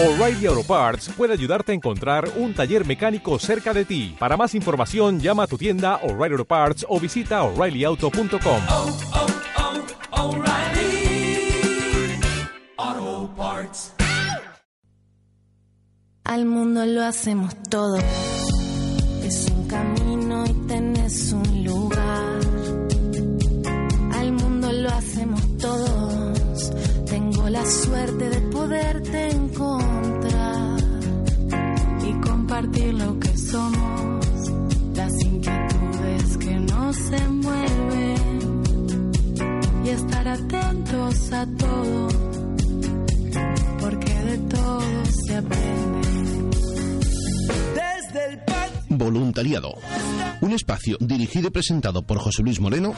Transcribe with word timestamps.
O'Reilly 0.00 0.46
Auto 0.46 0.62
Parts 0.62 1.08
puede 1.16 1.32
ayudarte 1.32 1.72
a 1.72 1.74
encontrar 1.74 2.30
un 2.36 2.54
taller 2.54 2.86
mecánico 2.86 3.36
cerca 3.40 3.74
de 3.74 3.84
ti. 3.84 4.14
Para 4.16 4.36
más 4.36 4.54
información, 4.54 5.18
llama 5.18 5.42
a 5.42 5.46
tu 5.48 5.58
tienda 5.58 5.96
O'Reilly 6.04 6.34
Auto 6.34 6.44
Parts 6.44 6.86
o 6.88 7.00
visita 7.00 7.42
oreillyauto.com. 7.42 8.60
oh, 8.70 8.96
oh, 12.78 13.30
Parts. 13.36 13.92
Al 16.22 16.44
mundo 16.44 16.86
lo 16.86 17.02
hacemos 17.02 17.60
todo. 17.68 17.98
Es 19.24 19.48
un 19.50 19.66
camino 19.66 20.44
y 20.46 20.52
tenés 20.68 21.32
un 21.32 21.64
lugar. 21.64 22.38
Al 24.12 24.30
mundo 24.30 24.70
lo 24.70 24.90
hacemos 24.90 25.58
todos. 25.58 26.70
Tengo 27.06 27.48
la 27.48 27.66
suerte 27.66 28.30
de 28.30 28.40
poderte 28.42 29.30
encontrar 29.30 29.77
compartir 32.58 32.94
lo 32.94 33.18
que 33.20 33.36
somos. 33.36 34.26
Las 34.94 35.12
inquietudes 35.24 36.36
que 36.38 36.54
nos 36.58 36.96
envuelven 37.12 38.62
y 39.84 39.88
estar 39.90 40.28
atentos 40.28 41.32
a 41.32 41.46
todo. 41.46 42.08
Porque 43.80 44.12
de 44.12 44.38
todo 44.38 45.04
se 45.26 45.36
aprende. 45.36 46.08
Desde 47.74 48.32
el. 48.32 48.40
Voluntariado. 48.90 49.74
Un 50.40 50.52
espacio 50.52 50.96
dirigido 51.00 51.48
y 51.48 51.50
presentado 51.50 52.02
por 52.02 52.18
José 52.18 52.42
Luis 52.42 52.60
Moreno, 52.60 52.94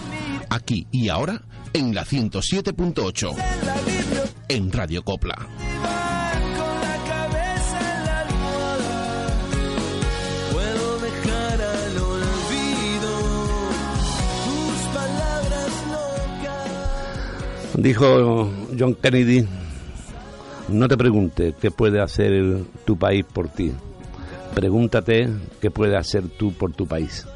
aquí 0.48 0.86
y 0.90 1.08
ahora, 1.08 1.42
en 1.72 1.94
la 1.94 2.04
107.8, 2.04 3.34
en 4.48 4.72
Radio 4.72 5.02
Copla. 5.02 6.09
Dijo 17.80 18.50
John 18.78 18.94
Kennedy, 18.94 19.46
no 20.68 20.86
te 20.86 20.98
preguntes 20.98 21.54
qué 21.58 21.70
puede 21.70 21.98
hacer 22.02 22.58
tu 22.84 22.98
país 22.98 23.24
por 23.24 23.48
ti, 23.48 23.72
pregúntate 24.54 25.30
qué 25.62 25.70
puede 25.70 25.96
hacer 25.96 26.24
tú 26.28 26.52
por 26.52 26.74
tu 26.74 26.86
país. 26.86 27.26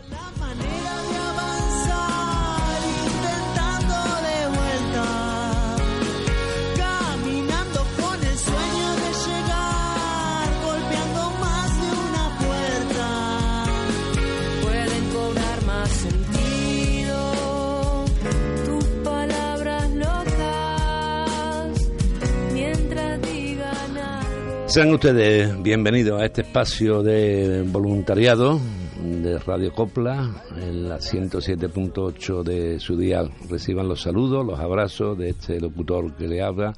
Sean 24.74 24.92
ustedes 24.92 25.62
bienvenidos 25.62 26.20
a 26.20 26.24
este 26.24 26.40
espacio 26.42 27.00
de 27.04 27.62
voluntariado 27.62 28.58
de 29.00 29.38
Radio 29.38 29.72
Copla 29.72 30.42
en 30.60 30.88
la 30.88 30.96
107.8 30.98 32.42
de 32.42 32.80
su 32.80 32.96
dial. 32.96 33.30
Reciban 33.48 33.86
los 33.86 34.02
saludos, 34.02 34.44
los 34.44 34.58
abrazos 34.58 35.16
de 35.16 35.28
este 35.30 35.60
locutor 35.60 36.14
que 36.16 36.26
le 36.26 36.42
habla, 36.42 36.72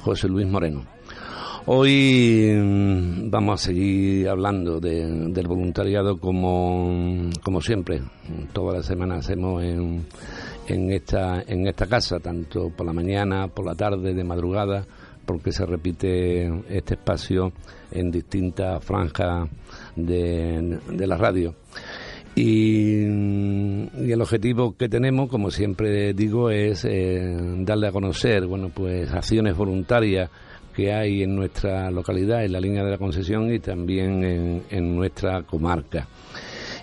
José 0.00 0.26
Luis 0.26 0.48
Moreno. 0.48 0.84
Hoy 1.66 2.50
mm, 2.60 3.30
vamos 3.30 3.60
a 3.60 3.64
seguir 3.66 4.28
hablando 4.28 4.80
de- 4.80 5.28
del 5.30 5.46
voluntariado 5.46 6.18
como, 6.18 7.30
como 7.44 7.60
siempre. 7.60 8.00
Toda 8.52 8.78
la 8.78 8.82
semana 8.82 9.16
hacemos 9.18 9.62
en, 9.62 10.06
en, 10.66 10.90
esta, 10.90 11.42
en 11.46 11.68
esta 11.68 11.86
casa, 11.86 12.18
tanto 12.18 12.70
por 12.70 12.84
la 12.86 12.92
mañana, 12.92 13.46
por 13.46 13.64
la 13.66 13.74
tarde, 13.76 14.12
de 14.14 14.24
madrugada, 14.24 14.86
porque 15.28 15.52
se 15.52 15.66
repite 15.66 16.50
este 16.70 16.94
espacio 16.94 17.52
en 17.90 18.10
distintas 18.10 18.82
franjas 18.82 19.46
de, 19.94 20.80
la 21.06 21.18
radio. 21.18 21.54
Y, 22.34 23.02
el 23.02 24.20
objetivo 24.22 24.74
que 24.74 24.88
tenemos, 24.88 25.28
como 25.28 25.50
siempre 25.50 26.14
digo, 26.14 26.48
es 26.48 26.86
eh, 26.86 27.36
darle 27.58 27.88
a 27.88 27.92
conocer, 27.92 28.46
bueno, 28.46 28.70
pues 28.74 29.12
acciones 29.12 29.54
voluntarias 29.54 30.30
que 30.74 30.94
hay 30.94 31.24
en 31.24 31.36
nuestra 31.36 31.90
localidad, 31.90 32.42
en 32.42 32.52
la 32.52 32.60
línea 32.60 32.82
de 32.82 32.92
la 32.92 32.98
concesión 32.98 33.52
y 33.52 33.58
también 33.58 34.24
en, 34.24 34.62
en 34.70 34.96
nuestra 34.96 35.42
comarca. 35.42 36.08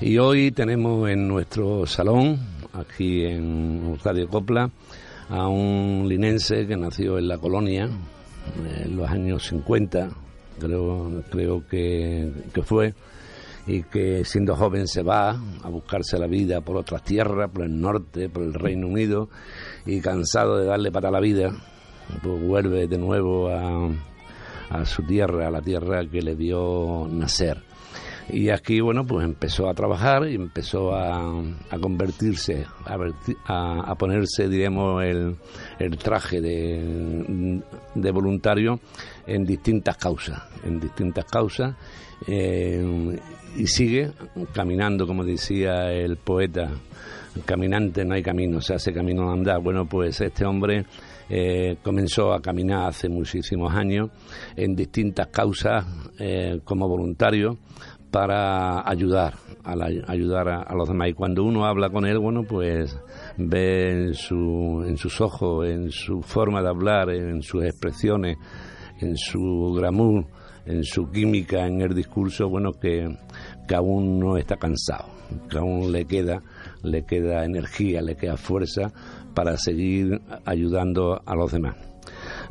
Y 0.01 0.19
hoy 0.19 0.51
tenemos 0.51 1.09
en 1.09 1.27
nuestro 1.27 1.87
salón, 1.87 2.37
aquí 2.73 3.25
en 3.25 3.97
Radio 4.03 4.27
Copla, 4.27 4.69
a 5.29 5.47
un 5.47 6.05
linense 6.07 6.67
que 6.67 6.77
nació 6.77 7.17
en 7.17 7.27
la 7.27 7.39
colonia 7.39 7.89
en 8.83 8.95
los 8.95 9.09
años 9.09 9.47
50, 9.47 10.09
creo, 10.59 11.23
creo 11.29 11.67
que, 11.67 12.31
que 12.53 12.61
fue, 12.63 12.93
y 13.67 13.83
que 13.83 14.23
siendo 14.25 14.55
joven 14.55 14.87
se 14.87 15.01
va 15.01 15.31
a 15.63 15.69
buscarse 15.69 16.17
la 16.19 16.27
vida 16.27 16.61
por 16.61 16.77
otras 16.77 17.03
tierras, 17.03 17.49
por 17.49 17.63
el 17.63 17.79
norte, 17.79 18.29
por 18.29 18.43
el 18.43 18.53
Reino 18.53 18.87
Unido, 18.87 19.29
y 19.85 20.01
cansado 20.01 20.57
de 20.57 20.65
darle 20.65 20.91
para 20.91 21.11
la 21.11 21.19
vida, 21.19 21.51
pues 22.21 22.41
vuelve 22.41 22.87
de 22.87 22.97
nuevo 22.97 23.49
a, 23.49 23.89
a 24.69 24.85
su 24.85 25.03
tierra, 25.03 25.47
a 25.47 25.51
la 25.51 25.61
tierra 25.61 26.05
que 26.05 26.21
le 26.21 26.35
dio 26.35 27.07
nacer. 27.09 27.64
Y 28.29 28.49
aquí, 28.49 28.81
bueno, 28.81 29.05
pues 29.05 29.23
empezó 29.25 29.69
a 29.69 29.73
trabajar 29.75 30.27
y 30.27 30.35
empezó 30.35 30.95
a, 30.95 31.19
a 31.69 31.79
convertirse, 31.79 32.65
a, 32.85 32.97
a- 33.45 33.91
a 33.91 33.95
ponerse, 33.95 34.49
diríamos, 34.49 35.03
el, 35.03 35.35
el 35.79 35.97
traje 35.97 36.41
de, 36.41 37.61
de 37.93 38.11
voluntario 38.11 38.79
en 39.27 39.45
distintas 39.45 39.97
causas, 39.97 40.41
en 40.63 40.79
distintas 40.79 41.25
causas, 41.25 41.75
eh, 42.27 43.15
y 43.57 43.67
sigue 43.67 44.11
caminando, 44.53 45.05
como 45.05 45.23
decía 45.23 45.91
el 45.91 46.17
poeta, 46.17 46.71
caminante 47.45 48.03
no 48.05 48.15
hay 48.15 48.23
camino, 48.23 48.59
se 48.59 48.73
hace 48.73 48.91
camino 48.93 49.23
al 49.29 49.37
andar. 49.39 49.61
Bueno, 49.61 49.85
pues 49.85 50.19
este 50.21 50.45
hombre 50.45 50.85
eh, 51.29 51.77
comenzó 51.83 52.33
a 52.33 52.41
caminar 52.41 52.87
hace 52.87 53.07
muchísimos 53.09 53.73
años 53.73 54.09
en 54.55 54.75
distintas 54.75 55.27
causas 55.27 55.85
eh, 56.19 56.59
como 56.63 56.87
voluntario 56.87 57.57
para 58.11 58.87
ayudar 58.87 59.33
a 59.63 59.75
la- 59.75 59.89
ayudar 60.07 60.47
a, 60.49 60.73
los 60.75 60.87
demás. 60.87 61.09
Y 61.09 61.13
cuando 61.13 61.43
uno 61.43 61.65
habla 61.65 61.89
con 61.89 62.05
él 62.05 62.19
bueno 62.19 62.43
pues 62.43 62.97
ve 63.37 63.91
en, 63.91 64.13
su, 64.13 64.83
en 64.87 64.97
sus 64.97 65.19
ojos 65.21 65.67
en 65.67 65.91
su 65.91 66.21
forma 66.21 66.61
de 66.61 66.69
hablar 66.69 67.09
en 67.09 67.41
sus 67.41 67.63
expresiones 67.63 68.37
en 69.01 69.17
su 69.17 69.73
glamour 69.75 70.25
en 70.65 70.83
su 70.83 71.09
química 71.11 71.67
en 71.67 71.81
el 71.81 71.93
discurso 71.93 72.47
bueno 72.49 72.71
que, 72.71 73.07
que 73.67 73.75
aún 73.75 74.19
no 74.19 74.37
está 74.37 74.55
cansado 74.57 75.09
que 75.49 75.57
aún 75.57 75.91
le 75.91 76.05
queda 76.05 76.41
le 76.83 77.05
queda 77.05 77.43
energía 77.43 78.01
le 78.01 78.15
queda 78.15 78.37
fuerza 78.37 78.91
para 79.33 79.57
seguir 79.57 80.21
ayudando 80.45 81.21
a 81.25 81.35
los 81.35 81.51
demás. 81.51 81.75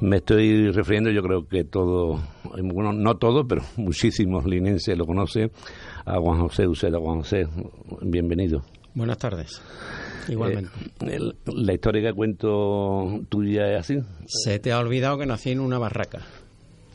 Me 0.01 0.17
estoy 0.17 0.71
refiriendo, 0.71 1.11
yo 1.11 1.23
creo 1.23 1.49
que 1.49 1.65
todo, 1.65 2.21
bueno, 2.63 2.93
no 2.93 3.17
todo, 3.17 3.47
pero 3.47 3.63
muchísimos 3.77 4.45
linenses 4.45 4.97
lo 4.97 5.07
conocen, 5.07 5.51
a 6.05 6.19
Juan 6.19 6.41
José 6.41 6.67
Uceda. 6.67 6.99
Juan 6.99 7.19
José, 7.19 7.47
bienvenido. 8.03 8.63
Buenas 8.95 9.19
tardes. 9.19 9.61
Igualmente. 10.29 10.71
Eh, 11.01 11.17
el- 11.17 11.35
la 11.47 11.73
historia 11.75 12.03
que 12.11 12.15
cuento 12.15 13.21
tuya 13.29 13.73
es 13.73 13.81
así. 13.81 13.99
Se 14.27 14.59
te 14.59 14.73
ha 14.73 14.79
olvidado 14.79 15.19
que 15.19 15.27
nací 15.27 15.51
en 15.51 15.61
una 15.61 15.79
barraca. 15.79 16.21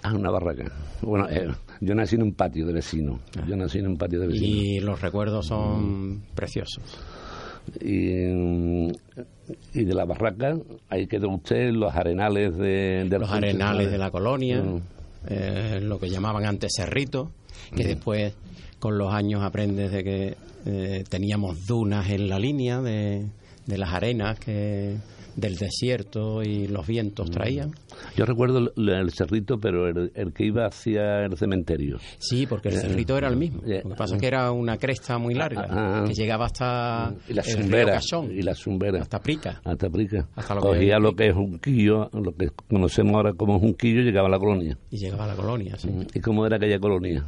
Ah, 0.02 0.14
una 0.14 0.32
barraca. 0.32 0.72
Bueno, 1.02 1.28
eh, 1.30 1.50
yo 1.82 1.94
nací 1.94 2.16
en 2.16 2.24
un 2.24 2.34
patio 2.34 2.66
de 2.66 2.72
vecino. 2.74 3.20
Yo 3.48 3.56
nací 3.58 3.80
en 3.80 3.88
un 3.88 3.98
patio 3.98 4.20
de 4.22 4.28
vecino. 4.28 4.48
Y 4.48 4.80
los 4.80 5.02
recuerdos 5.02 5.48
son 5.48 6.22
preciosos. 6.34 6.82
Y, 7.82 8.88
y 9.74 9.84
de 9.84 9.94
la 9.94 10.06
barraca, 10.06 10.56
ahí 10.90 11.06
quedó 11.08 11.30
usted 11.30 11.72
los 11.74 11.94
arenales 11.94 12.58
de, 12.58 13.06
de 13.10 13.20
Los 13.20 13.30
arenales 13.30 13.92
de 13.92 13.98
la 13.98 14.10
colonia, 14.10 14.62
Mm. 14.64 14.82
Eh, 15.28 15.80
lo 15.82 16.00
que 16.00 16.10
llamaban 16.10 16.46
antes 16.46 16.72
cerrito, 16.76 17.32
que 17.76 17.84
después 17.84 18.34
con 18.80 18.98
los 18.98 19.14
años 19.14 19.44
aprendes 19.44 19.92
de 19.92 20.04
que 20.04 20.38
eh, 20.66 21.04
teníamos 21.10 21.66
dunas 21.66 22.10
en 22.10 22.30
la 22.30 22.40
línea 22.40 22.82
de, 22.82 23.26
de 23.66 23.78
las 23.78 23.94
arenas 23.94 24.40
que 24.40 24.98
del 25.36 25.56
desierto 25.56 26.44
y 26.44 26.68
los 26.68 26.86
vientos 26.88 27.30
traían. 27.32 27.74
Yo 28.16 28.26
recuerdo 28.26 28.72
el, 28.76 28.90
el 28.90 29.12
cerrito, 29.12 29.60
pero 29.60 29.88
el, 29.88 30.12
el 30.16 30.34
que 30.34 30.46
iba 30.46 30.66
hacia 30.66 31.26
el 31.26 31.38
cementerio. 31.38 31.98
Sí, 32.18 32.46
porque 32.48 32.70
el 32.70 32.76
cerrito 32.76 33.18
era 33.18 33.28
el 33.28 33.36
mismo. 33.38 33.62
Eh, 33.66 33.82
Lo 33.84 33.90
que 33.92 33.96
pasa 33.96 34.16
es 34.16 34.22
que 34.22 34.28
era 34.28 34.52
una 34.52 34.78
cresta 34.78 35.18
muy 35.18 35.34
larga, 35.34 35.66
Ah, 35.70 36.02
ah. 36.02 36.04
que 36.08 36.14
llegaba 36.14 36.46
hasta 36.46 37.14
Y 37.28 37.34
la 37.34 37.44
zumbera. 37.44 38.00
Y 38.32 38.42
la 38.42 38.56
zumbera. 38.56 39.02
hasta 39.02 39.20
Prica. 39.20 39.62
Hasta 39.64 39.90
Prica. 39.90 40.28
Hasta 40.36 40.56
lo 40.56 40.62
que- 40.62 40.68
Cogía 40.68 41.00
lo 41.00 41.16
que 41.16 41.28
es 41.30 41.36
un 41.36 41.60
quillo, 41.60 42.10
lo 42.14 42.34
que 42.36 42.50
conocemos 42.68 43.16
ahora 43.16 43.34
como 43.34 43.58
un 43.58 43.74
quillo, 43.74 44.02
llegaba 44.02 44.28
a 44.28 44.32
la 44.32 44.40
colonia. 44.40 44.78
Y 44.92 44.98
llegaba 44.98 45.26
a 45.26 45.28
la 45.28 45.36
colonia, 45.36 45.76
sí. 45.78 45.90
¿Y 46.14 46.20
cómo 46.20 46.46
era 46.46 46.58
aquella 46.58 46.80
colonia? 46.80 47.26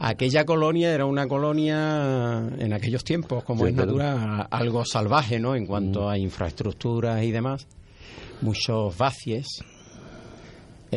Aquella 0.00 0.44
colonia 0.44 0.92
era 0.94 1.06
una 1.06 1.26
colonia 1.26 2.48
en 2.58 2.72
aquellos 2.72 3.04
tiempos, 3.04 3.44
como 3.44 3.64
Sí, 3.64 3.70
es 3.70 3.76
natural, 3.76 4.46
algo 4.50 4.84
salvaje, 4.84 5.38
¿no? 5.38 5.54
En 5.56 5.66
cuanto 5.66 6.08
a 6.08 6.18
infraestructuras 6.18 7.22
y 7.22 7.30
demás. 7.30 7.66
Muchos 8.42 8.96
vacies 8.98 9.46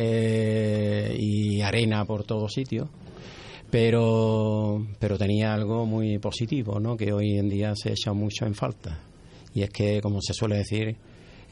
eh, 0.00 1.16
y 1.18 1.60
arena 1.60 2.04
por 2.04 2.24
todos 2.24 2.52
sitios. 2.52 2.88
Pero, 3.70 4.86
pero 4.98 5.18
tenía 5.18 5.52
algo 5.52 5.84
muy 5.84 6.18
positivo, 6.18 6.80
¿no? 6.80 6.96
Que 6.96 7.12
hoy 7.12 7.36
en 7.36 7.48
día 7.50 7.74
se 7.76 7.90
echa 7.90 8.12
mucho 8.14 8.46
en 8.46 8.54
falta. 8.54 9.00
Y 9.54 9.62
es 9.62 9.70
que, 9.70 10.00
como 10.00 10.20
se 10.22 10.32
suele 10.32 10.56
decir, 10.56 10.96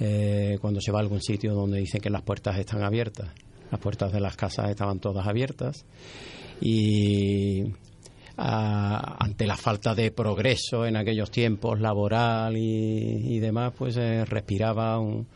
eh, 0.00 0.56
cuando 0.60 0.80
se 0.80 0.92
va 0.92 1.00
a 1.00 1.02
algún 1.02 1.20
sitio 1.20 1.52
donde 1.54 1.78
dicen 1.78 2.00
que 2.00 2.08
las 2.08 2.22
puertas 2.22 2.58
están 2.58 2.82
abiertas, 2.82 3.28
las 3.70 3.80
puertas 3.80 4.12
de 4.12 4.20
las 4.20 4.36
casas 4.36 4.70
estaban 4.70 4.98
todas 4.98 5.26
abiertas 5.26 5.84
y 6.60 7.64
a- 8.38 9.16
ante 9.22 9.46
la 9.46 9.56
falta 9.56 9.94
de 9.94 10.10
progreso 10.10 10.86
en 10.86 10.96
aquellos 10.96 11.30
tiempos 11.30 11.80
laboral 11.80 12.56
y, 12.56 13.34
y 13.36 13.38
demás, 13.40 13.72
pues 13.76 13.94
se 13.94 14.24
respiraba 14.24 14.98
un, 14.98 15.26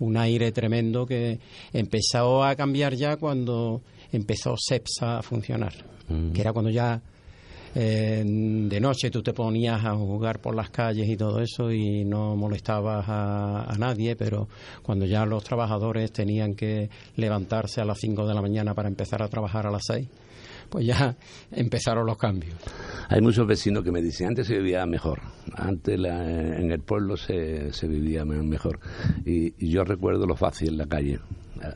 un 0.00 0.16
aire 0.16 0.52
tremendo 0.52 1.06
que 1.06 1.38
empezó 1.72 2.44
a 2.44 2.54
cambiar 2.56 2.94
ya 2.94 3.16
cuando 3.16 3.82
empezó 4.12 4.54
CEPSA 4.56 5.18
a 5.18 5.22
funcionar, 5.22 5.72
que 6.32 6.40
era 6.40 6.52
cuando 6.52 6.70
ya 6.70 7.00
eh, 7.74 8.24
de 8.24 8.80
noche 8.80 9.10
tú 9.10 9.22
te 9.22 9.32
ponías 9.32 9.84
a 9.84 9.94
jugar 9.94 10.40
por 10.40 10.54
las 10.54 10.70
calles 10.70 11.08
y 11.08 11.16
todo 11.16 11.40
eso 11.40 11.70
y 11.70 12.04
no 12.04 12.34
molestabas 12.34 13.06
a, 13.08 13.64
a 13.64 13.78
nadie, 13.78 14.16
pero 14.16 14.48
cuando 14.82 15.04
ya 15.04 15.26
los 15.26 15.44
trabajadores 15.44 16.10
tenían 16.12 16.54
que 16.54 16.88
levantarse 17.16 17.80
a 17.80 17.84
las 17.84 17.98
5 17.98 18.26
de 18.26 18.34
la 18.34 18.42
mañana 18.42 18.74
para 18.74 18.88
empezar 18.88 19.22
a 19.22 19.28
trabajar 19.28 19.66
a 19.66 19.70
las 19.70 19.82
6, 19.86 20.08
pues 20.68 20.86
ya 20.86 21.16
empezaron 21.50 22.06
los 22.06 22.16
cambios. 22.18 22.54
Hay 23.08 23.20
muchos 23.20 23.46
vecinos 23.46 23.82
que 23.84 23.92
me 23.92 24.02
dicen, 24.02 24.28
antes 24.28 24.46
se 24.46 24.58
vivía 24.58 24.84
mejor, 24.86 25.20
antes 25.54 25.98
la- 25.98 26.58
en 26.58 26.70
el 26.70 26.80
pueblo 26.80 27.16
se, 27.16 27.72
se 27.72 27.88
vivía 27.88 28.24
me- 28.24 28.42
mejor. 28.42 28.80
Y, 29.24 29.54
y 29.64 29.70
yo 29.70 29.84
recuerdo 29.84 30.26
los 30.26 30.38
vacios 30.38 30.70
en 30.70 30.78
la 30.78 30.86
calle. 30.86 31.18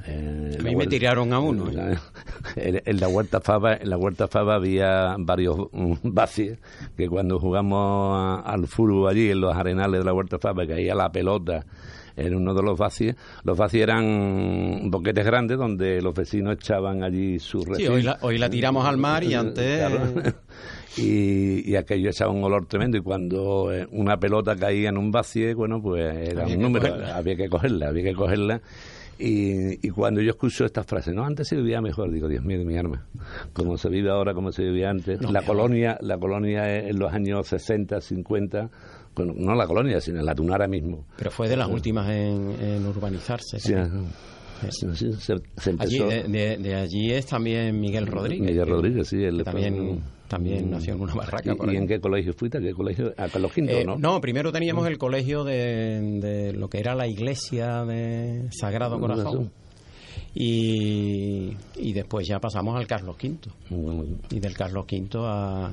Eh, 0.07 0.57
A 0.59 0.63
mí 0.63 0.71
me 0.71 0.77
huerta- 0.77 0.91
tiraron 0.91 1.33
a 1.33 1.41
uno. 1.41 1.69
¿eh? 1.71 1.97
En, 2.57 2.83
en 2.85 3.01
la 3.01 3.09
huerta 3.09 3.41
Fava, 3.41 3.75
en 3.75 3.89
la 3.91 3.97
huerta 3.97 4.29
Fava 4.29 4.55
había 4.57 5.17
varios 5.19 5.57
mm, 5.73 5.95
vacios 6.05 6.59
que 6.97 7.09
cuando 7.09 7.39
jugamos 7.39 8.15
a- 8.15 8.41
al 8.43 8.67
fútbol 8.69 9.09
allí 9.11 9.31
en 9.31 9.41
los 9.41 9.55
arenales 9.57 10.01
de 10.01 10.05
la 10.05 10.13
huerta 10.13 10.39
Fava 10.39 10.67
caía 10.67 10.95
la 10.95 11.11
pelota 11.11 11.65
en 12.17 12.35
uno 12.35 12.55
de 12.55 12.63
los 12.63 12.79
vacios. 12.79 13.17
Los 13.45 13.57
vacios 13.59 13.83
eran 13.85 14.91
boquetes 14.91 15.25
grandes 15.25 15.59
donde 15.59 16.01
los 16.03 16.15
vecinos 16.15 16.55
echaban 16.55 17.03
allí 17.03 17.39
su 17.39 17.63
Sí, 17.63 17.71
residuo. 17.71 17.95
hoy 17.95 18.03
la, 18.03 18.19
hoy 18.23 18.39
la 18.39 18.51
tiramos 18.51 18.87
al 18.87 18.97
mar 18.99 19.25
y 19.25 19.35
antes... 19.35 19.79
Claro. 19.79 20.23
Y, 20.99 21.71
y 21.71 21.77
aquello 21.77 22.11
echaba 22.11 22.31
un 22.33 22.45
olor 22.45 22.67
tremendo 22.67 22.99
y 22.99 23.01
cuando 23.01 23.73
eh, 23.73 23.87
una 23.93 24.19
pelota 24.19 24.55
caía 24.57 24.91
en 24.91 24.99
un 24.99 25.11
vacío, 25.11 25.57
bueno, 25.57 25.81
pues 25.81 26.05
era 26.29 26.43
Había 26.43 26.57
un 26.57 26.63
número, 26.63 26.87
cogerla. 26.89 27.17
había 27.17 27.37
que 27.37 27.49
cogerla, 27.49 27.89
había 27.89 28.05
que 28.05 28.15
cogerla. 28.15 28.61
Y, 29.19 29.87
y 29.87 29.91
cuando 29.91 30.21
yo 30.21 30.31
escucho 30.31 30.65
estas 30.67 30.85
frases, 30.85 31.15
no, 31.15 31.25
antes 31.25 31.49
se 31.49 31.57
vivía 31.57 31.81
mejor, 31.81 32.11
digo, 32.11 32.29
Dios 32.29 32.45
mío 32.45 32.59
de 32.59 32.65
mi 32.67 32.77
arma, 32.77 33.07
como 33.55 33.79
se 33.79 33.89
vive 33.89 34.11
ahora, 34.11 34.35
como 34.35 34.53
se 34.53 34.65
vivía 34.65 34.91
antes. 34.91 35.21
No, 35.21 35.31
la 35.33 35.41
mejor. 35.41 35.57
colonia, 35.57 35.97
la 36.03 36.19
colonia 36.19 36.79
en 36.87 36.99
los 36.99 37.13
años 37.13 37.47
60, 37.47 38.01
50, 38.01 38.69
bueno, 39.15 39.33
no 39.37 39.55
la 39.55 39.67
colonia, 39.67 40.01
sino 40.01 40.23
la 40.23 40.35
Tunara 40.35 40.67
mismo. 40.69 41.05
Pero 41.17 41.31
fue 41.31 41.49
de 41.49 41.57
las 41.57 41.69
últimas 41.69 42.09
en, 42.11 42.51
en 42.61 42.87
urbanizarse. 42.87 43.59
Sí, 43.59 43.75
sí, 44.71 45.13
se, 45.15 45.35
se 45.57 45.71
Allí, 45.79 45.99
empezó- 45.99 46.07
de, 46.09 46.23
de- 46.25 46.57
de 46.59 46.75
allí 46.77 47.11
es 47.13 47.27
también 47.27 47.79
Miguel 47.81 48.07
Rodríguez. 48.07 48.49
Miguel 48.49 48.69
Rodríguez, 48.69 49.09
sí, 49.09 49.17
él 49.23 49.43
también, 49.43 49.95
Mm. 49.97 49.99
también 50.29 50.71
nació 50.71 50.95
en 50.95 51.01
una 51.01 51.15
barraca. 51.15 51.53
¿Y, 51.53 51.57
por 51.57 51.73
y 51.73 51.77
en 51.77 51.87
qué 51.89 52.01
colegio 52.01 52.33
fuiste? 52.33 52.59
¿A 52.59 52.61
qué 52.61 52.73
colegio? 52.73 53.13
A 53.17 53.29
Carlos 53.29 53.51
V, 53.57 53.81
Eh, 53.81 53.85
¿no? 53.85 54.21
primero 54.21 54.53
teníamos 54.53 54.87
el 54.87 54.99
colegio 54.99 55.43
de, 55.43 56.01
de 56.21 56.53
lo 56.53 56.69
que 56.69 56.79
era 56.79 56.95
la 56.95 57.09
iglesia 57.09 57.85
de 57.85 58.49
Sagrado 58.53 59.01
Corazón. 59.01 59.51
Y, 60.35 61.57
y 61.77 61.93
después 61.93 62.27
ya 62.27 62.39
pasamos 62.41 62.77
al 62.77 62.87
Carlos 62.87 63.17
V. 63.23 63.37
Mm, 63.71 64.03
Y 64.31 64.41
del 64.41 64.55
Carlos 64.55 64.87
V 64.91 65.09
a, 65.19 65.71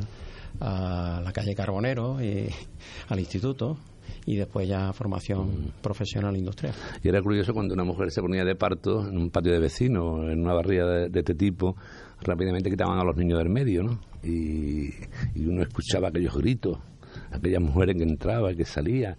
a 0.60 1.22
la 1.24 1.32
calle 1.32 1.56
Carbonero 1.56 2.22
y 2.22 2.50
al 3.10 3.20
instituto. 3.20 3.78
Y 4.26 4.36
después 4.36 4.68
ya 4.68 4.92
formación 4.94 5.74
profesional 5.82 6.36
industrial. 6.36 6.74
Y 7.04 7.10
era 7.10 7.22
curioso 7.22 7.54
cuando 7.54 7.74
una 7.74 7.84
mujer 7.84 8.12
se 8.12 8.22
ponía 8.22 8.44
de 8.44 8.56
parto 8.56 9.08
en 9.08 9.18
un 9.18 9.30
patio 9.30 9.52
de 9.52 9.60
vecinos, 9.60 10.30
en 10.30 10.42
una 10.42 10.54
barriga 10.54 10.86
de, 10.86 11.10
de 11.10 11.20
este 11.20 11.34
tipo, 11.36 11.76
rápidamente 12.22 12.70
quitaban 12.70 13.00
a 13.00 13.04
los 13.04 13.16
niños 13.16 13.40
del 13.40 13.50
medio, 13.50 13.84
¿no? 13.84 14.00
Y, 14.24 14.90
y 15.36 15.46
uno 15.46 15.62
escuchaba 15.64 16.10
aquellos 16.10 16.36
gritos, 16.36 16.78
aquellas 17.32 17.62
mujeres 17.62 17.96
que 17.96 18.04
entraban, 18.04 18.56
que 18.56 18.66
salían. 18.66 19.16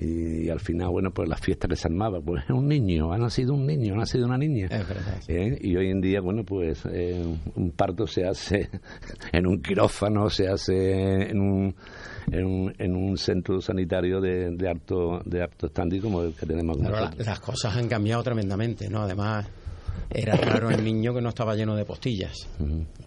Y, 0.00 0.48
al 0.48 0.60
final, 0.60 0.88
bueno, 0.88 1.10
pues 1.12 1.28
la 1.28 1.36
fiesta 1.36 1.68
que 1.68 1.76
se 1.76 1.86
armaba, 1.88 2.20
pues 2.20 2.44
es 2.44 2.50
un 2.50 2.66
niño, 2.66 3.12
ha 3.12 3.18
nacido 3.18 3.54
un 3.54 3.66
niño, 3.66 3.94
ha 3.94 3.98
nacido 3.98 4.26
una 4.26 4.38
niña. 4.38 4.66
Es 4.70 4.88
verdad. 4.88 5.20
¿Eh? 5.28 5.58
Y 5.60 5.76
hoy 5.76 5.90
en 5.90 6.00
día, 6.00 6.20
bueno, 6.20 6.42
pues 6.44 6.82
eh, 6.90 7.22
un 7.54 7.70
parto 7.72 8.06
se 8.06 8.24
hace 8.24 8.68
en 9.32 9.46
un 9.46 9.60
quirófano, 9.60 10.30
se 10.30 10.48
hace 10.48 11.30
en 11.30 11.40
un, 11.40 11.74
en 12.32 12.44
un, 12.46 12.74
en 12.78 12.96
un 12.96 13.16
centro 13.18 13.60
sanitario 13.60 14.20
de, 14.20 14.50
de 14.56 14.68
alto 14.68 15.20
de 15.24 15.42
alto 15.42 15.68
standing 15.68 16.00
como 16.00 16.22
el 16.22 16.34
que 16.34 16.46
tenemos 16.46 16.78
Pero 16.78 16.90
la- 16.92 17.14
las 17.18 17.40
cosas 17.40 17.76
han 17.76 17.88
cambiado 17.88 18.22
tremendamente, 18.22 18.88
¿no? 18.88 19.00
Además, 19.02 19.46
era 20.08 20.34
raro 20.36 20.70
el 20.70 20.82
niño 20.84 21.12
que 21.12 21.20
no 21.20 21.28
estaba 21.28 21.54
lleno 21.54 21.74
de 21.76 21.84
postillas. 21.84 22.48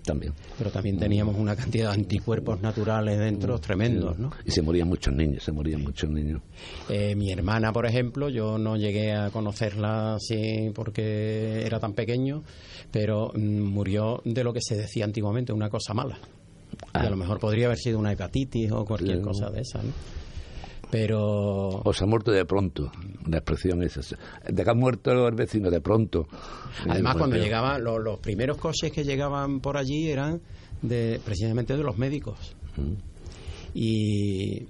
También. 0.03 0.33
Pero 0.57 0.69
también 0.69 0.97
teníamos 0.97 1.35
una 1.37 1.55
cantidad 1.55 1.89
de 1.89 1.95
anticuerpos 1.95 2.61
naturales 2.61 3.17
dentro 3.19 3.57
tremendos, 3.59 4.19
¿no? 4.19 4.31
Y 4.45 4.51
se 4.51 4.61
morían 4.61 4.87
muchos 4.87 5.13
niños, 5.13 5.43
se 5.43 5.51
morían 5.51 5.81
muchos 5.81 6.09
niños. 6.09 6.41
Eh, 6.89 7.15
mi 7.15 7.31
hermana, 7.31 7.71
por 7.73 7.85
ejemplo, 7.85 8.29
yo 8.29 8.57
no 8.57 8.77
llegué 8.77 9.13
a 9.13 9.29
conocerla 9.31 10.15
así 10.15 10.71
porque 10.75 11.63
era 11.65 11.79
tan 11.79 11.93
pequeño, 11.93 12.43
pero 12.91 13.31
mm, 13.35 13.61
murió 13.61 14.21
de 14.25 14.43
lo 14.43 14.53
que 14.53 14.61
se 14.61 14.75
decía 14.75 15.05
antiguamente, 15.05 15.53
una 15.53 15.69
cosa 15.69 15.93
mala. 15.93 16.17
Y 16.73 16.97
Ah. 16.97 17.01
a 17.01 17.09
lo 17.09 17.15
mejor 17.17 17.39
podría 17.39 17.67
haber 17.67 17.77
sido 17.77 17.99
una 17.99 18.11
hepatitis 18.11 18.71
o 18.71 18.83
cualquier 18.83 19.21
cosa 19.21 19.49
de 19.51 19.61
esa, 19.61 19.81
¿no? 19.83 19.91
Pero 20.93 21.81
O 21.83 21.91
se 21.91 22.03
ha 22.03 22.07
muerto 22.07 22.29
de 22.31 22.45
pronto, 22.45 22.91
la 23.25 23.37
expresión 23.37 23.81
es 23.81 23.97
esa. 23.97 24.15
De 24.47 24.63
que 24.63 24.69
ha 24.69 24.75
muerto 24.75 25.27
el 25.27 25.33
vecino 25.33 25.71
de 25.71 25.81
pronto. 25.81 26.27
además 26.87 27.15
cuando 27.15 27.35
pues, 27.35 27.43
llegaban, 27.43 27.83
lo- 27.83 27.97
los 27.97 28.19
primeros 28.19 28.57
coches 28.59 28.91
que 28.91 29.03
llegaban 29.03 29.59
por 29.59 29.75
allí 29.75 30.07
eran 30.11 30.39
de 30.83 31.19
precisamente 31.25 31.75
de 31.75 31.81
los 31.81 31.97
médicos. 31.97 32.55
Y, 33.73 34.67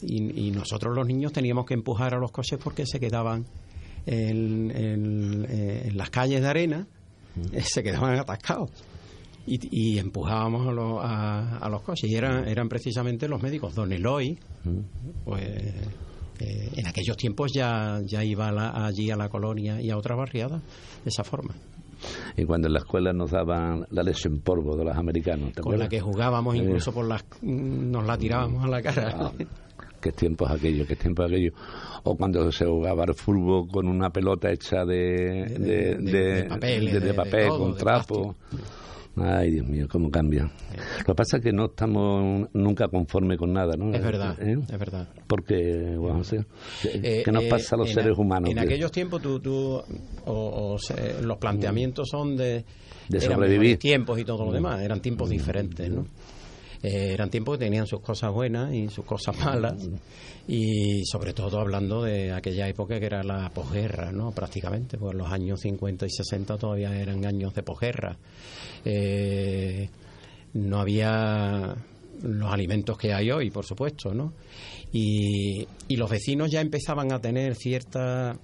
y- 0.00 0.46
y 0.48 0.50
nosotros 0.50 0.96
los 0.96 1.06
niños 1.06 1.32
teníamos 1.32 1.66
que 1.66 1.74
empujar 1.74 2.14
a 2.14 2.18
los 2.18 2.32
coches 2.32 2.58
porque 2.62 2.86
se 2.86 2.98
quedaban 2.98 3.44
en, 4.06 4.70
en- 4.70 5.44
eh, 5.46 5.82
en 5.88 5.96
las 5.98 6.08
calles 6.08 6.40
de 6.40 6.48
arena, 6.48 6.86
se 7.60 7.82
quedaban 7.82 8.18
atascados. 8.18 8.70
Y, 9.46 9.58
y 9.94 9.98
empujábamos 9.98 10.66
a, 10.66 10.72
los- 10.72 10.98
a- 11.04 11.58
a 11.58 11.68
los 11.68 11.82
coches. 11.82 12.10
Y 12.10 12.14
eran, 12.16 12.48
eran 12.48 12.68
precisamente 12.68 13.28
los 13.28 13.40
médicos. 13.42 13.74
Don 13.74 13.92
Eloy, 13.92 14.38
pues 15.24 15.44
eh, 16.40 16.70
en 16.76 16.86
aquellos 16.86 17.16
tiempos 17.16 17.52
ya, 17.52 18.00
ya 18.04 18.24
iba 18.24 18.50
la- 18.52 18.86
allí 18.86 19.10
a 19.10 19.16
la 19.16 19.28
colonia 19.28 19.80
y 19.80 19.90
a 19.90 19.96
otras 19.96 20.18
barriadas 20.18 20.60
de 21.04 21.08
esa 21.08 21.22
forma. 21.24 21.54
Y 22.36 22.44
cuando 22.44 22.66
en 22.66 22.74
la 22.74 22.80
escuela 22.80 23.12
nos 23.12 23.30
daban 23.30 23.86
la 23.90 24.02
leche 24.02 24.28
en 24.28 24.40
polvo 24.40 24.76
de 24.76 24.84
los 24.84 24.96
americanos. 24.96 25.52
¿te 25.52 25.62
Con 25.62 25.78
la 25.78 25.88
que 25.88 26.00
jugábamos, 26.00 26.54
incluso 26.56 26.92
por 26.92 27.06
las, 27.06 27.24
nos 27.40 28.04
la 28.06 28.18
tirábamos 28.18 28.64
a 28.64 28.68
la 28.68 28.82
cara. 28.82 29.14
Ah, 29.18 29.32
qué 30.00 30.12
tiempos 30.12 30.50
aquellos, 30.50 30.86
qué 30.86 30.94
tiempos 30.96 31.24
aquellos. 31.26 31.54
O 32.04 32.14
cuando 32.16 32.52
se 32.52 32.66
jugaba 32.66 33.04
al 33.04 33.14
fútbol 33.14 33.66
con 33.68 33.88
una 33.88 34.10
pelota 34.10 34.50
hecha 34.52 34.84
de, 34.84 35.46
De- 35.98 36.44
papel, 36.44 37.48
todo, 37.48 37.58
con 37.58 37.76
trapo. 37.78 38.34
Ay, 39.18 39.50
Dios 39.50 39.66
mío, 39.66 39.86
cómo 39.90 40.10
cambia. 40.10 40.42
Lo 40.98 41.04
que 41.06 41.14
pasa 41.14 41.38
es 41.38 41.42
que 41.42 41.52
no 41.52 41.66
estamos 41.66 42.48
nunca 42.52 42.86
conformes 42.88 43.38
con 43.38 43.52
nada, 43.52 43.74
¿no? 43.76 43.94
Es 43.94 44.02
verdad, 44.02 44.36
¿Eh? 44.40 44.58
es 44.70 44.78
verdad. 44.78 45.08
Porque, 45.26 45.96
bueno, 45.96 46.18
o 46.18 46.24
sea, 46.24 46.44
¿qué 46.82 47.22
Eh, 47.24 47.32
nos 47.32 47.44
eh, 47.44 47.48
pasa 47.48 47.76
a 47.76 47.78
los 47.78 47.90
seres 47.90 48.16
a- 48.16 48.20
humanos? 48.20 48.50
En 48.50 48.56
que- 48.56 48.62
aquellos 48.64 48.92
tiempos 48.92 49.22
tú, 49.22 49.40
tú 49.40 49.82
o, 50.26 50.76
o 50.76 50.76
los 51.22 51.38
planteamientos 51.38 52.08
son 52.10 52.36
de, 52.36 52.64
De 53.08 53.20
sobrevivir. 53.20 53.78
tiempos 53.78 54.18
y 54.18 54.24
todo 54.24 54.44
lo 54.44 54.52
demás, 54.52 54.80
eran 54.82 55.00
tiempos 55.00 55.30
diferentes, 55.30 55.88
¿no? 55.90 56.06
Eh, 56.86 57.14
eran 57.14 57.30
tiempos 57.30 57.58
que 57.58 57.64
tenían 57.64 57.84
sus 57.84 57.98
cosas 57.98 58.32
buenas 58.32 58.72
y 58.72 58.86
sus 58.88 59.04
cosas 59.04 59.36
malas 59.44 59.74
y 60.46 61.04
sobre 61.04 61.32
todo 61.32 61.58
hablando 61.58 62.04
de 62.04 62.30
aquella 62.30 62.68
época 62.68 63.00
que 63.00 63.06
era 63.06 63.24
la 63.24 63.50
posguerra, 63.50 64.12
¿no? 64.12 64.30
Prácticamente, 64.30 64.96
pues 64.96 65.16
los 65.16 65.28
años 65.32 65.58
50 65.62 66.06
y 66.06 66.10
60 66.10 66.56
todavía 66.56 66.96
eran 66.96 67.26
años 67.26 67.52
de 67.54 67.64
posguerra. 67.64 68.16
Eh, 68.84 69.88
no 70.54 70.78
había 70.78 71.74
los 72.22 72.52
alimentos 72.52 72.96
que 72.96 73.12
hay 73.12 73.32
hoy, 73.32 73.50
por 73.50 73.66
supuesto, 73.66 74.14
¿no? 74.14 74.32
Y, 74.92 75.66
y 75.88 75.96
los 75.96 76.08
vecinos 76.08 76.52
ya 76.52 76.60
empezaban 76.60 77.10
a 77.10 77.20
tener 77.20 77.56
cierta 77.56 78.36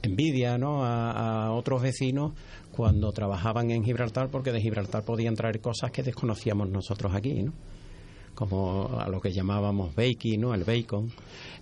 envidia, 0.00 0.56
¿no? 0.56 0.82
A, 0.82 1.44
a 1.44 1.52
otros 1.52 1.82
vecinos 1.82 2.32
cuando 2.74 3.12
trabajaban 3.12 3.70
en 3.70 3.84
Gibraltar, 3.84 4.30
porque 4.30 4.50
de 4.50 4.62
Gibraltar 4.62 5.04
podían 5.04 5.34
traer 5.34 5.60
cosas 5.60 5.90
que 5.90 6.02
desconocíamos 6.02 6.70
nosotros 6.70 7.14
aquí, 7.14 7.42
¿no? 7.42 7.52
Como 8.48 8.98
a 9.00 9.08
lo 9.08 9.20
que 9.20 9.30
llamábamos 9.32 9.94
baking, 9.94 10.40
¿no? 10.40 10.54
El 10.54 10.64
bacon, 10.64 11.10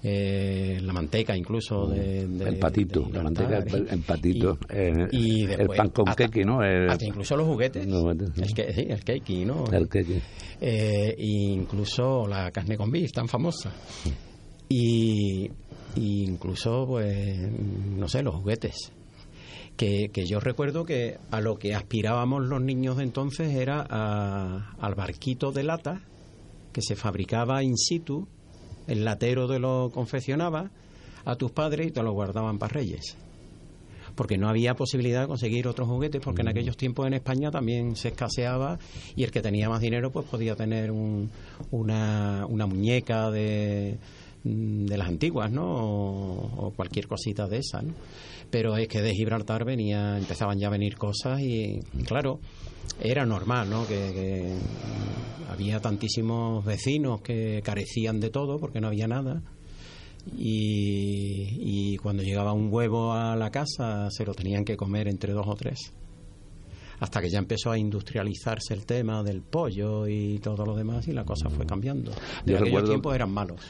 eh, 0.03 0.79
la 0.83 0.93
manteca 0.93 1.37
incluso 1.37 1.87
de, 1.89 2.27
de- 2.27 2.49
el 2.49 2.59
patito, 2.59 3.03
de 3.03 3.13
la 3.13 3.23
manteca, 3.23 3.59
el, 3.59 4.01
patito, 4.03 4.59
y- 4.71 4.77
eh, 4.77 5.09
y 5.13 5.45
el 5.45 5.67
pan 5.69 5.91
con 5.91 6.09
hasta- 6.09 6.25
¿no? 6.45 6.63
El, 6.63 6.89
hasta 6.91 7.05
incluso 7.05 7.37
los 7.37 7.47
juguetes, 7.47 7.87
el, 8.43 8.55
que, 8.55 8.73
sí, 8.73 8.87
el 8.89 9.05
cakey, 9.05 9.45
¿no? 9.45 9.65
el 9.73 9.89
queque. 9.89 10.21
Eh, 10.61 11.15
e 11.19 11.27
incluso 11.53 12.27
la 12.27 12.51
carne 12.51 12.77
con 12.77 12.91
beef 12.91 13.13
tan 13.13 13.29
famosa 13.29 13.73
y, 14.69 15.51
y 15.97 16.23
incluso 16.25 16.87
pues 16.87 17.39
no 17.97 18.09
sé 18.09 18.23
los 18.23 18.35
juguetes 18.37 18.93
que, 19.77 20.11
que 20.13 20.27
yo 20.27 20.41
recuerdo 20.41 20.85
que 20.85 21.17
a 21.31 21.41
lo 21.41 21.57
que 21.57 21.75
aspirábamos 21.75 22.45
los 22.47 22.61
niños 22.61 22.99
de 22.99 23.05
entonces 23.05 23.55
era 23.55 23.87
a- 23.89 24.75
al 24.81 24.95
barquito 24.95 25.53
de 25.53 25.65
lata 25.65 26.03
que 26.73 26.83
se 26.83 26.97
fabricaba 26.97 27.62
in 27.62 27.77
situ 27.77 28.27
el 28.87 29.05
latero 29.05 29.49
te 29.49 29.59
lo 29.59 29.91
confeccionaba 29.93 30.71
a 31.25 31.37
tus 31.37 31.50
padres 31.50 31.89
y 31.89 31.91
te 31.91 32.03
lo 32.03 32.12
guardaban 32.12 32.59
para 32.59 32.75
reyes 32.75 33.17
porque 34.17 34.37
no 34.37 34.49
había 34.49 34.75
posibilidad 34.75 35.23
de 35.23 35.29
conseguir 35.29 35.67
otros 35.69 35.89
juguetes, 35.89 36.21
porque 36.21 36.43
en 36.43 36.49
aquellos 36.49 36.77
tiempos 36.77 37.07
en 37.07 37.15
España 37.15 37.50
también 37.50 37.95
se 37.97 38.09
escaseaba 38.09 38.79
y 39.17 39.23
el 39.23 39.31
que 39.31 39.41
tenía 39.41 39.69
más 39.69 39.81
dinero 39.81 40.11
pues 40.11 40.27
podía 40.27 40.57
tener 40.57 40.91
un- 40.91 41.31
una, 41.71 42.45
una 42.49 42.67
muñeca 42.67 43.31
de, 43.31 43.99
mm, 44.45 44.87
de 44.87 44.99
las 44.99 45.09
antiguas, 45.09 45.50
¿no? 45.50 45.65
O, 45.65 46.67
o 46.67 46.71
cualquier 46.73 47.07
cosita 47.07 47.47
de 47.47 47.59
esa, 47.59 47.81
¿no? 47.83 47.93
Pero 48.50 48.76
es 48.76 48.88
que 48.88 49.00
de 49.00 49.14
Gibraltar 49.14 49.64
venía, 49.64 50.19
empezaban 50.19 50.59
ya 50.59 50.66
a 50.66 50.71
venir 50.71 50.97
cosas 50.97 51.40
y, 51.40 51.78
y 51.95 52.02
claro, 52.04 52.40
era 53.00 53.25
normal, 53.25 53.71
¿no? 53.71 53.87
Que, 53.87 53.95
que, 54.12 54.54
había 55.49 55.80
tantísimos 55.80 56.64
vecinos 56.64 57.21
que 57.23 57.61
carecían 57.64 58.21
de 58.21 58.30
todo 58.30 58.59
porque 58.59 58.80
no 58.80 58.87
había 58.88 59.09
nada 59.09 59.42
y, 60.37 61.92
y 61.92 61.97
cuando 61.97 62.23
llegaba 62.23 62.52
un 62.52 62.69
huevo 62.73 63.12
a 63.12 63.35
la 63.37 63.50
casa 63.50 64.09
se 64.11 64.25
lo 64.25 64.35
tenían 64.35 64.64
que 64.64 64.76
comer 64.76 65.09
entre 65.09 65.33
dos 65.33 65.47
o 65.49 65.54
tres. 65.54 65.92
Hasta 67.00 67.21
que 67.23 67.30
ya 67.30 67.38
empezó 67.38 67.71
a 67.71 67.78
industrializarse 67.78 68.75
el 68.75 68.85
tema 68.85 69.23
del 69.23 69.40
pollo 69.42 70.07
y 70.07 70.38
todo 70.38 70.66
lo 70.66 70.76
demás 70.76 71.09
y 71.09 71.12
la 71.12 71.25
cosa 71.25 71.49
fue 71.49 71.64
cambiando. 71.64 72.11
De 72.11 72.16
Yo 72.52 72.57
aquellos 72.57 72.61
recuerdo- 72.64 72.88
tiempos 72.88 73.14
eran 73.14 73.30
malos. 73.30 73.61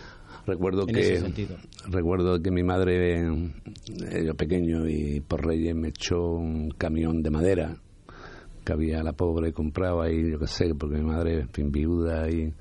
Recuerdo 0.51 0.83
En 0.89 0.95
que 0.95 1.15
ese 1.15 1.49
recuerdo 1.89 2.43
que 2.43 2.51
mi 2.51 2.65
madre, 2.65 3.21
eh, 3.21 4.25
yo 4.27 4.35
pequeño 4.35 4.89
y 4.89 5.21
por 5.21 5.47
Reyes 5.47 5.77
me 5.77 5.89
echó 5.89 6.33
un 6.33 6.71
camión 6.71 7.23
de 7.23 7.31
madera 7.31 7.77
que 8.65 8.73
había 8.73 9.03
la 9.05 9.13
pobre 9.13 9.53
comprado 9.53 10.03
ahí, 10.03 10.29
yo 10.29 10.41
qué 10.41 10.49
sé, 10.49 10.75
porque 10.75 10.97
mi 10.97 11.05
madre, 11.05 11.43
en 11.43 11.49
fin, 11.51 11.71
viuda 11.71 12.29
y, 12.29 12.53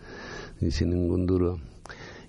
y 0.61 0.71
sin 0.71 0.91
ningún 0.91 1.25
duro. 1.25 1.59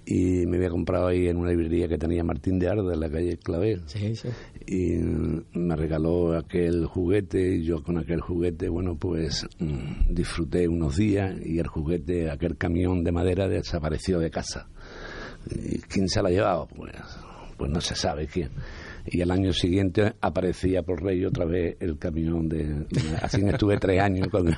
Y 0.07 0.47
me 0.47 0.57
había 0.57 0.71
comprado 0.71 1.09
ahí 1.09 1.29
en 1.29 1.37
una 1.37 1.51
librería 1.51 1.87
que 1.87 1.99
tenía 1.99 2.25
Martín 2.25 2.59
de 2.59 2.69
Arda 2.69 2.95
en 2.95 3.01
la 3.01 3.11
calle 3.11 3.37
Clavel. 3.37 3.83
Sí, 3.87 4.17
sí. 4.17 4.29
y 4.67 4.99
me 5.59 5.77
regaló 5.77 6.37
aquel 6.37 6.87
juguete 6.87 7.57
y 7.57 7.65
yo 7.65 7.83
con 7.83 7.99
aquel 7.99 8.21
juguete 8.21 8.69
bueno 8.69 8.97
pues 8.97 9.47
mm, 9.59 10.15
disfruté 10.15 10.69
unos 10.69 10.97
días 10.97 11.35
y 11.45 11.59
el 11.59 11.67
juguete 11.67 12.31
aquel 12.31 12.57
camión 12.57 13.03
de 13.03 13.13
madera 13.13 13.49
desapareció 13.49 14.19
de 14.21 14.31
casa 14.31 14.69
y 14.79 14.80
quién 15.89 16.09
se 16.09 16.23
la 16.23 16.29
ha 16.29 16.33
llevado 16.33 16.69
pues 16.77 16.93
pues 17.57 17.71
no 17.71 17.81
se 17.81 17.95
sabe 17.95 18.27
quién. 18.27 18.49
Y 19.07 19.21
al 19.23 19.31
año 19.31 19.53
siguiente 19.53 20.15
aparecía 20.21 20.83
por 20.83 21.03
rey 21.03 21.25
otra 21.25 21.45
vez 21.45 21.77
el 21.81 21.99
camión 21.99 22.49
de 22.49 22.87
así 23.23 23.43
estuve 23.47 23.77
tres 23.79 24.01
años 24.01 24.29
con 24.29 24.55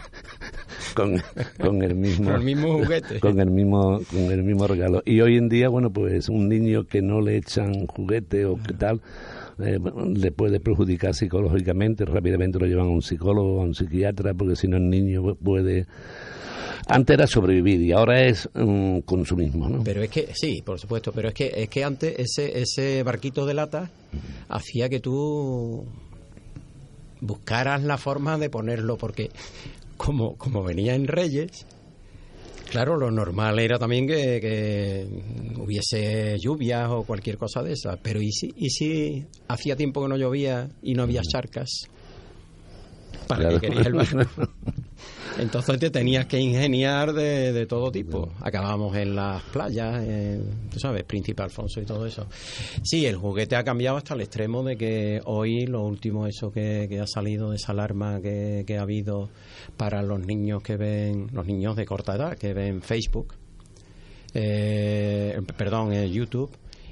con, 0.95 1.21
con 1.59 1.83
el 1.83 1.95
mismo 1.95 2.27
Con 2.31 2.41
el 2.41 2.45
mismo 2.45 2.79
juguete. 2.79 3.19
con 3.21 3.41
el 3.41 3.51
mismo 3.51 4.01
con 4.11 4.21
el 4.31 4.43
mismo 4.43 4.67
regalo. 4.67 5.03
Y 5.05 5.21
hoy 5.21 5.37
en 5.37 5.49
día 5.49 5.69
bueno 5.69 5.91
pues 5.93 6.29
un 6.29 6.49
niño 6.49 6.85
que 6.85 7.03
no 7.03 7.21
le 7.21 7.37
echan 7.37 7.87
juguete 7.87 8.45
o 8.45 8.57
qué 8.57 8.75
tal 8.75 9.01
eh, 9.59 9.79
le 10.15 10.33
puede 10.33 10.61
perjudicar 10.61 11.15
psicológicamente 11.15 12.05
rápidamente 12.05 12.59
lo 12.59 12.67
llevan 12.67 12.87
a 12.87 12.91
un 12.91 13.03
psicólogo 13.03 13.61
a 13.61 13.65
un 13.65 13.75
psiquiatra 13.75 14.35
porque 14.35 14.57
si 14.57 14.69
no 14.69 14.77
el 14.77 14.89
niño 14.89 15.35
puede 15.35 15.87
antes 16.89 17.15
era 17.15 17.27
sobrevivir 17.27 17.81
y 17.81 17.93
ahora 17.93 18.27
es 18.27 18.49
mm, 18.55 19.01
consumismo 19.01 19.69
¿no? 19.69 19.85
Pero 19.85 20.03
es 20.03 20.11
que, 20.11 20.29
sí, 20.35 20.63
por 20.65 20.79
supuesto, 20.79 21.13
pero 21.13 21.29
es 21.29 21.35
que, 21.35 21.53
es 21.55 21.69
que 21.69 21.85
antes 21.85 22.15
ese, 22.19 22.61
ese 22.61 23.03
barquito 23.03 23.47
de 23.47 23.55
lata 23.55 23.91
hacía 24.49 24.89
que 24.89 25.01
tú 25.01 25.85
buscaras 27.21 27.83
la 27.85 27.99
forma 27.99 28.37
de 28.37 28.51
ponerlo, 28.51 28.99
porque 28.99 29.31
como, 29.97 30.37
como 30.37 30.65
venía 30.65 30.95
en 30.95 31.07
Reyes, 31.07 31.67
claro, 32.73 32.97
lo 32.97 33.11
normal 33.11 33.59
era 33.59 33.79
también 33.79 34.07
que, 34.07 34.41
que 34.41 35.07
hubiese 35.61 36.39
lluvias 36.39 36.89
o 36.91 37.05
cualquier 37.05 37.37
cosa 37.37 37.63
de 37.63 37.75
esas, 37.75 37.99
pero 38.03 38.23
¿y 38.23 38.33
si, 38.33 38.51
y 38.57 38.71
si 38.71 39.27
hacía 39.47 39.77
tiempo 39.77 40.01
que 40.03 40.09
no 40.09 40.17
llovía 40.17 40.71
y 40.83 40.95
no 40.95 41.03
había 41.03 41.21
charcas? 41.21 41.69
¿Para 43.29 43.61
Claro. 43.61 43.61
el? 43.63 44.27
Entonces 45.39 45.79
te 45.79 45.91
tenías 45.91 46.27
que 46.27 46.39
ingeniar 46.39 47.13
de, 47.13 47.53
de 47.53 47.67
todo 47.67 47.91
tipo. 47.91 48.31
Acabamos 48.41 48.97
en 48.97 49.17
las 49.17 49.43
playas, 49.45 50.03
en, 50.07 50.69
tú 50.71 50.79
sabes, 50.79 51.05
Príncipe 51.05 51.43
Alfonso 51.43 51.81
y 51.81 51.85
todo 51.85 52.07
eso. 52.07 52.27
Sí, 52.83 53.07
el 53.07 53.17
juguete 53.17 53.57
ha 53.57 53.65
cambiado 53.65 53.97
hasta 53.97 54.15
el 54.15 54.21
extremo 54.21 54.63
de 54.63 54.77
que 54.77 55.21
hoy 55.25 55.67
lo 55.67 55.83
último 55.83 56.27
eso 56.27 56.51
que, 56.51 56.87
que 56.89 57.01
ha 57.01 57.07
salido 57.07 57.51
de 57.51 57.57
esa 57.57 57.73
alarma 57.73 58.21
que, 58.21 58.65
que 58.67 58.79
ha 58.79 58.83
habido 58.83 59.31
para 59.77 60.03
los 60.03 60.21
niños 60.21 60.63
que 60.63 60.77
ven, 60.77 61.29
los 61.33 61.47
niños 61.47 61.77
de 61.77 61.87
corta 61.87 62.17
edad, 62.17 62.37
que 62.37 62.53
ven 62.53 62.83
Facebook, 62.83 63.35
eh, 64.35 65.41
perdón, 65.57 65.93
eh, 65.93 66.11
YouTube, 66.11 66.51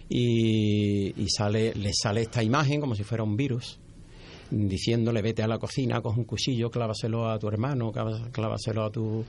y, 0.08 1.22
y 1.22 1.28
sale, 1.28 1.72
le 1.74 1.92
sale 1.92 2.22
esta 2.22 2.42
imagen 2.42 2.80
como 2.80 2.94
si 2.94 3.04
fuera 3.04 3.22
un 3.22 3.36
virus 3.36 3.78
diciéndole 4.50 5.22
vete 5.22 5.42
a 5.42 5.48
la 5.48 5.58
cocina, 5.58 6.00
coge 6.00 6.20
un 6.20 6.24
cuchillo, 6.24 6.70
clávaselo 6.70 7.28
a 7.28 7.38
tu 7.38 7.48
hermano, 7.48 7.92
clávaselo 8.32 8.84
a 8.84 8.90
tu... 8.90 9.24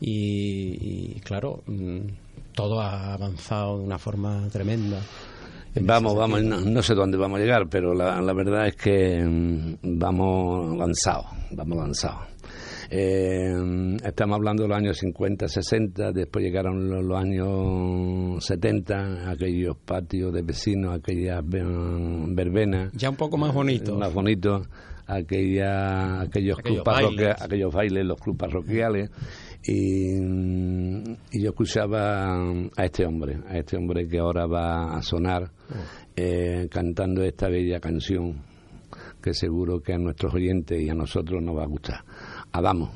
Y, 0.00 1.14
y, 1.16 1.20
claro, 1.20 1.62
mm, 1.66 2.00
todo 2.54 2.80
ha 2.80 3.14
avanzado 3.14 3.78
de 3.78 3.84
una 3.84 3.98
forma 3.98 4.48
tremenda. 4.50 5.00
En 5.74 5.86
Vamos, 5.86 6.14
vamos, 6.14 6.42
no 6.42 6.82
sé 6.82 6.94
dónde 6.94 7.16
vamos 7.16 7.38
a 7.38 7.42
llegar, 7.42 7.66
pero 7.68 7.94
la, 7.94 8.20
la 8.20 8.32
verdad 8.34 8.66
es 8.66 8.76
que 8.76 9.22
mm, 9.24 9.98
vamos 9.98 10.76
lanzados, 10.76 11.26
vamos 11.52 11.78
lanzados. 11.78 12.31
Eh, 12.94 13.96
estamos 14.04 14.36
hablando 14.36 14.64
de 14.64 14.68
los 14.68 14.76
años 14.76 14.98
50, 14.98 15.48
60, 15.48 16.12
después 16.12 16.44
llegaron 16.44 16.90
los, 16.90 17.02
los 17.02 17.18
años 17.18 18.44
70, 18.44 19.30
aquellos 19.30 19.78
patios 19.78 20.30
de 20.34 20.42
vecinos, 20.42 20.94
aquellas 20.98 21.40
verbenas. 21.42 22.92
Ya 22.92 23.08
un 23.08 23.16
poco 23.16 23.38
más 23.38 23.54
bonito. 23.54 23.96
Más 23.96 24.12
bonito, 24.12 24.66
aquella, 25.06 26.20
aquellos, 26.20 26.58
Aquellos 26.58 26.84
bailes. 26.84 27.40
aquellos 27.40 27.72
bailes, 27.72 28.04
los 28.04 28.20
clubes 28.20 28.40
parroquiales. 28.40 29.10
Y, 29.66 30.18
y 31.32 31.42
yo 31.42 31.48
escuchaba 31.48 32.34
a 32.76 32.84
este 32.84 33.06
hombre, 33.06 33.38
a 33.48 33.56
este 33.56 33.78
hombre 33.78 34.06
que 34.06 34.18
ahora 34.18 34.44
va 34.46 34.98
a 34.98 35.00
sonar 35.00 35.50
eh, 36.14 36.68
cantando 36.70 37.22
esta 37.22 37.48
bella 37.48 37.80
canción 37.80 38.42
que 39.22 39.32
seguro 39.32 39.80
que 39.80 39.94
a 39.94 39.98
nuestros 39.98 40.34
oyentes 40.34 40.78
y 40.78 40.90
a 40.90 40.94
nosotros 40.94 41.42
nos 41.42 41.56
va 41.56 41.62
a 41.62 41.68
gustar. 41.68 42.04
Adamo. 42.52 42.90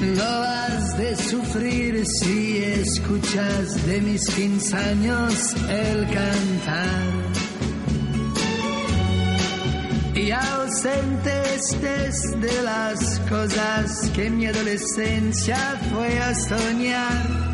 No 0.00 0.22
has 0.22 0.96
de 0.96 1.16
sufrir 1.16 2.04
si 2.06 2.58
escuchas 2.58 3.86
de 3.86 4.00
mis 4.00 4.24
15 4.30 4.76
años 4.76 5.54
el 5.68 6.06
cantar. 6.06 7.02
Y 10.14 10.30
ausente 10.30 11.54
estés 11.56 12.40
de 12.40 12.62
las 12.62 13.18
cosas 13.28 14.10
que 14.14 14.30
mi 14.30 14.46
adolescencia 14.46 15.58
fue 15.92 16.18
a 16.20 16.34
soñar. 16.34 17.47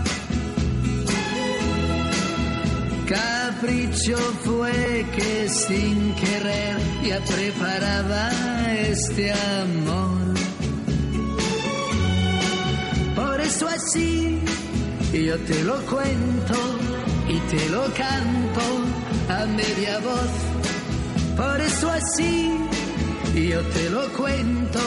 Capricho 3.06 4.16
fue 4.44 5.06
que 5.14 5.48
sin 5.50 6.14
querer 6.14 6.76
ya 7.06 7.20
preparaba 7.20 8.30
este 8.72 9.30
amor. 9.30 10.34
Por 13.14 13.40
eso 13.42 13.68
así 13.68 14.40
yo 15.12 15.38
te 15.40 15.62
lo 15.64 15.76
cuento 15.82 16.54
y 17.28 17.38
te 17.54 17.68
lo 17.68 17.82
canto 17.92 18.62
a 19.28 19.46
media 19.46 19.98
voz. 19.98 21.36
Por 21.36 21.60
eso 21.60 21.90
así 21.90 22.56
yo 23.34 23.60
te 23.60 23.90
lo 23.90 24.08
cuento 24.14 24.80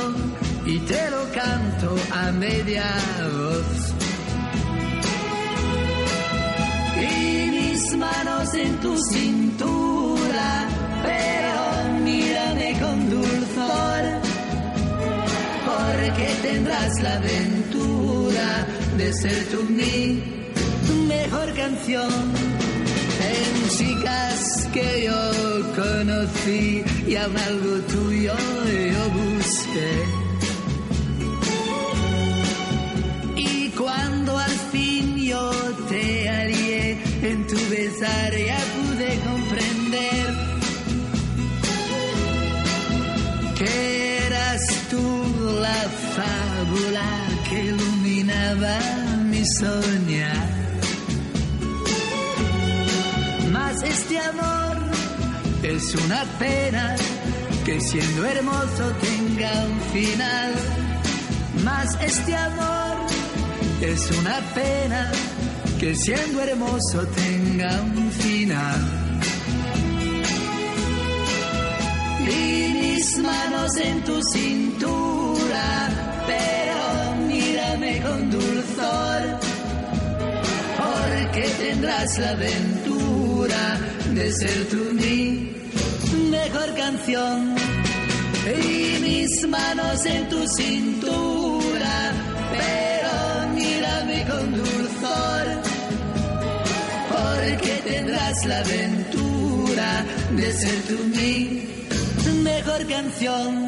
y 0.66 0.80
te 0.80 1.12
lo 1.12 1.24
canto 1.32 1.96
a 2.12 2.32
media 2.32 2.84
voz. 3.38 3.88
Mis 7.78 7.98
manos 7.98 8.54
en 8.56 8.80
tu 8.80 8.98
cintura, 9.12 10.68
pero 11.04 12.00
mírame 12.04 12.80
con 12.80 13.10
dulzor, 13.10 14.04
porque 15.70 16.28
tendrás 16.42 17.02
la 17.02 17.14
aventura 17.16 18.68
de 18.98 19.14
ser 19.14 19.46
tú 19.52 19.64
mi 19.70 20.24
mejor 21.08 21.54
canción. 21.54 22.14
En 23.34 23.70
chicas 23.78 24.68
que 24.74 25.06
yo 25.08 25.22
conocí 25.76 26.84
y 27.08 27.16
aún 27.16 27.38
algo 27.38 27.74
tuyo 27.94 28.34
yo 28.94 29.04
busqué. 29.20 29.92
Y 33.36 33.70
cuando 33.70 34.38
al 34.38 34.58
fin 34.72 34.87
ya 38.00 38.60
pude 38.76 39.20
comprender 39.22 40.28
que 43.58 44.26
eras 44.28 44.62
tú 44.92 45.60
la 45.62 45.82
fábula 46.16 47.10
que 47.50 47.64
iluminaba 47.66 48.78
mi 49.32 49.44
soñar. 49.46 50.50
Mas 53.52 53.82
este 53.82 54.20
amor 54.20 54.78
es 55.64 55.96
una 55.96 56.24
pena 56.38 56.96
que 57.66 57.82
siendo 57.82 58.26
hermoso 58.26 58.94
tenga 59.02 59.52
un 59.66 59.82
final. 59.92 60.54
Mas 61.64 61.98
este 62.02 62.36
amor 62.36 62.96
es 63.82 64.12
una 64.20 64.40
pena 64.54 65.12
que 65.80 65.96
siendo 65.96 66.42
hermoso 66.42 67.06
tenga 67.16 67.37
un 67.66 68.12
final. 68.12 68.82
Mis 72.26 73.18
manos 73.18 73.78
en 73.78 74.04
tu 74.04 74.22
cintura, 74.32 75.90
pero 76.28 77.16
mírame 77.28 78.02
con 78.02 78.30
dulzor, 78.30 79.40
porque 80.78 81.50
tendrás 81.60 82.20
la 82.20 82.30
aventura 82.30 83.80
de 84.14 84.32
ser 84.34 84.68
tú 84.70 84.94
mi 84.94 85.52
mejor 86.30 86.76
canción. 86.76 87.56
Y 88.46 89.02
mis 89.02 89.48
manos 89.50 90.06
en 90.06 90.30
tu 90.30 90.48
cintura, 90.48 91.57
porque 97.36 97.82
tendrás 97.84 98.46
la 98.46 98.60
aventura 98.60 100.06
de 100.32 100.52
ser 100.54 100.82
tú 100.88 100.98
mi 101.16 101.70
mejor 102.44 102.88
canción. 102.88 103.68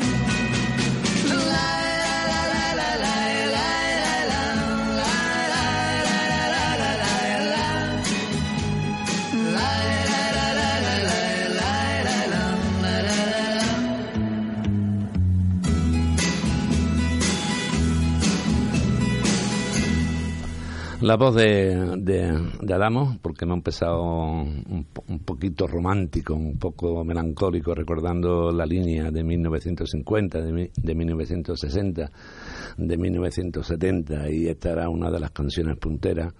La 21.09 21.15
voz 21.15 21.33
de, 21.33 21.95
de, 21.97 22.39
de 22.61 22.73
Adamo, 22.75 23.17
porque 23.23 23.43
me 23.47 23.53
ha 23.53 23.55
empezado 23.55 24.03
un, 24.03 24.85
un 25.07 25.19
poquito 25.25 25.65
romántico, 25.65 26.35
un 26.35 26.59
poco 26.59 27.03
melancólico, 27.03 27.73
recordando 27.73 28.51
la 28.51 28.63
línea 28.63 29.09
de 29.09 29.23
1950, 29.23 30.39
de, 30.39 30.69
de 30.75 30.93
1960, 30.95 32.11
de 32.77 32.97
1970, 32.97 34.29
y 34.29 34.49
esta 34.49 34.69
era 34.73 34.87
una 34.87 35.09
de 35.09 35.19
las 35.19 35.31
canciones 35.31 35.77
punteras 35.77 36.31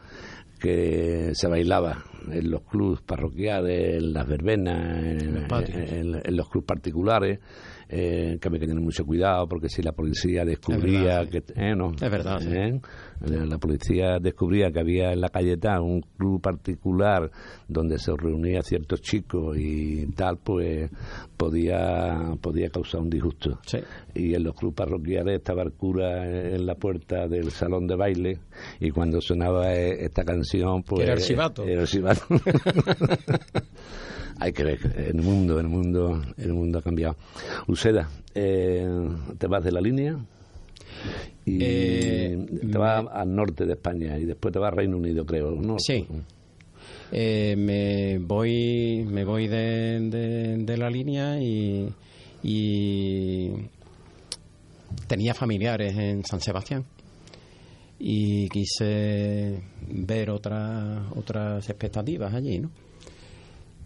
que 0.60 1.32
se 1.34 1.48
bailaba 1.48 2.04
en 2.30 2.52
los 2.52 2.62
clubs 2.64 3.02
parroquiales, 3.02 3.96
en 4.04 4.14
las 4.14 4.28
verbenas, 4.28 5.04
en, 5.04 5.34
los 5.36 5.44
patios. 5.46 5.78
en- 5.78 6.22
en 6.24 6.36
los 6.38 6.48
clubs 6.50 6.66
particulares, 6.68 7.40
eh, 7.88 8.38
que 8.40 8.48
había 8.48 8.60
que 8.60 8.68
tener 8.68 8.84
mucho 8.84 9.04
cuidado 9.06 9.48
porque 9.48 9.68
si 9.70 9.82
la 9.82 9.94
policía 9.94 10.44
descubría 10.46 11.22
verdad, 11.24 11.30
que... 11.30 11.44
eh, 11.56 11.76
no, 11.76 11.92
Es 11.94 12.12
verdad, 12.12 12.40
sí. 12.40 12.50
¿Eh? 13.26 13.46
La 13.46 13.58
policía 13.58 14.20
descubría 14.20 14.72
que 14.72 14.80
había 14.80 15.12
en 15.12 15.22
la 15.22 15.30
calle 15.30 15.58
tal 15.58 15.82
un 15.82 16.02
club 16.02 16.42
particular 16.42 17.30
donde 17.68 17.98
se 17.98 18.12
reunía 18.16 18.62
ciertos 18.62 19.02
chicos 19.02 19.58
y 19.58 20.06
tal, 20.08 20.38
pues 20.38 20.90
podía 21.38 22.36
podía 22.42 22.70
causar 22.70 23.02
un 23.02 23.10
disgusto. 23.10 23.60
Sí. 23.66 23.80
Y 24.16 24.34
en 24.34 24.44
los 24.44 24.56
clubes 24.56 24.76
parroquiales 24.76 25.38
estaba 25.38 25.64
el 25.64 25.74
cura 25.74 26.26
en 26.26 26.66
la 26.66 26.76
puerta 26.76 27.28
del 27.28 27.52
salón 27.52 27.88
de 27.88 27.96
baile 27.96 28.40
y 28.80 28.92
cuando 28.92 29.22
sonaba 29.22 29.74
eh, 29.74 30.06
esta 30.06 30.24
canción, 30.24 30.84
pues 30.84 31.04
Era 31.04 31.14
el 31.14 31.22
chivato. 31.22 31.64
Era 31.64 31.82
el 31.82 31.88
chivato. 31.88 32.24
Hay 34.42 34.54
que 34.54 34.64
ver, 34.64 34.80
el 34.96 35.22
mundo, 35.22 35.60
el 35.60 35.68
mundo, 35.68 36.22
el 36.38 36.54
mundo 36.54 36.80
ha 36.80 36.82
cambiado. 36.82 37.18
Useda, 37.68 38.10
eh, 38.34 38.88
¿te 39.38 39.48
vas 39.48 39.64
de 39.66 39.72
la 39.72 39.82
línea? 39.82 40.18
Y 41.46 41.60
Eh, 41.64 42.46
te 42.72 42.78
vas 42.78 43.06
al 43.12 43.36
norte 43.36 43.66
de 43.66 43.74
España 43.74 44.18
y 44.18 44.26
después 44.26 44.52
te 44.54 44.60
vas 44.60 44.72
a 44.72 44.76
Reino 44.76 44.98
Unido, 44.98 45.26
creo, 45.26 45.52
¿no? 45.52 45.78
Sí. 45.80 46.06
Eh, 47.12 47.56
me 47.58 48.20
voy 48.20 49.04
me 49.10 49.24
voy 49.26 49.48
de, 49.48 50.00
de- 50.10 50.58
de 50.58 50.78
la 50.78 50.90
línea 50.90 51.42
y, 51.42 51.90
y 52.44 53.52
tenía 55.08 55.34
familiares 55.34 55.98
en 55.98 56.24
San 56.26 56.40
Sebastián 56.40 56.86
y 58.00 58.48
quise 58.50 59.60
ver 59.92 60.30
otras 60.30 61.04
otras 61.16 61.68
expectativas 61.70 62.34
allí, 62.34 62.60
¿no? 62.60 62.70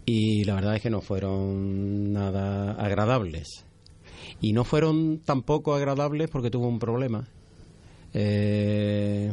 Y 0.06 0.44
la 0.44 0.56
verdad 0.56 0.76
es 0.76 0.82
que 0.82 0.90
no 0.90 1.00
fueron 1.00 2.12
nada 2.12 2.72
agradables. 2.72 3.63
Y 4.40 4.52
no 4.52 4.64
fueron 4.64 5.20
tampoco 5.24 5.74
agradables 5.74 6.28
porque 6.30 6.50
tuve 6.50 6.66
un 6.66 6.78
problema 6.78 7.26
eh, 8.12 9.32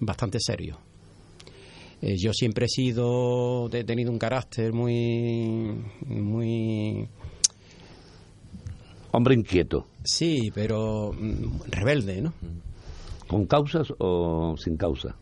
bastante 0.00 0.38
serio. 0.40 0.78
Eh, 2.00 2.16
yo 2.16 2.32
siempre 2.32 2.66
he 2.66 2.68
sido, 2.68 3.68
he 3.72 3.84
tenido 3.84 4.10
un 4.10 4.18
carácter 4.18 4.72
muy, 4.72 5.82
muy, 6.06 7.08
Hombre 9.10 9.34
inquieto, 9.34 9.86
sí, 10.04 10.50
pero 10.54 11.12
mm, 11.12 11.70
rebelde, 11.70 12.20
¿no? 12.20 12.34
¿con 13.26 13.46
causas 13.46 13.92
o 13.98 14.56
sin 14.56 14.76
causa? 14.76 15.14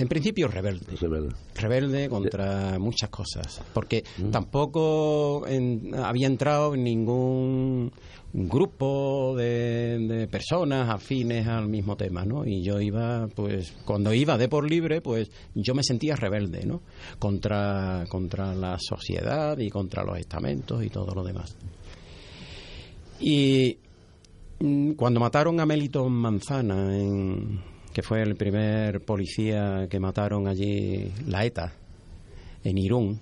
En 0.00 0.08
principio 0.08 0.48
rebelde. 0.48 0.86
Rebelde 1.54 2.08
contra 2.08 2.78
muchas 2.78 3.10
cosas, 3.10 3.62
porque 3.74 4.02
tampoco 4.32 5.46
en- 5.46 5.94
había 5.94 6.26
entrado 6.26 6.74
en 6.74 6.84
ningún 6.84 7.92
grupo 8.32 9.34
de, 9.36 9.98
de 10.08 10.26
personas 10.28 10.88
afines 10.88 11.46
al 11.48 11.68
mismo 11.68 11.96
tema, 11.96 12.24
¿no? 12.24 12.46
Y 12.46 12.62
yo 12.62 12.80
iba, 12.80 13.26
pues, 13.34 13.72
cuando 13.84 14.14
iba 14.14 14.38
de 14.38 14.48
por 14.48 14.68
libre, 14.70 15.00
pues, 15.00 15.30
yo 15.54 15.74
me 15.74 15.82
sentía 15.82 16.14
rebelde, 16.16 16.64
¿no? 16.64 16.80
Contra, 17.18 18.04
contra 18.08 18.54
la 18.54 18.78
sociedad 18.78 19.58
y 19.58 19.68
contra 19.68 20.04
los 20.04 20.16
estamentos 20.18 20.84
y 20.84 20.88
todo 20.90 21.12
lo 21.14 21.24
demás. 21.24 21.56
Y 23.20 23.76
mm, 24.60 24.92
cuando 24.92 25.20
mataron 25.20 25.58
a 25.60 25.66
Meliton 25.66 26.12
Manzana, 26.12 26.96
en- 26.96 27.69
que 28.00 28.06
fue 28.06 28.22
el 28.22 28.34
primer 28.34 29.04
policía 29.04 29.86
que 29.90 30.00
mataron 30.00 30.48
allí, 30.48 31.12
la 31.26 31.44
ETA, 31.44 31.70
en 32.64 32.78
Irún, 32.78 33.20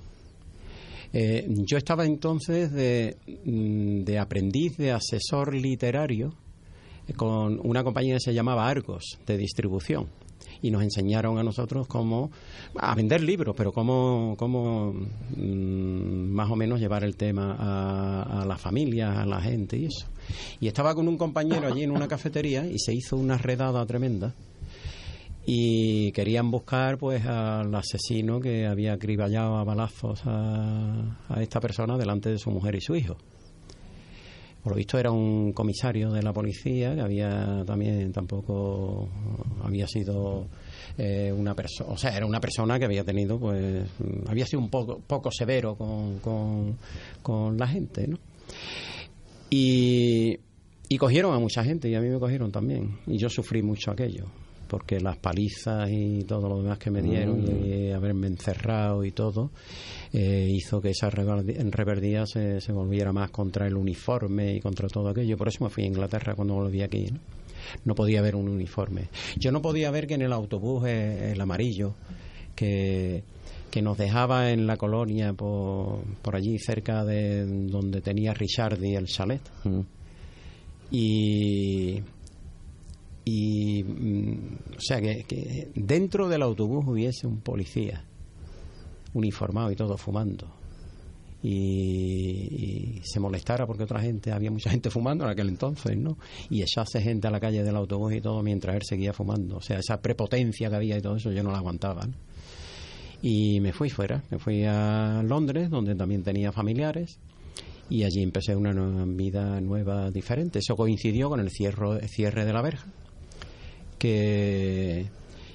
eh, 1.13 1.49
yo 1.49 1.77
estaba 1.77 2.07
entonces 2.07 2.71
de, 2.71 3.17
mm, 3.45 4.05
de 4.05 4.19
aprendiz 4.21 4.77
de 4.77 4.93
asesor 4.93 5.53
literario 5.53 6.33
con 7.17 7.59
una 7.65 7.83
compañía 7.83 8.15
que 8.15 8.21
se 8.21 8.35
llamaba 8.35 8.69
Argos, 8.69 9.19
de 9.27 9.37
distribución. 9.37 10.07
y 10.61 10.73
nos 10.73 10.83
enseñaron 10.83 11.39
a 11.39 11.45
nosotros 11.45 11.87
cómo 11.87 12.33
a 12.75 12.93
vender 12.97 13.23
libros, 13.23 13.55
pero 13.57 13.71
cómo, 13.73 14.35
cómo 14.37 14.93
mm, 14.93 16.33
más 16.33 16.51
o 16.51 16.57
menos 16.57 16.81
llevar 16.81 17.05
el 17.05 17.15
tema 17.17 17.55
a, 17.57 18.43
a 18.43 18.45
las 18.45 18.61
familias, 18.61 19.17
a 19.17 19.25
la 19.25 19.41
gente 19.41 19.77
y 19.77 19.85
eso. 19.85 20.09
Y 20.61 20.67
estaba 20.67 20.97
con 20.97 21.07
un 21.07 21.17
compañero 21.17 21.69
allí 21.69 21.85
en 21.85 21.93
una 21.93 22.09
cafetería 22.09 22.67
y 22.67 22.79
se 22.81 22.93
hizo 22.93 23.17
una 23.17 23.39
redada 23.39 23.87
tremenda 23.87 24.35
y 25.51 26.13
querían 26.13 26.51
buscar 26.51 26.99
pues 26.99 27.25
al 27.25 27.75
asesino 27.75 28.39
que 28.39 28.67
había 28.67 28.93
acriballado 28.93 29.57
a 29.57 29.65
balazos 29.65 30.21
a, 30.27 31.17
a 31.27 31.43
esta 31.43 31.59
persona 31.59 31.97
delante 31.97 32.29
de 32.29 32.37
su 32.37 32.51
mujer 32.51 32.75
y 32.75 32.83
su 32.83 32.95
hijo. 32.95 33.17
Por 34.63 34.73
lo 34.73 34.77
visto 34.77 34.99
era 34.99 35.11
un 35.11 35.55
comisario 35.55 36.11
de 36.11 36.23
la 36.23 36.35
policía 36.35 36.95
que 36.95 37.01
había 37.01 37.65
también 37.65 38.13
tampoco 38.13 39.09
había 39.65 39.87
sido 39.87 40.49
eh, 40.99 41.33
una 41.35 41.55
persona, 41.55 41.93
o 41.93 41.97
sea, 41.97 42.15
era 42.15 42.27
una 42.27 42.41
persona 42.41 42.79
que 42.79 42.85
había 42.85 43.03
tenido, 43.03 43.41
pues, 43.41 43.87
había 44.27 44.45
sido 44.45 44.61
un 44.61 44.69
poco, 44.69 45.01
poco 45.01 45.31
severo 45.33 45.77
con, 45.77 46.19
con, 46.19 46.77
con 47.23 47.57
la 47.57 47.67
gente, 47.67 48.07
¿no? 48.07 48.19
Y, 49.49 50.39
y 50.91 50.99
cogieron 50.99 51.35
a 51.35 51.39
mucha 51.39 51.65
gente 51.65 51.89
y 51.89 51.95
a 51.95 52.03
mí 52.03 52.11
me 52.11 52.19
cogieron 52.19 52.53
también. 52.53 52.99
Y 53.07 53.17
yo 53.17 53.31
sufrí 53.31 53.63
mucho 53.63 53.91
aquello, 53.91 54.27
porque 54.69 55.01
las 55.01 55.17
palizas 55.17 55.89
y 55.91 56.25
todo 56.25 56.49
lo 56.49 56.63
demás 56.63 56.79
que 56.79 56.91
me 56.91 57.03
dieron 57.03 57.45
y 57.45 57.91
haberme 57.91 58.29
encerrado 58.29 59.05
y 59.05 59.11
todo 59.11 59.51
eh, 60.13 60.49
hizo 60.51 60.81
que 60.81 60.91
esa 60.91 61.11
rebeldía 61.11 62.27
se, 62.27 62.61
se 62.61 62.73
volviera 62.73 63.13
más 63.13 63.31
contra 63.31 63.67
el 63.67 63.77
uniforme 63.77 64.55
y 64.55 64.61
contra 64.61 64.89
todo 64.89 65.09
aquello. 65.09 65.37
Por 65.37 65.49
eso 65.49 65.65
me 65.65 65.71
fui 65.71 65.85
a 65.85 65.87
Inglaterra 65.87 66.35
cuando 66.35 66.55
volví 66.55 66.83
aquí. 66.83 67.07
¿no? 67.11 67.19
no 67.85 67.95
podía 67.95 68.23
ver 68.23 68.37
un 68.37 68.49
uniforme. 68.49 69.09
Yo 69.37 69.53
no 69.53 69.63
podía 69.63 69.91
ver 69.91 70.07
que 70.07 70.15
en 70.15 70.23
el 70.23 70.33
autobús 70.33 70.87
eh, 70.87 71.33
el 71.33 71.41
amarillo 71.41 71.95
que, 72.55 73.23
que 73.71 73.83
nos 73.83 73.99
dejaba 73.99 74.51
en 74.51 74.67
la 74.67 74.77
colonia 74.77 75.33
por, 75.33 76.01
por 76.23 76.37
allí 76.37 76.59
cerca 76.59 77.05
de 77.05 77.47
donde 77.47 78.01
tenía 78.01 78.35
Richardi 78.35 78.95
el 78.95 79.07
chalet. 79.07 79.43
Y 80.91 82.01
y 83.31 83.85
mm, 83.85 84.77
o 84.77 84.81
sea 84.81 85.01
que, 85.01 85.71
dentro 85.75 86.29
del 86.29 86.43
autobús 86.43 86.85
hubiese 86.87 87.27
un 87.27 87.41
policía 87.41 88.05
uniformado 89.13 89.71
y 89.71 89.77
todo 89.77 89.99
fumando. 89.99 90.55
Y, 91.41 92.97
y 92.99 93.01
se 93.05 93.21
molestara 93.21 93.65
porque 93.65 93.85
otra 93.85 94.01
gente 94.01 94.33
había 94.33 94.51
mucha 94.51 94.71
gente 94.71 94.91
fumando 94.91 95.25
en 95.25 95.31
aquel 95.31 95.49
entonces 95.49 95.97
no 95.97 96.19
y 96.51 96.63
echase 96.63 97.01
gente 97.01 97.29
a 97.29 97.31
la 97.31 97.39
calle 97.39 97.63
del 97.63 97.77
autobús 97.77 98.13
y 98.13 98.21
todo 98.21 98.43
mientras 98.43 98.75
él 98.75 98.83
seguía 98.83 99.13
fumando. 99.13 99.59
O 99.59 99.61
sea 99.61 99.79
esa 99.79 100.01
prepotencia 100.01 100.69
que 100.71 100.77
había 100.77 100.97
y 100.97 101.03
todo 101.03 101.17
eso 101.17 101.31
yo 101.31 101.43
no 101.43 101.53
la 101.53 101.59
aguantaba 101.59 102.09
y 103.21 103.61
me 103.61 103.73
fui 103.73 103.91
fuera 103.91 104.23
me 104.31 104.39
fui 104.39 104.65
a 104.65 105.23
Londres 105.25 105.71
donde 105.71 105.95
también 105.95 106.23
tenía 106.23 106.51
familiares 106.51 107.19
y 107.91 108.05
allí 108.05 108.23
empecé 108.23 108.57
una 108.57 108.73
nueva 108.73 109.05
vida 109.07 109.61
nueva 109.61 110.11
diferente. 110.11 110.59
Eso 110.59 110.77
coincidió 110.77 111.29
con 111.29 111.41
el 111.41 111.51
cierre, 111.51 112.07
cierre 112.09 112.45
de 112.45 112.53
la 112.53 112.63
verja 112.63 112.87
que 113.99 115.07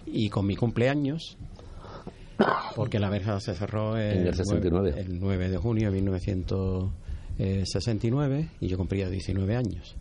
y 0.05 0.29
con 0.29 0.45
mi 0.45 0.55
cumpleaños 0.55 1.37
porque 2.75 2.99
la 2.99 3.09
verja 3.09 3.39
se 3.39 3.53
cerró 3.53 3.95
el, 3.97 4.17
En 4.19 4.27
el 4.27 4.35
69. 4.35 4.91
9, 4.91 5.01
el 5.13 5.19
9 5.19 5.49
de 5.49 5.57
junio 5.57 5.89
de 5.91 5.95
1969 7.37 8.49
y 8.59 8.67
yo 8.67 8.77
cumplía 8.77 9.09
19 9.09 9.55
años. 9.55 9.95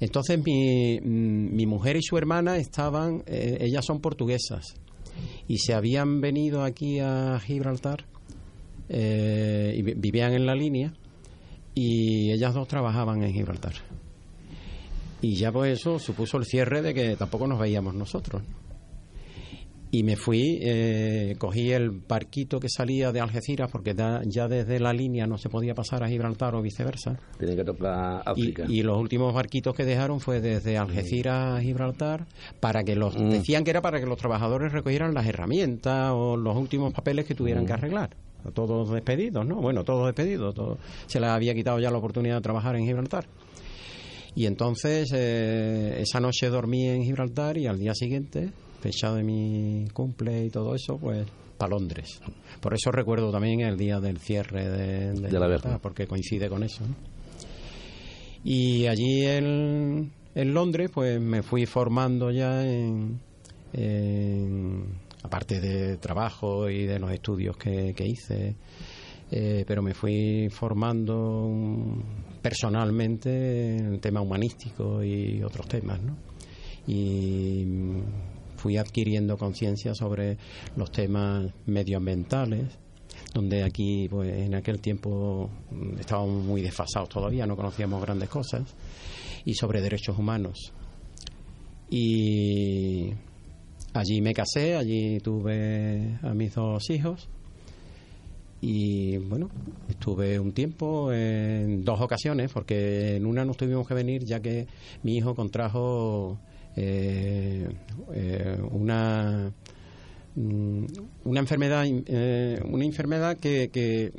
Entonces 0.00 0.42
mi, 0.44 0.98
mm, 1.00 1.54
mi 1.54 1.66
mujer 1.66 1.96
y 1.96 2.02
su 2.02 2.18
hermana 2.18 2.56
estaban, 2.58 3.22
eh, 3.26 3.58
ellas 3.60 3.84
son 3.84 4.00
portuguesas 4.00 4.74
y 5.48 5.58
se 5.58 5.72
habían 5.74 6.20
venido 6.20 6.62
aquí 6.64 6.98
a 7.00 7.38
Gibraltar 7.42 8.04
eh, 8.88 9.74
y 9.76 9.82
vi- 9.82 9.94
vivían 9.96 10.34
en 10.34 10.46
la 10.46 10.54
línea 10.54 10.92
y 11.74 12.30
ellas 12.32 12.54
dos 12.54 12.68
trabajaban 12.68 13.22
en 13.22 13.32
Gibraltar. 13.32 13.72
Y 15.26 15.34
ya 15.34 15.50
pues 15.50 15.80
eso 15.80 15.98
supuso 15.98 16.36
el 16.36 16.44
cierre 16.44 16.82
de 16.82 16.94
que 16.94 17.16
tampoco 17.16 17.48
nos 17.48 17.58
veíamos 17.58 17.94
nosotros. 17.94 18.42
Y 19.90 20.02
me 20.02 20.14
fui, 20.16 20.58
eh, 20.62 21.34
cogí 21.38 21.72
el 21.72 21.90
barquito 21.90 22.60
que 22.60 22.68
salía 22.68 23.12
de 23.12 23.20
Algeciras, 23.20 23.70
porque 23.72 23.94
da- 23.94 24.20
ya 24.24 24.46
desde 24.46 24.78
la 24.78 24.92
línea 24.92 25.26
no 25.26 25.38
se 25.38 25.48
podía 25.48 25.74
pasar 25.74 26.04
a 26.04 26.08
Gibraltar 26.08 26.54
o 26.54 26.62
viceversa. 26.62 27.18
Tiene 27.38 27.56
que 27.56 27.64
tocar 27.64 28.22
Y, 28.26 28.30
África. 28.30 28.64
y 28.68 28.82
los 28.82 28.98
últimos 29.00 29.32
barquitos 29.34 29.74
que 29.74 29.84
dejaron 29.84 30.20
fue 30.20 30.40
desde 30.40 30.76
Algeciras 30.78 31.58
a 31.58 31.60
Gibraltar, 31.60 32.26
para 32.60 32.84
que 32.84 32.94
los 32.94 33.16
Mm. 33.16 33.30
decían 33.30 33.64
que 33.64 33.70
era 33.70 33.80
para 33.82 33.98
que 33.98 34.06
los 34.06 34.18
trabajadores 34.18 34.70
recogieran 34.72 35.14
las 35.14 35.26
herramientas 35.26 36.12
o 36.14 36.36
los 36.36 36.56
últimos 36.56 36.92
papeles 36.92 37.24
que 37.24 37.34
tuvieran 37.34 37.64
Mm. 37.64 37.66
que 37.66 37.72
arreglar. 37.72 38.10
Todos 38.54 38.90
despedidos, 38.90 39.44
¿no? 39.46 39.56
Bueno, 39.56 39.82
todos 39.82 40.06
despedidos. 40.06 40.54
todo- 40.54 40.78
se 41.06 41.18
les 41.20 41.30
había 41.30 41.52
quitado 41.54 41.80
ya 41.80 41.90
la 41.90 41.98
oportunidad 41.98 42.36
de 42.36 42.42
trabajar 42.42 42.76
en 42.76 42.84
Gibraltar. 42.86 43.24
Y 44.36 44.46
entonces 44.46 45.10
eh, 45.14 45.96
esa 46.00 46.20
noche 46.20 46.48
dormí 46.50 46.86
en 46.86 47.02
Gibraltar 47.02 47.56
y 47.58 47.66
al 47.66 47.78
día 47.78 47.94
siguiente, 47.94 48.50
fecha 48.80 49.12
de 49.14 49.24
mi 49.24 49.86
cumple 49.92 50.44
y 50.44 50.50
todo 50.50 50.74
eso, 50.74 50.98
pues 50.98 51.26
para 51.58 51.70
Londres. 51.70 52.20
Por 52.60 52.74
eso 52.74 52.92
recuerdo 52.92 53.32
también 53.32 53.60
el 53.62 53.78
día 53.78 53.98
del 53.98 54.18
cierre 54.18 54.68
de, 54.68 55.12
De 55.14 55.38
la 55.40 55.46
verja. 55.48 55.78
porque 55.78 56.06
coincide 56.06 56.48
con 56.50 56.62
eso. 56.62 56.84
¿no? 56.86 56.94
Y 58.44 58.86
allí 58.86 59.24
en, 59.24 60.12
en 60.34 60.54
Londres, 60.54 60.90
pues 60.92 61.18
me 61.20 61.42
fui 61.42 61.64
formando 61.64 62.30
ya 62.30 62.62
en, 62.64 63.18
en- 63.72 64.84
aparte 65.22 65.60
de 65.60 65.96
trabajo 65.96 66.68
y 66.70 66.84
de 66.84 66.98
los 66.98 67.10
estudios 67.10 67.56
que, 67.56 67.94
que 67.94 68.06
hice, 68.06 68.54
eh, 69.30 69.64
pero 69.66 69.82
me 69.82 69.94
fui 69.94 70.48
formando 70.50 71.96
personalmente 72.46 73.76
en 73.76 73.94
el 73.94 74.00
tema 74.00 74.20
humanístico 74.20 75.02
y 75.02 75.42
otros 75.42 75.66
temas, 75.66 76.00
¿no? 76.00 76.16
Y 76.86 77.66
fui 78.56 78.76
adquiriendo 78.76 79.36
conciencia 79.36 79.96
sobre 79.96 80.38
los 80.76 80.92
temas 80.92 81.52
medioambientales, 81.66 82.78
donde 83.34 83.64
aquí, 83.64 84.06
pues 84.08 84.32
en 84.32 84.54
aquel 84.54 84.80
tiempo 84.80 85.50
mm, 85.72 85.98
estábamos 85.98 86.44
muy 86.44 86.62
desfasados 86.62 87.08
todavía, 87.08 87.48
no 87.48 87.56
conocíamos 87.56 88.00
grandes 88.00 88.28
cosas, 88.28 88.62
y 89.44 89.54
sobre 89.54 89.80
derechos 89.80 90.16
humanos. 90.16 90.72
Y 91.90 93.10
allí 93.92 94.20
me 94.20 94.32
casé, 94.32 94.76
allí 94.76 95.18
tuve 95.18 96.20
a 96.22 96.32
mis 96.32 96.54
dos 96.54 96.90
hijos. 96.90 97.28
Y 98.60 99.18
bueno, 99.18 99.50
estuve 99.88 100.38
un 100.38 100.52
tiempo 100.52 101.12
en 101.12 101.84
dos 101.84 102.00
ocasiones, 102.00 102.50
porque 102.52 103.16
en 103.16 103.26
una 103.26 103.44
nos 103.44 103.56
tuvimos 103.56 103.86
que 103.86 103.94
venir 103.94 104.24
ya 104.24 104.40
que 104.40 104.66
mi 105.02 105.16
hijo 105.16 105.34
contrajo 105.34 106.38
eh, 106.76 107.68
eh, 108.14 108.58
una 108.70 109.52
mm, 110.34 110.84
una 111.24 111.40
enfermedad 111.40 111.84
eh, 111.86 112.60
una 112.70 112.84
enfermedad 112.84 113.36
que, 113.38 113.70
que 113.70 114.12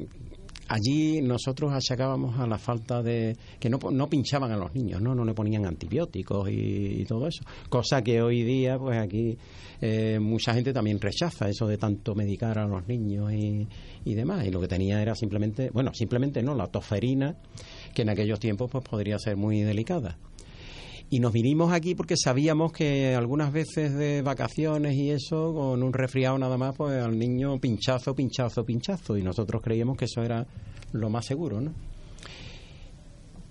allí 0.67 1.21
nosotros 1.21 1.71
achacábamos 1.73 2.39
a 2.39 2.47
la 2.47 2.57
falta 2.57 3.01
de 3.01 3.35
que 3.59 3.69
no, 3.69 3.79
no 3.91 4.07
pinchaban 4.09 4.51
a 4.51 4.57
los 4.57 4.73
niños 4.73 5.01
no 5.01 5.15
no 5.15 5.25
le 5.25 5.33
ponían 5.33 5.65
antibióticos 5.65 6.49
y, 6.49 7.01
y 7.01 7.05
todo 7.05 7.27
eso. 7.27 7.43
Cosa 7.69 8.01
que 8.01 8.21
hoy 8.21 8.43
día 8.43 8.77
pues 8.77 8.97
aquí 8.99 9.37
eh, 9.81 10.19
mucha 10.19 10.53
gente 10.53 10.73
también 10.73 10.99
rechaza 10.99 11.49
eso 11.49 11.67
de 11.67 11.77
tanto 11.77 12.15
medicar 12.15 12.57
a 12.59 12.67
los 12.67 12.87
niños 12.87 13.31
y, 13.33 13.67
y 14.05 14.13
demás. 14.13 14.45
Y 14.45 14.51
lo 14.51 14.59
que 14.61 14.67
tenía 14.67 15.01
era 15.01 15.15
simplemente 15.15 15.69
bueno 15.71 15.93
simplemente 15.93 16.41
no 16.41 16.55
la 16.55 16.67
tosferina 16.67 17.35
que 17.93 18.01
en 18.03 18.09
aquellos 18.09 18.39
tiempos 18.39 18.69
pues 18.71 18.83
podría 18.83 19.17
ser 19.19 19.37
muy 19.37 19.61
delicada 19.61 20.17
y 21.09 21.19
nos 21.19 21.31
vinimos 21.31 21.71
aquí 21.71 21.95
porque 21.95 22.15
sabíamos 22.17 22.71
que 22.73 23.15
algunas 23.15 23.53
veces 23.53 23.93
de 23.95 24.21
vacaciones 24.21 24.93
y 24.95 25.11
eso, 25.11 25.53
con 25.53 25.81
un 25.81 25.93
resfriado 25.93 26.37
nada 26.37 26.57
más, 26.57 26.75
pues 26.75 27.01
al 27.01 27.17
niño 27.17 27.57
pinchazo, 27.59 28.13
pinchazo, 28.13 28.65
pinchazo. 28.65 29.17
Y 29.17 29.23
nosotros 29.23 29.61
creíamos 29.61 29.97
que 29.97 30.05
eso 30.05 30.21
era 30.21 30.45
lo 30.91 31.09
más 31.09 31.25
seguro, 31.25 31.61
¿no? 31.61 31.71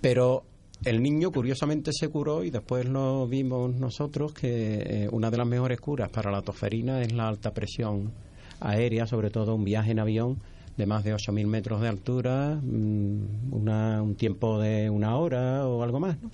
Pero 0.00 0.44
el 0.84 1.02
niño 1.02 1.30
curiosamente 1.32 1.90
se 1.92 2.08
curó 2.08 2.44
y 2.44 2.50
después 2.50 2.86
lo 2.86 3.26
vimos 3.26 3.74
nosotros 3.74 4.32
que 4.34 5.04
eh, 5.04 5.08
una 5.10 5.30
de 5.30 5.38
las 5.38 5.46
mejores 5.46 5.80
curas 5.80 6.10
para 6.10 6.30
la 6.30 6.42
tosferina 6.42 7.00
es 7.00 7.12
la 7.12 7.28
alta 7.28 7.52
presión 7.54 8.12
aérea, 8.60 9.06
sobre 9.06 9.30
todo 9.30 9.54
un 9.54 9.64
viaje 9.64 9.92
en 9.92 9.98
avión 10.00 10.36
de 10.76 10.84
más 10.86 11.04
de 11.04 11.14
8.000 11.14 11.46
metros 11.46 11.80
de 11.80 11.88
altura, 11.88 12.60
mm, 12.62 13.52
una- 13.54 14.02
un 14.02 14.14
tiempo 14.14 14.60
de 14.60 14.90
una 14.90 15.16
hora 15.16 15.66
o 15.66 15.82
algo 15.82 16.00
más, 16.00 16.20
¿no? 16.22 16.30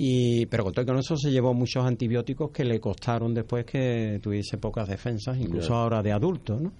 Y, 0.00 0.46
pero 0.46 0.62
con 0.62 0.72
todo 0.72 0.86
con 0.86 0.98
eso 0.98 1.16
se 1.16 1.30
llevó 1.32 1.52
muchos 1.54 1.84
antibióticos 1.84 2.52
que 2.52 2.64
le 2.64 2.78
costaron 2.78 3.34
después 3.34 3.64
que 3.66 4.20
tuviese 4.22 4.56
pocas 4.56 4.88
defensas, 4.88 5.36
incluso 5.38 5.74
ahora 5.74 6.02
de 6.04 6.12
adulto, 6.12 6.58
¿no? 6.60 6.72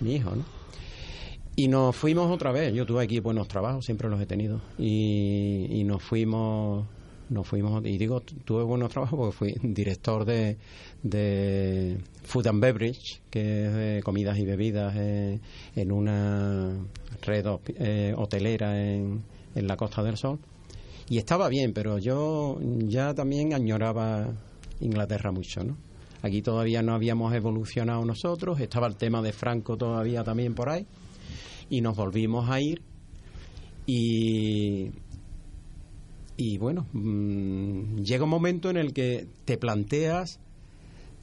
Mi 0.00 0.14
hijo, 0.14 0.30
¿no? 0.36 0.44
Y 1.56 1.66
nos 1.66 1.96
fuimos 1.96 2.30
otra 2.30 2.52
vez. 2.52 2.72
Yo 2.72 2.86
tuve 2.86 3.02
aquí 3.02 3.18
buenos 3.18 3.48
trabajos, 3.48 3.84
siempre 3.84 4.08
los 4.08 4.20
he 4.20 4.26
tenido. 4.26 4.60
Y, 4.78 5.66
y 5.68 5.82
nos 5.82 6.00
fuimos 6.00 6.86
Nos 7.30 7.46
fuimos, 7.48 7.84
y 7.84 7.98
digo, 7.98 8.20
tu- 8.20 8.36
tuve 8.36 8.62
buenos 8.62 8.90
trabajos 8.90 9.18
porque 9.18 9.36
fui 9.36 9.54
director 9.74 10.24
de, 10.24 10.56
de 11.02 11.98
Food 12.22 12.46
and 12.46 12.60
Beverage, 12.62 13.20
que 13.30 13.66
es 13.66 13.74
de 13.74 14.00
comidas 14.04 14.38
y 14.38 14.44
bebidas 14.46 14.94
eh, 14.96 15.40
en 15.74 15.90
una 15.92 16.70
red 17.22 17.44
eh, 17.80 18.14
hotelera 18.16 18.80
en, 18.80 19.22
en 19.56 19.66
la 19.66 19.76
Costa 19.76 20.02
del 20.04 20.16
Sol. 20.16 20.38
Y 21.10 21.18
estaba 21.18 21.48
bien, 21.48 21.72
pero 21.72 21.98
yo 21.98 22.58
ya 22.60 23.14
también 23.14 23.54
añoraba 23.54 24.28
Inglaterra 24.80 25.32
mucho, 25.32 25.64
¿no? 25.64 25.76
Aquí 26.20 26.42
todavía 26.42 26.82
no 26.82 26.94
habíamos 26.94 27.32
evolucionado 27.32 28.04
nosotros, 28.04 28.60
estaba 28.60 28.88
el 28.88 28.96
tema 28.96 29.22
de 29.22 29.32
Franco 29.32 29.76
todavía 29.76 30.24
también 30.24 30.54
por 30.54 30.68
ahí, 30.68 30.86
y 31.70 31.80
nos 31.80 31.96
volvimos 31.96 32.50
a 32.50 32.60
ir. 32.60 32.82
Y, 33.86 34.90
y 36.36 36.58
bueno, 36.58 36.86
mm, 36.92 38.02
llega 38.02 38.24
un 38.24 38.30
momento 38.30 38.68
en 38.68 38.76
el 38.76 38.92
que 38.92 39.28
te 39.44 39.56
planteas 39.56 40.40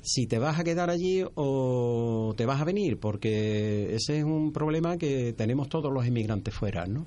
si 0.01 0.27
te 0.27 0.39
vas 0.39 0.59
a 0.59 0.63
quedar 0.63 0.89
allí 0.89 1.23
o 1.35 2.33
te 2.37 2.45
vas 2.45 2.61
a 2.61 2.65
venir, 2.65 2.99
porque 2.99 3.95
ese 3.95 4.19
es 4.19 4.23
un 4.23 4.51
problema 4.51 4.97
que 4.97 5.33
tenemos 5.33 5.67
todos 5.67 5.91
los 5.91 6.05
inmigrantes 6.05 6.53
fuera, 6.53 6.85
¿no? 6.85 7.05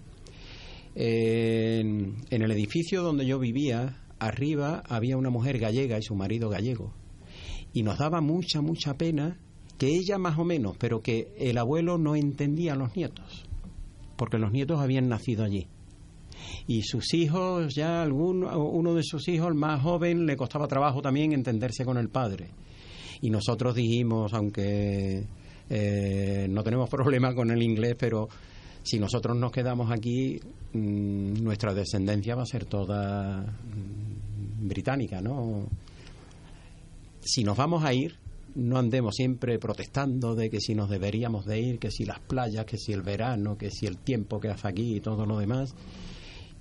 En, 1.01 2.17
el 2.29 2.51
edificio 2.51 3.05
donde 3.05 3.25
yo 3.25 3.39
vivía, 3.39 4.03
arriba 4.19 4.83
había 4.89 5.17
una 5.17 5.31
mujer 5.31 5.61
gallega 5.61 5.97
y 5.97 6.03
su 6.03 6.17
marido 6.17 6.49
gallego. 6.49 6.93
Y 7.73 7.85
nos 7.85 7.99
daba 7.99 8.21
mucha, 8.21 8.61
mucha 8.63 8.95
pena 8.95 9.39
que 9.79 9.95
ella 9.95 10.19
más 10.19 10.37
o 10.41 10.45
menos, 10.45 10.77
pero 10.77 11.01
que 11.01 11.33
el 11.39 11.57
abuelo 11.57 11.99
no 11.99 12.17
entendía 12.17 12.73
a 12.73 12.77
los 12.77 12.97
nietos, 12.97 13.45
porque 14.17 14.39
los 14.39 14.51
nietos 14.51 14.81
habían 14.81 15.09
nacido 15.09 15.45
allí. 15.45 15.69
Y 16.67 16.83
sus 16.83 17.15
hijos, 17.15 17.77
ya 17.77 18.03
alguno, 18.03 18.59
uno 18.59 18.93
de 18.95 19.05
sus 19.05 19.29
hijos, 19.29 19.47
el 19.47 19.55
más 19.55 19.81
joven, 19.81 20.27
le 20.27 20.37
costaba 20.37 20.67
trabajo 20.67 21.01
también 21.01 21.33
entenderse 21.33 21.85
con 21.85 21.97
el 21.97 22.09
padre. 22.09 22.49
Y 23.21 23.31
nosotros 23.31 23.77
dijimos, 23.77 24.35
aunque 24.35 25.29
eh, 25.71 26.49
no 26.51 26.65
tenemos 26.65 26.91
problema 26.91 27.37
con 27.37 27.53
el 27.53 27.63
inglés, 27.63 27.95
pero 27.97 28.29
si 28.83 28.99
nosotros 28.99 29.37
nos 29.37 29.53
quedamos 29.53 29.91
aquí, 29.91 30.41
mm, 30.73 31.43
nuestra 31.43 31.75
descendencia 31.75 32.35
va 32.35 32.43
a 32.43 32.47
ser 32.47 32.65
toda 32.65 33.43
mm, 33.43 34.69
británica, 34.69 35.21
¿no? 35.21 35.69
Si 37.21 37.45
nos 37.45 37.57
vamos 37.57 37.85
a 37.85 37.93
ir, 37.93 38.17
no 38.55 38.79
andemos 38.79 39.15
siempre 39.15 39.59
protestando 39.59 40.35
de 40.35 40.51
que 40.51 40.61
si 40.61 40.75
nos 40.75 40.89
deberíamos 40.89 41.45
de 41.45 41.61
ir, 41.61 41.79
que 41.79 41.91
si 41.91 42.05
las 42.05 42.21
playas, 42.21 42.65
que 42.65 42.79
si 42.79 42.93
el 42.93 43.03
verano, 43.03 43.57
que 43.57 43.71
si 43.71 43.87
el 43.87 43.99
tiempo 43.99 44.41
que 44.41 44.49
hace 44.49 44.69
aquí 44.69 44.97
y 44.97 45.01
todo 45.01 45.27
lo 45.27 45.39
demás. 45.39 45.75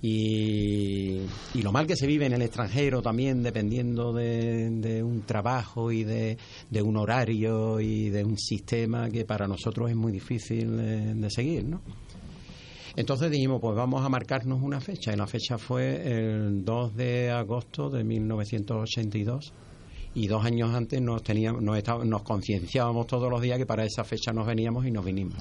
Y, 0.00 1.22
y 1.54 1.62
lo 1.62 1.72
mal 1.72 1.88
que 1.88 1.96
se 1.96 2.06
vive 2.06 2.26
en 2.26 2.32
el 2.32 2.42
extranjero 2.42 3.02
también, 3.02 3.42
dependiendo 3.42 4.12
de, 4.12 5.02
un 5.02 5.22
trabajo 5.22 5.90
y 5.90 6.04
de, 6.04 6.38
de 6.70 6.82
un 6.82 6.96
horario 6.96 7.80
y 7.80 8.08
de 8.10 8.22
un 8.22 8.38
sistema 8.38 9.10
que 9.10 9.24
para 9.24 9.48
nosotros 9.48 9.90
es 9.90 9.96
muy 9.96 10.12
difícil 10.12 10.76
de, 10.76 11.14
de 11.14 11.30
seguir, 11.30 11.64
¿no? 11.64 11.80
Entonces 12.98 13.30
dijimos, 13.30 13.60
pues 13.60 13.76
vamos 13.76 14.04
a 14.04 14.08
marcarnos 14.08 14.60
una 14.60 14.80
fecha. 14.80 15.12
Y 15.12 15.16
la 15.16 15.26
fecha 15.28 15.56
fue 15.56 16.02
el 16.10 16.64
2 16.64 16.96
de 16.96 17.30
agosto 17.30 17.90
de 17.90 18.02
1982. 18.02 19.52
Y 20.14 20.26
dos 20.26 20.44
años 20.44 20.74
antes 20.74 21.00
nos, 21.00 21.22
teníamos, 21.22 21.62
nos, 21.62 21.76
estábamos- 21.76 22.06
nos 22.08 22.22
concienciábamos 22.22 23.06
todos 23.06 23.30
los 23.30 23.40
días 23.40 23.56
que 23.56 23.66
para 23.66 23.84
esa 23.84 24.02
fecha 24.02 24.32
nos 24.32 24.46
veníamos 24.48 24.84
y 24.84 24.90
nos 24.90 25.04
vinimos. 25.04 25.36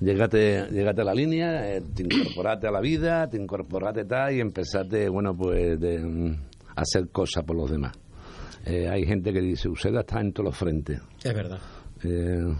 Llegate, 0.00 0.66
llegate 0.72 1.02
a 1.02 1.04
la 1.04 1.14
línea, 1.14 1.76
eh, 1.76 1.80
te 1.94 2.02
incorporaste 2.02 2.66
a 2.66 2.70
la 2.72 2.80
vida, 2.80 3.28
te 3.28 3.36
incorporaste 3.36 4.04
tal 4.04 4.34
y 4.34 4.40
empezaste, 4.40 5.08
bueno, 5.08 5.36
pues 5.36 5.78
de, 5.78 5.98
mm, 6.00 6.36
a 6.74 6.80
hacer 6.80 7.08
cosas 7.10 7.44
por 7.44 7.54
los 7.56 7.70
demás. 7.70 7.92
Eh, 8.66 8.88
hay 8.88 9.04
gente 9.06 9.32
que 9.32 9.40
dice, 9.40 9.68
usted 9.68 9.94
está 9.94 10.20
en 10.20 10.32
todos 10.32 10.46
los 10.46 10.56
frentes. 10.56 11.00
Es 11.22 11.34
verdad. 11.34 11.60
Eh, 12.02 12.52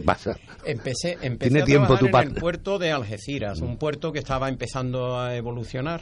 ¿Qué 0.00 0.02
pasa? 0.02 0.38
Empecé, 0.64 1.16
empecé 1.22 1.48
Tiene 1.50 1.62
a 1.62 1.64
tiempo 1.64 1.96
trabajar 1.96 2.10
tu 2.24 2.28
en 2.30 2.34
el 2.34 2.40
puerto 2.40 2.78
de 2.78 2.92
Algeciras, 2.92 3.60
un 3.60 3.78
puerto 3.78 4.12
que 4.12 4.18
estaba 4.18 4.48
empezando 4.48 5.18
a 5.18 5.34
evolucionar 5.36 6.00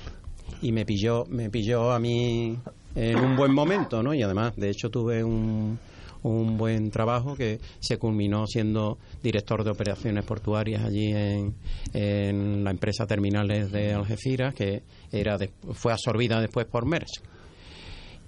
y 0.60 0.72
me 0.72 0.84
pilló, 0.84 1.26
me 1.26 1.48
pilló 1.50 1.92
a 1.92 1.98
mí 2.00 2.58
en 2.96 3.20
un 3.20 3.36
buen 3.36 3.52
momento, 3.52 4.02
¿no? 4.02 4.12
Y 4.14 4.22
además, 4.22 4.56
de 4.56 4.70
hecho, 4.70 4.90
tuve 4.90 5.22
un, 5.22 5.78
un 6.24 6.56
buen 6.56 6.90
trabajo 6.90 7.36
que 7.36 7.60
se 7.78 7.98
culminó 7.98 8.46
siendo 8.48 8.98
director 9.22 9.62
de 9.62 9.70
operaciones 9.70 10.24
portuarias 10.24 10.82
allí 10.84 11.12
en, 11.12 11.54
en 11.92 12.64
la 12.64 12.70
empresa 12.72 13.06
Terminales 13.06 13.70
de 13.70 13.92
Algeciras, 13.92 14.54
que 14.54 14.82
era 15.12 15.38
de- 15.38 15.50
fue 15.72 15.92
absorbida 15.92 16.40
después 16.40 16.66
por 16.66 16.84
Maersk. 16.84 17.22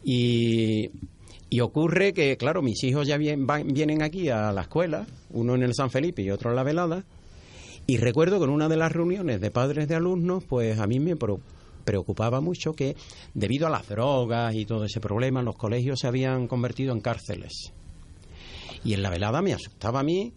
Y, 0.05 0.91
y 1.49 1.61
ocurre 1.61 2.13
que, 2.13 2.37
claro, 2.37 2.63
mis 2.63 2.83
hijos 2.85 3.07
ya 3.07 3.17
vienen 3.17 4.03
aquí 4.03 4.29
a 4.29 4.53
la 4.53 4.63
escuela, 4.63 5.07
uno 5.31 5.55
en 5.55 5.63
el 5.63 5.75
San 5.75 5.91
Felipe 5.91 6.23
y 6.23 6.31
otro 6.31 6.51
en 6.51 6.57
la 6.57 6.63
Velada, 6.63 7.05
y 7.87 7.99
recuerdo 7.99 8.39
que 8.39 8.45
en 8.45 8.51
una 8.51 8.69
de 8.69 8.77
las 8.77 8.93
reuniones 8.93 9.41
de 9.41 9.51
padres 9.53 9.87
de 9.87 9.95
alumnos, 9.95 10.43
pues 10.45 10.81
a 10.81 10.87
mí 10.89 10.99
me 10.99 11.15
preocupaba 11.85 12.41
mucho 12.41 12.73
que 12.73 12.97
debido 13.33 13.69
a 13.69 13.71
las 13.71 13.89
drogas 13.89 14.55
y 14.57 14.65
todo 14.65 14.85
ese 14.85 15.01
problema, 15.01 15.43
los 15.43 15.57
colegios 15.57 16.01
se 16.01 16.09
habían 16.09 16.49
convertido 16.49 16.93
en 16.93 17.01
cárceles. 17.01 17.73
Y 18.85 18.95
en 18.95 19.03
la 19.03 19.11
velada 19.11 19.41
me 19.41 19.53
asustaba 19.53 20.01
a 20.01 20.03
mí, 20.03 20.33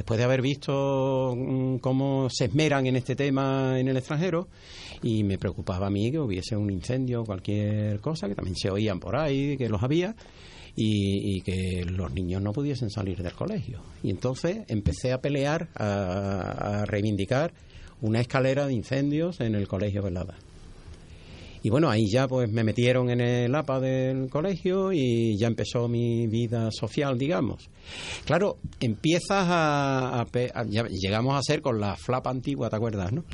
después 0.00 0.16
de 0.16 0.24
haber 0.24 0.40
visto 0.40 1.34
mm, 1.36 1.76
cómo 1.76 2.28
se 2.30 2.46
esmeran 2.46 2.86
en 2.86 2.96
este 2.96 3.14
tema 3.14 3.78
en 3.78 3.86
el 3.86 3.98
extranjero, 3.98 4.48
y 5.02 5.24
me 5.24 5.36
preocupaba 5.36 5.88
a 5.88 5.90
mí 5.90 6.10
que 6.10 6.18
hubiese 6.18 6.56
un 6.56 6.70
incendio 6.70 7.20
o 7.20 7.24
cualquier 7.26 8.00
cosa, 8.00 8.26
que 8.26 8.34
también 8.34 8.56
se 8.56 8.70
oían 8.70 8.98
por 8.98 9.14
ahí, 9.14 9.58
que 9.58 9.68
los 9.68 9.82
había, 9.82 10.16
y, 10.74 11.36
y 11.36 11.42
que 11.42 11.84
los 11.84 12.14
niños 12.14 12.40
no 12.40 12.54
pudiesen 12.54 12.88
salir 12.88 13.22
del 13.22 13.34
colegio. 13.34 13.82
Y 14.02 14.08
entonces 14.08 14.60
empecé 14.68 15.12
a 15.12 15.20
pelear, 15.20 15.68
a, 15.74 16.80
a 16.80 16.86
reivindicar 16.86 17.52
una 18.00 18.22
escalera 18.22 18.66
de 18.66 18.72
incendios 18.72 19.38
en 19.40 19.54
el 19.54 19.68
colegio 19.68 20.02
Velada. 20.02 20.38
Y 21.62 21.68
bueno, 21.70 21.90
ahí 21.90 22.06
ya 22.10 22.26
pues 22.26 22.50
me 22.50 22.64
metieron 22.64 23.10
en 23.10 23.20
el 23.20 23.54
APA 23.54 23.80
del 23.80 24.30
colegio 24.30 24.92
y 24.92 25.36
ya 25.38 25.46
empezó 25.46 25.88
mi 25.88 26.26
vida 26.26 26.70
social, 26.72 27.18
digamos. 27.18 27.68
Claro, 28.24 28.56
empiezas 28.80 29.46
a... 29.48 30.20
a 30.20 30.24
pe- 30.26 30.50
a- 30.54 30.64
ya 30.64 30.86
llegamos 30.88 31.36
a 31.36 31.42
ser 31.42 31.60
con 31.60 31.78
la 31.78 31.96
flapa 31.96 32.30
antigua, 32.30 32.70
¿te 32.70 32.76
acuerdas, 32.76 33.12
no? 33.12 33.24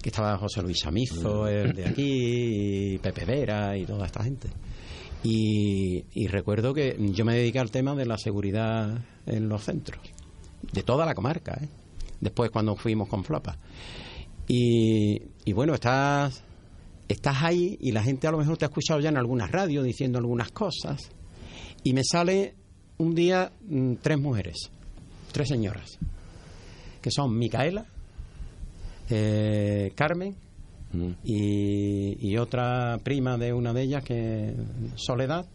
Que 0.00 0.08
estaba 0.10 0.38
José 0.38 0.62
Luis 0.62 0.78
Samizo, 0.80 1.48
el 1.48 1.72
de 1.72 1.86
aquí, 1.86 2.94
y 2.94 2.98
Pepe 2.98 3.24
Vera 3.24 3.76
y 3.76 3.84
toda 3.84 4.06
esta 4.06 4.22
gente. 4.22 4.48
Y, 5.24 6.04
y 6.14 6.28
recuerdo 6.28 6.72
que 6.72 6.96
yo 7.12 7.24
me 7.24 7.34
dediqué 7.34 7.58
al 7.58 7.72
tema 7.72 7.96
de 7.96 8.06
la 8.06 8.18
seguridad 8.18 9.04
en 9.26 9.48
los 9.48 9.64
centros, 9.64 10.00
de 10.72 10.84
toda 10.84 11.04
la 11.04 11.14
comarca, 11.14 11.58
¿eh? 11.60 11.68
después 12.20 12.50
cuando 12.52 12.76
fuimos 12.76 13.08
con 13.08 13.24
Flapa. 13.24 13.58
Y, 14.46 15.20
y 15.44 15.52
bueno, 15.52 15.74
estás, 15.74 16.44
estás 17.08 17.42
ahí 17.42 17.76
y 17.80 17.92
la 17.92 18.02
gente 18.02 18.26
a 18.26 18.30
lo 18.30 18.38
mejor 18.38 18.56
te 18.56 18.64
ha 18.64 18.68
escuchado 18.68 19.00
ya 19.00 19.08
en 19.08 19.16
algunas 19.16 19.50
radios 19.50 19.84
diciendo 19.84 20.18
algunas 20.18 20.50
cosas. 20.50 21.10
Y 21.82 21.92
me 21.92 22.02
sale 22.04 22.54
un 22.98 23.14
día 23.14 23.52
mm, 23.68 23.94
tres 24.02 24.18
mujeres, 24.18 24.70
tres 25.32 25.48
señoras, 25.48 25.98
que 27.00 27.10
son 27.10 27.36
Micaela, 27.38 27.86
eh, 29.10 29.92
Carmen 29.94 30.36
Mm. 30.92 31.10
y, 31.22 32.30
y 32.30 32.36
otra 32.38 32.98
prima 33.02 33.36
de 33.36 33.52
una 33.52 33.72
de 33.72 33.82
ellas, 33.82 34.04
que 34.04 34.54
Soledad, 34.96 35.46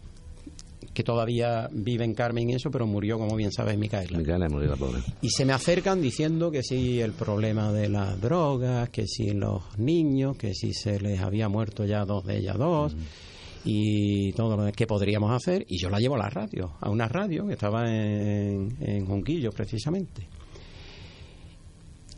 que 0.93 1.03
todavía 1.03 1.69
vive 1.71 2.05
en 2.05 2.13
Carmen 2.13 2.49
y 2.49 2.55
eso, 2.55 2.69
pero 2.71 2.85
murió, 2.85 3.17
como 3.17 3.35
bien 3.35 3.51
sabes, 3.51 3.77
Micaela. 3.77 4.17
Micaela 4.17 4.47
murió 4.49 4.69
la 4.69 4.75
pobre. 4.75 5.01
Y 5.21 5.29
se 5.29 5.45
me 5.45 5.53
acercan 5.53 6.01
diciendo 6.01 6.51
que 6.51 6.63
si 6.63 7.01
el 7.01 7.13
problema 7.13 7.71
de 7.71 7.89
las 7.89 8.19
drogas, 8.21 8.89
que 8.89 9.07
si 9.07 9.31
los 9.31 9.77
niños, 9.77 10.37
que 10.37 10.53
si 10.53 10.73
se 10.73 10.99
les 10.99 11.19
había 11.19 11.49
muerto 11.49 11.85
ya 11.85 12.05
dos 12.05 12.25
de 12.25 12.37
ellas 12.37 12.57
dos, 12.57 12.95
y 13.65 14.33
todo 14.33 14.57
lo 14.57 14.71
que 14.71 14.85
podríamos 14.85 15.31
hacer. 15.31 15.65
Y 15.67 15.81
yo 15.81 15.89
la 15.89 15.99
llevo 15.99 16.15
a 16.15 16.19
la 16.19 16.29
radio, 16.29 16.73
a 16.79 16.89
una 16.89 17.07
radio 17.07 17.47
que 17.47 17.53
estaba 17.53 17.89
en, 17.89 18.77
en 18.81 19.05
Junquillo 19.05 19.51
precisamente. 19.51 20.27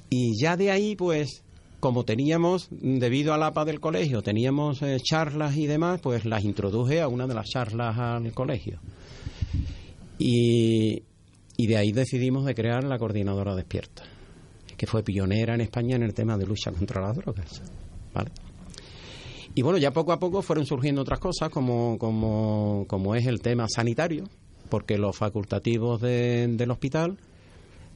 Y 0.10 0.40
ya 0.40 0.56
de 0.56 0.72
ahí, 0.72 0.96
pues, 0.96 1.45
como 1.86 2.04
teníamos, 2.04 2.68
debido 2.72 3.36
al 3.36 3.44
APA 3.44 3.64
del 3.64 3.80
colegio, 3.80 4.24
teníamos 4.24 4.82
eh, 4.82 4.98
charlas 5.00 5.56
y 5.56 5.68
demás, 5.68 6.00
pues 6.02 6.26
las 6.26 6.44
introduje 6.44 7.00
a 7.00 7.08
una 7.08 7.28
de 7.28 7.36
las 7.36 7.46
charlas 7.48 7.96
al 8.00 8.32
colegio. 8.34 8.80
Y, 10.18 11.04
y 11.58 11.68
de 11.68 11.78
ahí 11.78 11.92
decidimos 11.92 12.44
de 12.46 12.56
crear 12.56 12.84
la 12.84 12.98
coordinadora 12.98 13.54
despierta, 13.54 14.02
que 14.76 14.88
fue 14.88 15.04
pionera 15.04 15.54
en 15.54 15.62
España 15.62 15.96
en 15.96 16.02
el 16.02 16.16
tema 16.16 16.40
de 16.40 16.48
lucha 16.48 16.72
contra 16.72 17.02
las 17.02 17.18
drogas. 17.18 17.62
Y 19.54 19.62
bueno, 19.62 19.78
ya 19.78 19.92
poco 19.92 20.12
a 20.12 20.18
poco 20.20 20.42
fueron 20.42 20.66
surgiendo 20.66 21.02
otras 21.04 21.20
cosas, 21.20 21.50
como, 21.52 22.00
como, 22.00 22.86
como 22.88 23.14
es 23.14 23.28
el 23.28 23.42
tema 23.42 23.68
sanitario, 23.70 24.24
porque 24.70 24.98
los 24.98 25.16
facultativos 25.16 26.02
de- 26.02 26.48
del 26.48 26.72
hospital 26.72 27.18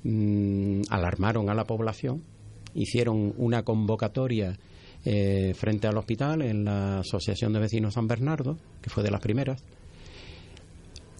mm, 0.04 0.82
alarmaron 0.91 1.49
a 1.49 1.56
la 1.56 1.63
población, 1.65 2.21
hicieron 2.75 3.34
una 3.38 3.63
convocatoria 3.63 4.58
eh, 5.05 5.53
frente 5.55 5.88
al 5.88 5.97
hospital 5.97 6.41
en 6.41 6.65
la 6.65 6.99
Asociación 6.99 7.53
de 7.53 7.60
Vecinos 7.60 7.93
San 7.93 8.08
Bernardo, 8.08 8.58
que 8.82 8.89
fue 8.89 9.03
de 9.03 9.12
las 9.12 9.21
primeras. 9.21 9.63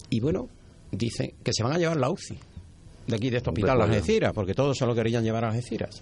Y 0.10 0.20
bueno, 0.20 0.50
dicen 0.92 1.34
que 1.44 1.54
se 1.54 1.64
van 1.64 1.74
a 1.74 1.78
llevar 1.78 1.98
la 1.98 2.10
UCI 2.10 2.38
de 3.08 3.16
aquí 3.16 3.30
de 3.30 3.38
este 3.38 3.50
hospital, 3.50 3.78
las 3.78 3.88
Recuerdo. 3.88 3.96
Algeciras, 3.96 4.34
porque 4.34 4.54
todos 4.54 4.78
se 4.78 4.86
lo 4.86 4.94
querían 4.94 5.24
llevar 5.24 5.46
a 5.46 5.50
Algeciras. 5.50 6.02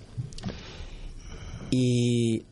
Y 1.71 2.43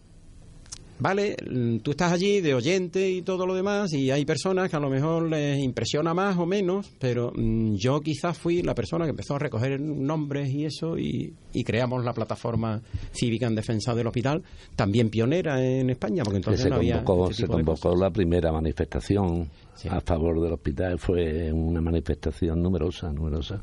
Vale, 0.98 1.36
mm, 1.50 1.80
tú 1.80 1.92
estás 1.92 2.14
allí 2.14 2.40
de 2.40 2.54
oyente 2.54 3.10
y 3.10 3.22
todo 3.22 3.46
lo 3.46 3.54
demás 3.54 3.92
y 3.94 4.12
hay 4.12 4.24
personas 4.24 4.70
que 4.70 4.78
a 4.78 4.80
lo 4.80 4.90
mejor 4.90 5.30
les 5.30 5.60
impresiona 5.60 6.14
más 6.14 6.38
o 6.38 6.46
menos, 6.46 6.90
pero 7.00 7.34
mm, 7.36 7.76
yo 7.76 8.00
quizás 8.00 8.38
fui 8.38 8.62
la 8.62 8.74
persona 8.76 9.04
que 9.04 9.10
empezó 9.12 9.36
a 9.36 9.40
recoger 9.40 9.80
nombres 9.82 10.50
y 10.50 10.64
eso 10.66 10.98
y, 10.98 11.34
y 11.52 11.64
creamos 11.66 12.06
la 12.06 12.14
plataforma 12.14 12.82
cívica 13.12 13.46
en 13.46 13.56
defensa 13.56 13.94
del 13.94 14.08
hospital, 14.08 14.42
también 14.78 15.10
pionera 15.10 15.62
en 15.62 15.90
España, 15.90 16.24
porque 16.24 16.36
Que 16.36 16.38
entonces 16.38 16.64
se 16.64 16.70
no 16.70 16.76
había 16.78 17.04
convocó, 17.04 17.30
este 17.30 17.42
se 17.44 17.48
convocó 17.50 17.96
la 17.96 18.10
primera 18.10 18.52
manifestación 18.54 19.50
Sí. 19.76 19.90
a 19.92 20.00
favor 20.00 20.40
del 20.40 20.54
hospital. 20.54 20.98
Fue 21.00 21.52
una 21.52 21.82
manifestación 21.82 22.64
numerosa, 22.64 23.12
numerosa. 23.12 23.62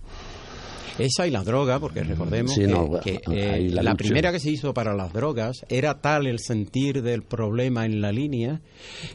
Esa 0.98 1.26
y 1.26 1.30
la 1.30 1.42
droga, 1.42 1.80
porque 1.80 2.02
recordemos 2.02 2.52
Sí, 2.54 2.60
que, 2.62 2.66
no, 2.66 3.00
que, 3.00 3.20
ahí 3.26 3.66
eh, 3.66 3.68
la 3.70 3.82
la, 3.82 3.90
lucha. 3.92 4.04
primera 4.04 4.32
que 4.32 4.40
se 4.40 4.50
hizo 4.50 4.74
para 4.74 4.94
las 4.94 5.12
drogas 5.12 5.64
era 5.68 6.00
tal 6.00 6.26
el 6.26 6.38
sentir 6.38 7.02
del 7.02 7.22
problema 7.22 7.86
en 7.86 8.00
la 8.00 8.12
línea 8.12 8.60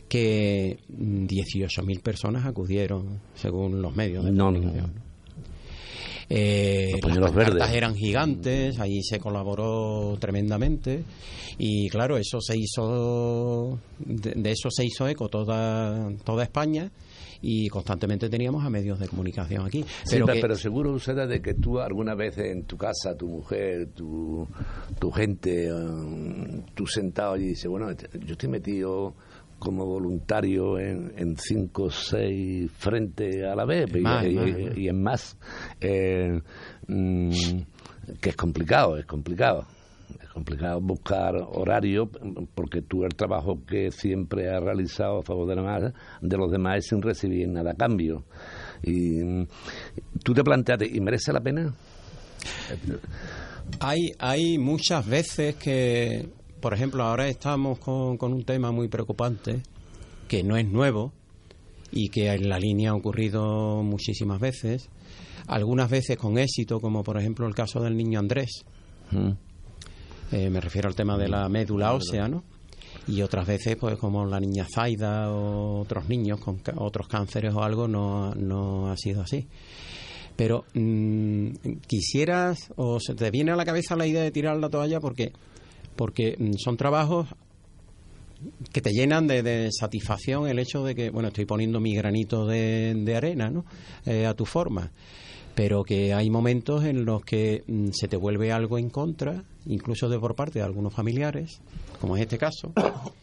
que 0.10 0.80
mm, 0.90 1.26
18.000 1.26 2.02
personas 2.02 2.46
acudieron, 2.46 3.20
según 3.36 3.82
los 3.82 3.96
medios 3.96 4.26
de 4.26 4.32
No, 4.32 4.52
no. 4.52 4.74
Eh, 6.30 7.00
Los 7.16 7.34
las 7.56 7.72
eran 7.74 7.96
gigantes, 7.96 8.80
ahí 8.80 9.02
se 9.02 9.18
colaboró 9.18 10.18
tremendamente 10.20 11.04
y 11.58 11.88
claro, 11.88 12.18
eso 12.18 12.42
se 12.42 12.58
hizo, 12.58 13.80
de, 14.00 14.32
de 14.32 14.52
eso 14.52 14.70
se 14.70 14.84
hizo 14.84 15.08
eco 15.08 15.30
toda, 15.30 16.12
toda 16.26 16.44
España 16.44 16.92
y 17.42 17.68
constantemente 17.70 18.30
teníamos 18.30 18.66
a 18.66 18.70
medios 18.70 19.00
de 19.00 19.08
comunicación 19.08 19.66
aquí. 19.66 19.84
Sí, 20.04 20.16
pero, 20.16 20.26
que- 20.28 20.40
pero 20.42 20.56
seguro, 20.56 20.92
Lucera, 20.92 21.28
de 21.28 21.42
que 21.42 21.54
tú 21.56 21.80
alguna 21.80 22.16
vez 22.16 22.38
en 22.38 22.64
tu 22.64 22.78
casa, 22.78 23.16
tu 23.18 23.28
mujer, 23.28 23.88
tu, 23.96 24.48
tu 25.00 25.12
gente, 25.12 25.68
eh, 25.68 25.72
tú 26.74 26.86
sentado 26.88 27.34
allí 27.34 27.46
y 27.46 27.50
dices, 27.50 27.68
bueno, 27.70 27.92
yo 27.92 28.32
estoy 28.34 28.50
metido 28.50 29.14
como 29.60 29.86
voluntario 29.86 30.78
en, 30.78 31.12
en 31.18 31.36
cinco 31.38 31.84
o 31.86 31.90
seis 31.92 32.70
frentes 32.72 33.44
a 33.44 33.56
la 33.56 33.66
vez 33.66 33.88
y, 33.96 34.02
más, 34.02 34.26
y- 34.28 34.34
más, 34.36 34.48
y- 34.48 34.52
más. 34.52 34.78
y 34.78 34.88
en 34.88 35.02
más, 35.04 35.38
eh, 35.82 36.42
mm, 36.88 37.32
que 38.22 38.30
es 38.30 38.36
complicado, 38.36 38.98
es 38.98 39.06
complicado. 39.06 39.66
Complicado 40.38 40.80
buscar 40.80 41.36
horario 41.36 42.12
porque 42.54 42.84
tú 42.84 43.04
el 43.04 43.16
trabajo 43.16 43.66
que 43.66 43.90
siempre 43.90 44.56
has 44.56 44.62
realizado 44.62 45.18
a 45.18 45.24
favor 45.24 45.48
de, 45.48 45.56
la 45.56 45.62
demás, 45.64 45.94
de 46.22 46.38
los 46.38 46.52
demás 46.52 46.78
es 46.78 46.90
sin 46.90 47.02
recibir 47.02 47.48
nada 47.48 47.72
a 47.72 47.74
cambio. 47.74 48.24
Y 48.84 49.46
tú 50.24 50.36
te 50.36 50.44
planteaste, 50.44 50.86
¿y 50.86 51.02
merece 51.02 51.34
la 51.34 51.42
pena? 51.42 51.74
Hay, 53.80 54.12
hay 54.20 54.60
muchas 54.60 55.08
veces 55.08 55.56
que, 55.56 56.30
por 56.62 56.76
ejemplo, 56.76 57.02
ahora 57.02 57.28
estamos 57.28 57.80
con, 57.80 58.18
con 58.18 58.32
un 58.32 58.44
tema 58.44 58.72
muy 58.72 58.90
preocupante, 58.90 59.64
que 60.28 60.44
no 60.44 60.56
es 60.56 60.68
nuevo 60.68 61.14
y 61.92 62.10
que 62.10 62.32
en 62.32 62.48
la 62.48 62.60
línea 62.60 62.92
ha 62.92 62.96
ocurrido 62.96 63.82
muchísimas 63.82 64.40
veces, 64.40 64.88
algunas 65.48 65.90
veces 65.90 66.16
con 66.16 66.38
éxito, 66.38 66.80
como 66.80 67.04
por 67.04 67.18
ejemplo 67.18 67.48
el 67.48 67.56
caso 67.56 67.82
del 67.82 67.98
niño 67.98 68.20
Andrés, 68.20 68.64
Mm. 69.12 69.32
Eh, 70.32 70.50
me 70.50 70.60
refiero 70.60 70.90
al 70.90 70.96
tema 70.96 71.18
de 71.18 71.28
la 71.28 71.48
médula 71.50 71.94
ósea, 71.94 72.28
¿no? 72.28 72.44
Y 73.08 73.22
otras 73.22 73.48
veces, 73.48 73.78
pues 73.78 73.98
como 73.98 74.26
la 74.26 74.40
niña 74.40 74.68
Zaida 74.74 75.32
o 75.32 75.80
otros 75.80 76.10
niños 76.10 76.42
con 76.42 76.62
otros 76.76 77.08
cánceres 77.08 77.54
o 77.54 77.64
algo, 77.64 77.88
no, 77.88 78.36
no 78.36 78.92
ha 78.92 78.98
sido 78.98 79.22
así. 79.22 79.48
Pero 80.36 80.66
mm, 80.74 81.50
quisieras 81.88 82.72
o 82.76 83.00
se 83.00 83.16
te 83.16 83.32
viene 83.32 83.52
a 83.52 83.56
la 83.56 83.66
cabeza 83.66 83.96
la 83.96 84.06
idea 84.06 84.22
de 84.22 84.32
tirar 84.32 84.58
la 84.58 84.70
toalla 84.70 85.00
porque 85.00 85.32
porque 85.96 86.36
mm, 86.38 86.54
son 86.58 86.78
trabajos 86.78 87.28
que 88.72 88.82
te 88.82 88.92
llenan 88.92 89.26
de, 89.26 89.42
de 89.42 89.70
satisfacción 89.72 90.48
el 90.48 90.60
hecho 90.60 90.84
de 90.84 90.94
que 90.94 91.10
bueno 91.10 91.30
estoy 91.30 91.46
poniendo 91.46 91.80
mi 91.80 91.96
granito 91.96 92.46
de, 92.46 92.94
de 92.96 93.16
arena 93.16 93.50
¿no? 93.50 93.66
Eh, 94.06 94.28
a 94.28 94.36
tu 94.36 94.46
forma 94.46 94.92
pero 95.56 95.84
que 95.84 96.14
hay 96.14 96.30
momentos 96.30 96.84
en 96.86 97.04
los 97.04 97.26
que 97.26 97.64
mm, 97.66 97.88
se 97.94 98.08
te 98.08 98.16
vuelve 98.16 98.52
algo 98.52 98.78
en 98.78 98.92
contra 98.92 99.44
incluso 99.68 100.10
de 100.10 100.20
por 100.20 100.36
parte 100.36 100.60
de 100.60 100.66
algunos 100.66 100.94
familiares 100.94 101.60
como 102.00 102.16
es 102.16 102.24
este 102.24 102.38
caso 102.38 102.74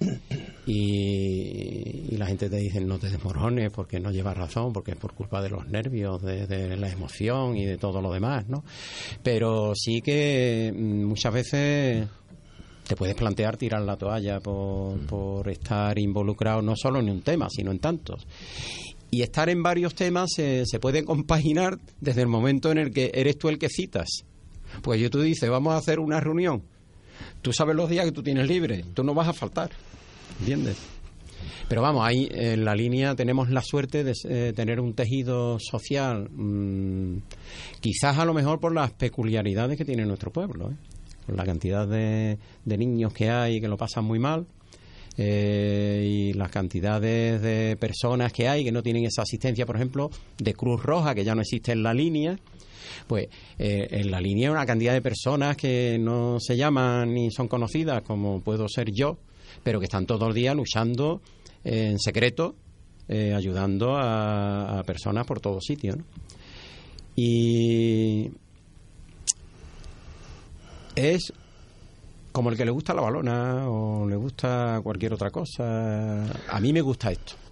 y, 0.67 2.15
y 2.15 2.17
la 2.17 2.27
gente 2.27 2.49
te 2.49 2.57
dice 2.57 2.81
no 2.81 2.99
te 2.99 3.11
desmorones 3.11 3.73
porque 3.73 4.01
no 4.01 4.11
llevas 4.11 4.37
razón, 4.37 4.73
porque 4.73 4.93
es 4.93 4.97
por 4.97 5.15
culpa 5.15 5.43
de 5.43 5.51
los 5.51 5.67
nervios, 5.69 6.23
de, 6.23 6.47
de 6.47 6.77
la 6.77 6.91
emoción 6.91 7.57
y 7.57 7.65
de 7.65 7.77
todo 7.77 8.01
lo 8.01 8.13
demás, 8.13 8.49
¿no? 8.49 8.65
Pero 9.23 9.73
sí 9.75 10.01
que 10.01 10.73
mm, 10.75 11.05
muchas 11.05 11.33
veces 11.33 12.09
te 12.87 12.97
puedes 12.97 13.15
plantear 13.15 13.57
tirar 13.57 13.83
la 13.83 13.97
toalla 13.97 14.41
por, 14.41 14.99
por 15.07 15.49
estar 15.49 15.99
involucrado 15.99 16.63
no 16.63 16.77
solo 16.77 17.01
en 17.01 17.11
un 17.11 17.23
tema, 17.23 17.49
sino 17.51 17.71
en 17.71 17.79
tantos. 17.79 18.27
Y 19.11 19.23
estar 19.23 19.49
en 19.49 19.63
varios 19.63 19.95
temas 19.95 20.31
se, 20.35 20.65
se 20.67 20.81
puede 20.81 21.05
compaginar 21.05 21.79
desde 22.01 22.23
el 22.23 22.29
momento 22.29 22.73
en 22.73 22.79
el 22.79 22.93
que 22.93 23.11
eres 23.15 23.39
tú 23.39 23.49
el 23.49 23.59
que 23.59 23.69
citas. 23.69 24.25
Pues 24.83 25.01
yo 25.01 25.11
tú 25.11 25.21
dices, 25.21 25.49
vamos 25.51 25.75
a 25.75 25.79
hacer 25.79 25.99
una 26.01 26.21
reunión. 26.21 26.63
Tú 27.43 27.53
sabes 27.53 27.77
los 27.77 27.89
días 27.89 28.05
que 28.07 28.13
tú 28.13 28.23
tienes 28.23 28.47
libre, 28.49 28.85
tú 28.95 29.05
no 29.05 29.15
vas 29.15 29.29
a 29.29 29.33
faltar. 29.33 29.71
¿Entiendes? 30.41 30.77
Pero 31.69 31.83
vamos, 31.83 32.07
ahí 32.07 32.29
en 32.31 32.65
la 32.65 32.75
línea 32.75 33.15
tenemos 33.15 33.51
la 33.51 33.63
suerte 33.63 34.05
de 34.05 34.13
eh, 34.29 34.53
tener 34.55 34.81
un 34.81 34.95
tejido 34.95 35.59
social, 35.59 36.29
mm, 36.31 37.19
quizás 37.81 38.19
a 38.19 38.25
lo 38.25 38.35
mejor 38.35 38.61
por 38.61 38.75
las 38.75 38.93
peculiaridades 38.93 39.77
que 39.79 39.85
tiene 39.85 40.05
nuestro 40.07 40.31
pueblo, 40.31 40.71
¿eh? 40.71 40.75
por 41.27 41.37
la 41.37 41.45
cantidad 41.45 41.87
de, 41.87 42.39
de 42.65 42.79
niños 42.79 43.13
que 43.15 43.31
hay 43.31 43.61
que 43.61 43.69
lo 43.69 43.77
pasan 43.77 44.05
muy 44.05 44.19
mal. 44.19 44.47
eh, 45.17 46.05
y 46.07 46.33
las 46.35 46.51
cantidades 46.51 47.41
de 47.41 47.77
personas 47.79 48.33
que 48.33 48.49
hay 48.49 48.65
que 48.65 48.73
no 48.73 48.83
tienen 48.83 49.05
esa 49.05 49.23
asistencia, 49.23 49.65
por 49.65 49.77
ejemplo, 49.77 50.11
de 50.39 50.55
Cruz 50.55 50.83
Roja, 50.83 51.15
que 51.15 51.25
ya 51.25 51.35
no 51.35 51.41
existe 51.43 51.73
en 51.73 51.83
la 51.83 51.95
línea, 51.95 52.37
pues 53.07 53.29
eh, 53.59 53.89
en 53.91 54.11
la 54.11 54.21
línea 54.21 54.51
una 54.51 54.67
cantidad 54.67 54.93
de 54.93 55.03
personas 55.03 55.57
que 55.57 55.99
no 55.99 56.39
se 56.41 56.57
llaman 56.57 57.13
ni 57.13 57.31
son 57.31 57.49
conocidas, 57.49 58.03
como 58.03 58.41
puedo 58.41 58.69
ser 58.69 58.91
yo, 58.93 59.19
pero 59.63 59.79
que 59.79 59.85
están 59.85 60.07
todos 60.07 60.21
los 60.21 60.35
días 60.35 60.55
luchando 60.55 61.21
en 61.65 61.99
secreto, 61.99 62.55
eh, 63.09 63.35
ayudando 63.35 63.97
a, 63.97 64.83
personas 64.87 65.27
por 65.27 65.41
todos 65.41 65.65
sitios. 65.65 65.97
¿no? 65.97 66.05
Y 67.17 68.31
es 70.97 71.33
como 72.33 72.51
el 72.51 72.57
que 72.57 72.65
le 72.65 72.71
gusta 72.71 72.95
la 72.95 73.03
balona 73.03 73.69
o 73.69 74.09
le 74.09 74.17
gusta 74.17 74.81
cualquier 74.83 75.15
otra 75.15 75.31
cosa. 75.31 76.25
A 76.49 76.61
mí 76.61 76.73
me 76.73 76.81
gusta 76.81 77.13
esto. 77.13 77.44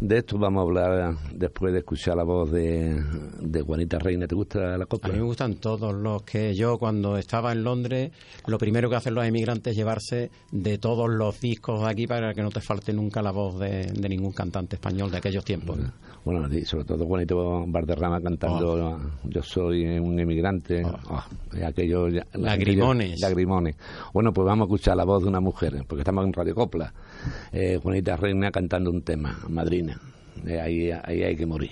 De 0.00 0.18
esto 0.18 0.36
vamos 0.38 0.60
a 0.60 0.62
hablar 0.64 1.16
después 1.32 1.72
de 1.72 1.78
escuchar 1.78 2.16
la 2.16 2.24
voz 2.24 2.50
de, 2.50 3.02
de 3.40 3.62
Juanita 3.62 3.98
Reina. 3.98 4.26
¿Te 4.26 4.34
gusta 4.34 4.58
la 4.60 4.74
A 4.74 4.78
mí 4.78 4.84
copla? 4.86 5.12
me 5.14 5.22
gustan 5.22 5.54
todos 5.54 5.94
los 5.94 6.22
que 6.24 6.54
yo 6.54 6.78
cuando 6.78 7.16
estaba 7.16 7.52
en 7.52 7.64
Londres, 7.64 8.10
lo 8.46 8.58
primero 8.58 8.90
que 8.90 8.96
hacen 8.96 9.14
los 9.14 9.24
emigrantes 9.24 9.70
es 9.72 9.76
llevarse 9.76 10.30
de 10.50 10.78
todos 10.78 11.08
los 11.08 11.40
discos 11.40 11.80
de 11.80 11.86
aquí 11.88 12.06
para 12.06 12.34
que 12.34 12.42
no 12.42 12.50
te 12.50 12.60
falte 12.60 12.92
nunca 12.92 13.22
la 13.22 13.30
voz 13.30 13.58
de, 13.58 13.86
de 13.86 14.08
ningún 14.08 14.32
cantante 14.32 14.76
español 14.76 15.10
de 15.10 15.18
aquellos 15.18 15.44
tiempos. 15.44 15.78
¿no? 15.78 15.92
Bueno, 16.24 16.48
y 16.54 16.64
sobre 16.64 16.84
todo 16.84 17.04
Juanito 17.06 17.64
Valderrama 17.66 18.20
cantando 18.20 18.98
Yo 19.24 19.42
soy 19.42 19.84
un 19.98 20.18
emigrante. 20.18 20.82
Ah, 20.86 21.26
y 21.52 21.62
aquello, 21.62 22.08
Lagrimones. 22.32 23.20
lagrimones. 23.20 23.76
Bueno, 24.12 24.32
pues 24.32 24.46
vamos 24.46 24.64
a 24.64 24.66
escuchar 24.66 24.96
la 24.96 25.04
voz 25.04 25.22
de 25.22 25.28
una 25.28 25.40
mujer, 25.40 25.84
porque 25.86 26.00
estamos 26.00 26.24
en 26.24 26.32
Radio 26.32 26.54
Copla. 26.54 26.92
Eh, 27.52 27.78
Juanita 27.82 28.16
Reina 28.16 28.50
cantando 28.50 28.90
un 28.90 29.02
tema, 29.02 29.38
Eh, 30.46 30.60
ahí, 30.60 30.90
ahí 30.90 31.22
hay 31.22 31.36
que 31.36 31.46
morir. 31.46 31.70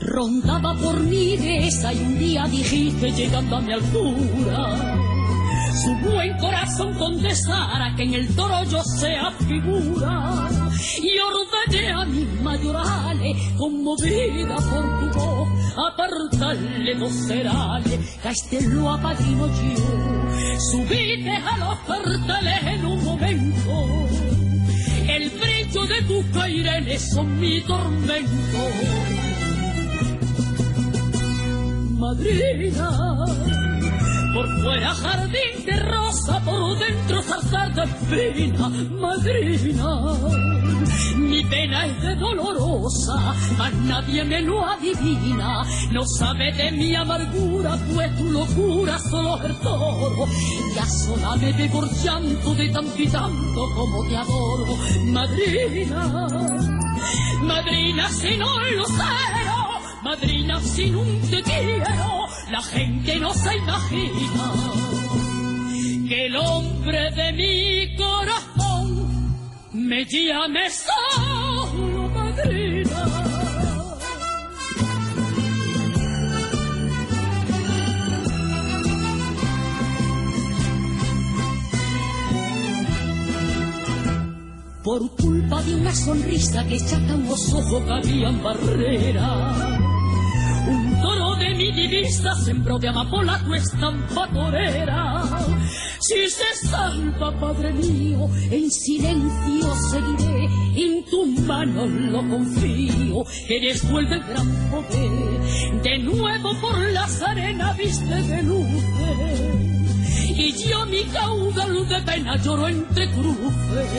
Rondaba 0.00 0.74
por 0.74 1.00
mi 1.00 1.36
mesa 1.36 1.92
y 1.92 2.00
un 2.00 2.18
día 2.18 2.46
dijiste 2.46 3.12
llegando 3.12 3.56
a 3.56 3.60
mi 3.60 3.72
altura. 3.72 5.09
Su 5.82 5.94
buen 5.96 6.36
corazón 6.38 6.92
contestara 6.94 7.94
que 7.96 8.02
en 8.02 8.14
el 8.14 8.34
toro 8.36 8.62
yo 8.64 8.82
sea 8.82 9.30
figura. 9.32 10.48
Y 11.02 11.18
ordené 11.18 11.92
a 11.92 12.04
mis 12.04 12.42
mayorales, 12.42 13.36
conmovida 13.56 14.56
por 14.56 15.12
tu 15.12 15.18
voz, 15.18 15.48
apartarle 15.88 16.94
dos 16.96 17.12
cerales, 17.26 18.18
que 18.20 18.28
a 18.28 18.30
este 18.30 18.58
apadrino 18.58 19.46
yo. 19.46 20.60
Subite 20.70 21.30
a 21.30 21.56
los 21.56 21.78
en 22.66 22.84
un 22.84 23.04
momento. 23.04 24.08
El 25.08 25.30
brillo 25.30 25.86
de 25.86 26.02
tus 26.02 26.24
cairenes 26.26 27.10
son 27.14 27.40
mi 27.40 27.60
tormento. 27.62 28.58
Madrina, 31.98 33.24
por 34.32 34.48
fuera 34.60 34.94
jardín 34.94 35.64
de 35.64 35.76
rosa, 35.80 36.40
por 36.40 36.78
dentro 36.78 37.22
zarzar 37.22 37.74
de 37.74 37.82
espina, 37.84 38.68
madrina. 38.68 39.86
Mi 41.16 41.44
pena 41.44 41.86
es 41.86 42.02
de 42.02 42.16
dolorosa, 42.16 43.34
mas 43.58 43.74
nadie 43.74 44.24
me 44.24 44.40
lo 44.42 44.64
adivina. 44.64 45.62
No 45.90 46.04
sabe 46.04 46.52
de 46.52 46.72
mi 46.72 46.94
amargura, 46.94 47.78
pues 47.94 48.16
tu 48.16 48.32
locura 48.32 48.98
solo 48.98 49.42
el 49.44 49.56
toro. 49.60 50.26
Y 50.74 50.78
a 50.78 50.86
sola 50.86 51.36
me 51.36 51.52
bebo 51.52 51.84
el 51.84 51.90
llanto 52.02 52.54
de 52.54 52.68
tanto 52.68 53.02
y 53.02 53.08
tanto 53.08 53.74
como 53.74 54.08
te 54.08 54.16
adoro, 54.16 54.76
madrina. 55.06 56.26
Madrina, 57.42 58.08
si 58.10 58.36
no 58.36 58.46
lo 58.70 58.84
cero, 58.86 59.49
madrina, 60.02 60.60
sin 60.60 60.94
un 60.96 61.20
te 61.30 61.82
la 62.50 62.62
gente 62.62 63.16
no 63.20 63.32
se 63.32 63.56
imagina 63.56 64.52
que 66.08 66.26
el 66.26 66.36
hombre 66.36 67.10
de 67.12 67.32
mi 67.32 67.96
corazón 67.96 69.36
me 69.72 70.04
llame 70.04 70.68
solo 70.70 72.08
madrina. 72.08 73.30
Por 84.82 85.14
culpa 85.14 85.62
de 85.62 85.74
una 85.76 85.94
sonrisa 85.94 86.66
que 86.66 86.74
echaban 86.74 87.28
los 87.28 87.54
ojos 87.54 87.84
que 87.84 87.92
habían 87.92 88.42
barrera. 88.42 89.89
Divisa 91.72 92.34
sembró 92.36 92.78
de 92.78 92.88
amapola 92.88 93.40
tu 93.44 93.54
estampa 93.54 94.28
torera. 94.32 95.24
Si 96.00 96.28
se 96.28 96.68
salva, 96.68 97.30
Padre 97.38 97.72
mío, 97.72 98.28
en 98.50 98.70
silencio 98.70 99.74
seguiré, 99.90 100.44
en 100.76 101.04
tu 101.04 101.26
mano 101.42 101.86
lo 101.86 102.18
confío, 102.28 103.24
que 103.46 103.60
desvuelve 103.60 104.14
el 104.14 104.22
gran 104.24 104.70
poder. 104.70 105.82
De 105.82 105.98
nuevo 105.98 106.60
por 106.60 106.78
las 106.90 107.22
arenas 107.22 107.76
viste 107.76 108.14
de 108.14 108.42
luces, 108.42 109.40
y 110.36 110.52
yo 110.68 110.86
mi 110.86 111.04
caudal 111.04 111.88
de 111.88 112.00
pena 112.00 112.36
lloro 112.38 112.68
entre 112.68 113.10
cruces. 113.10 113.90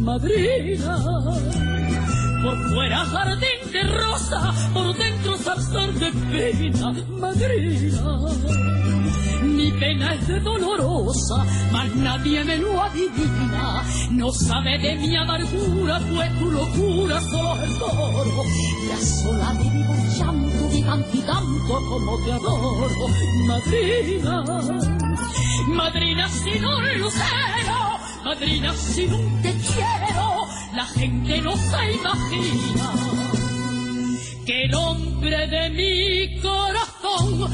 Madrina, 0.00 0.98
por 2.42 2.68
fuera 2.70 3.04
jardín 3.06 3.55
rosa, 3.82 4.54
por 4.72 4.96
dentro 4.96 5.36
zarzar 5.38 5.92
de 5.92 6.12
pena, 6.12 6.92
madrina. 7.18 8.16
Mi 9.42 9.70
pena 9.72 10.14
es 10.14 10.44
dolorosa, 10.44 11.44
mas 11.72 11.94
nadie 11.96 12.44
me 12.44 12.56
lo 12.58 12.82
adivina. 12.82 13.82
No 14.10 14.32
sabe 14.32 14.78
de 14.78 14.96
mi 14.96 15.16
amargura, 15.16 16.00
pues 16.10 16.38
tu 16.38 16.50
locura 16.50 17.20
solo 17.20 17.62
es 17.62 17.78
toro. 17.78 18.42
Y 18.86 18.90
a 18.90 18.96
sola 18.98 19.52
de 19.54 19.70
mi 19.70 19.84
llanto 20.18 20.68
de 20.68 20.78
y 20.78 21.22
tanto 21.22 21.74
como 21.88 22.24
te 22.24 22.32
adoro, 22.32 23.08
madrina. 23.46 24.44
Madrina, 25.68 26.28
si 26.28 26.58
no 26.60 26.80
lucero, 26.80 27.98
madrina, 28.24 28.72
si 28.74 29.06
no 29.06 29.18
te 29.42 29.52
quiero, 29.52 30.46
la 30.74 30.86
gente 30.86 31.40
no 31.40 31.56
se 31.56 31.92
imagina 31.92 33.25
que 34.46 34.62
el 34.62 34.74
hombre 34.74 35.46
de 35.48 35.70
mi 35.70 36.40
corazón 36.40 37.50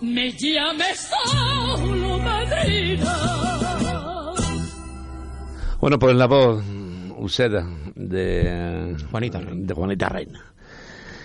me 0.00 0.32
llame 0.32 0.84
solo 0.94 2.18
madrina. 2.18 3.16
Bueno, 5.80 5.98
pues 5.98 6.16
la 6.16 6.26
voz 6.26 6.64
Useda 7.18 7.64
de 7.94 8.96
Juanita 9.10 9.40
Reina. 9.40 9.66
de 9.66 9.74
Juanita 9.74 10.08
Reina. 10.08 10.44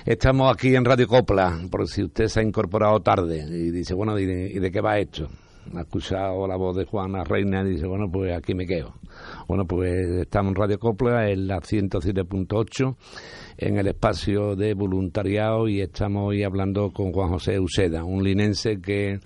Estamos 0.06 0.54
aquí 0.54 0.76
en 0.76 0.86
Radio 0.86 1.08
Copla, 1.08 1.60
por 1.70 1.88
si 1.88 2.04
usted 2.04 2.28
se 2.28 2.39
ha 2.39 2.43
incorporado 2.43 2.99
tarde 3.02 3.43
y 3.47 3.72
dice, 3.72 3.93
bueno, 3.93 4.18
¿y 4.20 4.26
de, 4.26 4.52
y 4.52 4.60
de 4.60 4.72
qué 4.72 4.82
va 4.82 4.99
esto? 4.99 5.30
Ha 5.76 5.82
escuchado 5.82 6.47
la 6.47 6.56
voz 6.58 6.76
de 6.76 6.86
Juana 6.86 7.24
Reina 7.24 7.62
y 7.62 7.72
dice, 7.72 7.86
bueno, 7.88 8.10
pues 8.12 8.36
aquí 8.36 8.54
me 8.54 8.66
quedo. 8.66 8.93
Bueno, 9.47 9.66
pues 9.66 9.93
estamos 10.22 10.52
en 10.52 10.56
Radio 10.56 10.80
Copla, 10.80 11.30
en 11.30 11.47
la 11.47 11.60
107.8, 11.60 12.95
en 13.62 13.78
el 13.78 13.88
espacio 13.88 14.55
de 14.55 14.74
voluntariado 14.74 15.68
y 15.68 15.82
estamos 15.82 16.30
hoy 16.30 16.43
hablando 16.43 16.91
con 16.91 17.12
Juan 17.12 17.30
José 17.30 17.59
Useda, 17.59 18.03
un 18.03 18.24
linense 18.24 18.82
que 18.82 19.20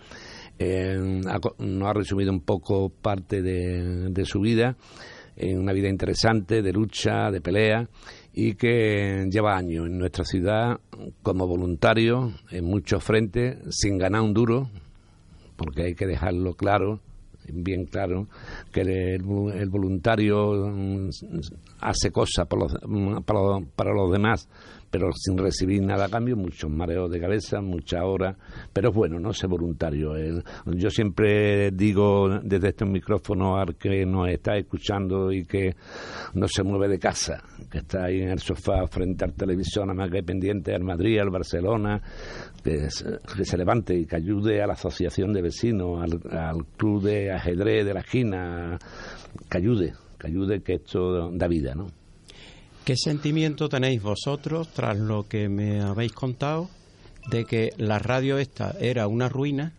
eh, 0.59 1.21
ha 1.25 1.39
nos 1.63 1.89
ha 1.89 1.93
resumido 1.93 2.33
un 2.33 2.41
poco 2.41 2.89
parte 2.89 3.41
de, 3.41 4.09
de 4.09 4.25
su 4.25 4.41
vida, 4.41 4.75
en 5.37 5.57
una 5.57 5.71
vida 5.71 5.87
interesante, 5.87 6.61
de 6.61 6.73
lucha, 6.73 7.31
de 7.31 7.39
pelea, 7.39 7.87
y 8.33 8.55
que 8.55 9.25
lleva 9.31 9.55
años 9.55 9.87
en 9.87 9.97
nuestra 9.97 10.25
ciudad 10.25 10.81
como 11.23 11.47
voluntario 11.47 12.33
en 12.51 12.65
muchos 12.65 13.01
frentes, 13.05 13.57
sin 13.69 13.97
ganar 13.97 14.21
un 14.21 14.33
duro, 14.33 14.69
porque 15.55 15.83
hay 15.83 15.95
que 15.95 16.07
dejarlo 16.07 16.55
claro, 16.55 16.99
bien 17.53 17.85
claro, 17.85 18.27
que 18.71 18.81
el, 18.81 19.21
el 19.53 19.69
voluntario 19.69 20.67
mm, 20.71 21.09
hace 21.81 22.11
cosas 22.11 22.47
por 22.47 22.59
los- 22.59 22.77
mm, 22.87 23.21
para, 23.23 23.39
para 23.75 23.93
los 23.93 24.11
demás, 24.11 24.47
pero 24.97 25.11
sin 25.11 25.37
recibir 25.37 25.81
nada 25.81 26.05
a 26.05 26.09
cambio, 26.09 26.37
muchos 26.37 26.71
mareos 26.71 27.11
de 27.11 27.19
cabeza, 27.19 27.59
muchas 27.59 28.01
horas, 28.01 28.37
pero 28.71 28.91
es 28.91 28.95
bueno, 28.95 29.19
no 29.19 29.33
ser 29.33 29.49
voluntario. 29.49 30.15
El- 30.15 30.41
yo 30.67 30.89
siempre 30.89 31.71
digo 31.71 32.29
desde 32.41 32.69
este 32.69 32.85
micrófono 32.85 33.57
al 33.57 33.75
que 33.75 34.05
nos 34.05 34.29
está 34.29 34.55
escuchando 34.55 35.33
y 35.33 35.43
que 35.43 35.75
no 36.35 36.47
se 36.47 36.63
mueve 36.63 36.87
de 36.87 36.97
casa, 36.97 37.43
que 37.69 37.79
está 37.79 38.05
ahí 38.05 38.21
en 38.21 38.29
el 38.29 38.39
sofá 38.39 38.87
frente 38.87 39.25
al 39.25 39.33
televisor, 39.33 39.85
nada 39.85 39.95
más 40.03 40.11
que 40.11 40.23
pendiente 40.23 40.73
al 40.73 40.83
Madrid, 40.85 41.19
al 41.19 41.29
Barcelona, 41.29 42.01
que 42.63 42.87
que 43.35 43.43
se 43.45 43.57
levante 43.57 43.93
y 43.97 44.05
que 44.05 44.15
ayude 44.15 44.61
a 44.61 44.67
la 44.67 44.73
asociación 44.73 45.33
de 45.33 45.41
vecinos, 45.41 46.01
al, 46.01 46.37
al 46.37 46.65
club 46.77 47.03
de 47.03 47.33
ajedrez 47.33 47.85
de 47.85 47.93
la 47.93 47.99
esquina, 47.99 48.79
que 49.49 49.57
ayude, 49.57 49.93
que 50.17 50.27
ayude 50.27 50.61
que 50.61 50.75
esto 50.75 51.29
da 51.31 51.47
vida, 51.49 51.75
¿no? 51.75 51.87
¿Qué 52.85 52.95
sentimiento 52.97 53.67
tenéis 53.67 54.03
vosotros 54.03 54.67
tras 54.67 54.95
lo 54.95 55.27
que 55.27 55.49
me 55.49 55.81
habéis 55.81 56.11
contado 56.11 56.69
de 57.31 57.43
que 57.45 57.71
la 57.77 57.97
radio 57.97 58.37
esta 58.37 58.75
era 58.79 59.07
una 59.07 59.27
ruina, 59.27 59.73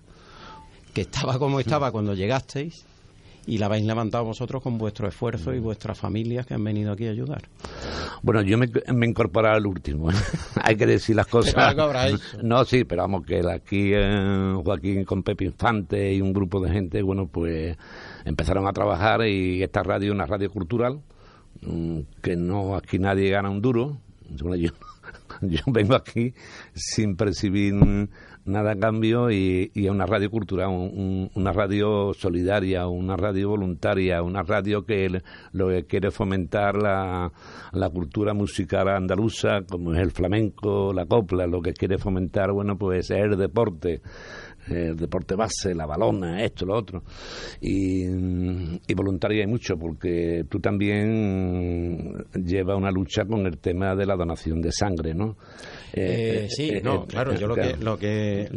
que 0.92 1.02
estaba 1.02 1.38
como 1.38 1.60
estaba 1.60 1.92
cuando 1.92 2.14
llegasteis 2.14 2.84
y 3.46 3.58
la 3.58 3.66
habéis 3.66 3.86
levantado 3.86 4.24
vosotros 4.24 4.60
con 4.60 4.76
vuestro 4.76 5.06
esfuerzo 5.06 5.54
y 5.54 5.60
vuestras 5.60 5.96
familias 5.96 6.46
que 6.46 6.54
han 6.54 6.64
venido 6.64 6.90
aquí 6.90 7.06
a 7.06 7.12
ayudar? 7.12 7.42
Bueno, 8.22 8.42
yo 8.42 8.58
me, 8.58 8.66
me 8.92 9.14
al 9.44 9.66
último. 9.66 10.08
Hay 10.64 10.74
que 10.74 10.86
decir 10.86 11.14
las 11.14 11.28
cosas. 11.28 11.54
Algo. 11.56 11.92
No, 12.42 12.64
sí, 12.64 12.82
pero 12.82 13.02
vamos, 13.02 13.24
que 13.24 13.40
aquí 13.48 13.92
eh, 13.94 14.52
Joaquín 14.64 15.04
con 15.04 15.22
Pepe 15.22 15.44
Infante 15.44 16.12
y 16.12 16.20
un 16.20 16.32
grupo 16.32 16.60
de 16.60 16.72
gente, 16.72 17.02
bueno, 17.02 17.28
pues 17.28 17.76
empezaron 18.24 18.66
a 18.66 18.72
trabajar 18.72 19.24
y 19.28 19.62
esta 19.62 19.84
radio 19.84 20.08
es 20.08 20.14
una 20.14 20.26
radio 20.26 20.50
cultural, 20.50 20.94
mm, 20.94 21.15
que 22.22 22.36
no 22.36 22.76
aquí 22.76 22.98
nadie 22.98 23.30
gana 23.30 23.50
un 23.50 23.60
duro. 23.60 23.98
Yo, 25.42 25.60
vengo 25.66 25.94
aquí 25.94 26.32
sin 26.74 27.14
percibir 27.16 27.74
nada 28.44 28.72
a 28.72 28.76
cambio 28.76 29.30
y, 29.30 29.70
y 29.74 29.84
es 29.86 29.90
una 29.90 30.06
radio 30.06 30.30
cultural, 30.30 30.68
un- 30.68 30.90
un- 30.98 31.30
una 31.34 31.52
radio 31.52 32.12
solidaria, 32.14 32.86
una 32.88 33.16
radio 33.16 33.50
voluntaria, 33.50 34.22
una 34.22 34.42
radio 34.42 34.84
que 34.86 35.20
lo 35.52 35.68
que 35.68 35.84
quiere 35.84 36.10
fomentar 36.10 36.76
la, 36.76 37.30
la 37.72 37.90
cultura 37.90 38.34
musical 38.34 38.88
andaluza, 38.88 39.62
como 39.68 39.92
es 39.94 40.00
el 40.00 40.10
flamenco, 40.12 40.92
la 40.94 41.06
copla, 41.06 41.46
lo 41.46 41.60
que 41.60 41.72
quiere 41.74 41.98
fomentar, 41.98 42.52
bueno, 42.52 42.78
pues 42.78 43.10
es 43.10 43.18
el 43.18 43.36
deporte, 43.36 44.00
el 44.68 44.96
deporte 44.96 45.34
base, 45.34 45.74
la 45.74 45.86
balona, 45.86 46.42
esto, 46.44 46.64
lo 46.66 46.74
otro. 46.76 47.02
Y, 47.60 48.04
y 48.04 48.94
voluntaria 48.94 49.42
hay 49.42 49.46
mucho, 49.46 49.76
porque 49.76 50.44
tú 50.48 50.60
también 50.60 52.24
llevas 52.34 52.76
una 52.76 52.90
lucha 52.90 53.24
con 53.24 53.46
el 53.46 53.58
tema 53.58 53.94
de 53.94 54.06
la 54.06 54.16
donación 54.16 54.60
de 54.60 54.72
sangre, 54.72 55.14
¿no? 55.14 55.36
Eh, 55.92 56.44
Eh, 56.46 56.48
sí, 56.50 56.68
eh, 56.70 56.80
no, 56.82 57.02
eh, 57.04 57.06
claro, 57.08 57.34
yo 57.34 57.46
lo 57.46 57.54
claro. 57.54 57.76
que, 57.78 57.84
lo 57.84 57.98
que 57.98 58.48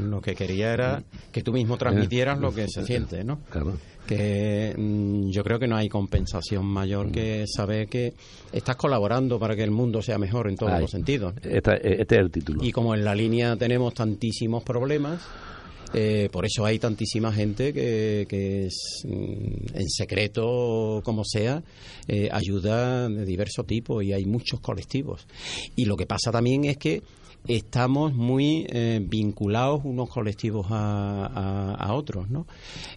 lo 0.00 0.20
que 0.20 0.34
quería 0.34 0.72
era 0.72 1.02
que 1.30 1.42
tú 1.42 1.52
mismo 1.52 1.76
transmitieras 1.76 2.38
lo 2.38 2.52
que 2.52 2.66
se 2.68 2.84
siente, 2.84 3.24
¿no? 3.24 3.40
Claro. 3.50 3.72
que 4.06 4.74
mm, 4.76 5.30
yo 5.30 5.44
creo 5.44 5.58
que 5.58 5.68
no 5.68 5.76
hay 5.76 5.88
compensación 5.88 6.66
mayor 6.66 7.10
que 7.12 7.44
saber 7.46 7.86
que 7.88 8.14
estás 8.52 8.76
colaborando 8.76 9.38
para 9.38 9.54
que 9.54 9.62
el 9.62 9.70
mundo 9.70 10.02
sea 10.02 10.18
mejor 10.18 10.48
en 10.48 10.56
todos 10.56 10.72
Ay, 10.72 10.80
los 10.82 10.90
sentidos. 10.90 11.34
esta- 11.42 11.76
este 11.76 12.16
es 12.16 12.20
el 12.20 12.30
título. 12.30 12.62
Y 12.64 12.72
como 12.72 12.94
en 12.94 13.04
la 13.04 13.14
línea 13.14 13.56
tenemos 13.56 13.94
tantísimos 13.94 14.62
problemas, 14.64 15.22
Eh, 15.94 16.28
por 16.32 16.44
eso 16.46 16.64
hay 16.64 16.78
tantísima 16.78 17.32
gente 17.32 17.72
que, 17.72 18.26
que 18.28 18.66
es, 18.66 19.02
mm, 19.04 19.76
en 19.76 19.88
secreto, 19.90 21.00
como 21.04 21.24
sea, 21.24 21.62
eh, 22.08 22.28
ayuda 22.32 23.08
de 23.08 23.24
diverso 23.24 23.64
tipo 23.64 24.00
y 24.02 24.12
hay 24.12 24.24
muchos 24.24 24.60
colectivos. 24.60 25.26
Y 25.76 25.84
lo 25.84 25.96
que 25.96 26.06
pasa 26.06 26.30
también 26.30 26.64
es 26.64 26.76
que 26.78 27.02
estamos 27.48 28.14
muy 28.14 28.66
eh, 28.70 29.00
vinculados 29.02 29.80
unos 29.84 30.08
colectivos 30.08 30.66
a, 30.70 31.26
a- 31.26 31.74
a 31.74 31.94
otros, 31.94 32.30
¿no? 32.30 32.46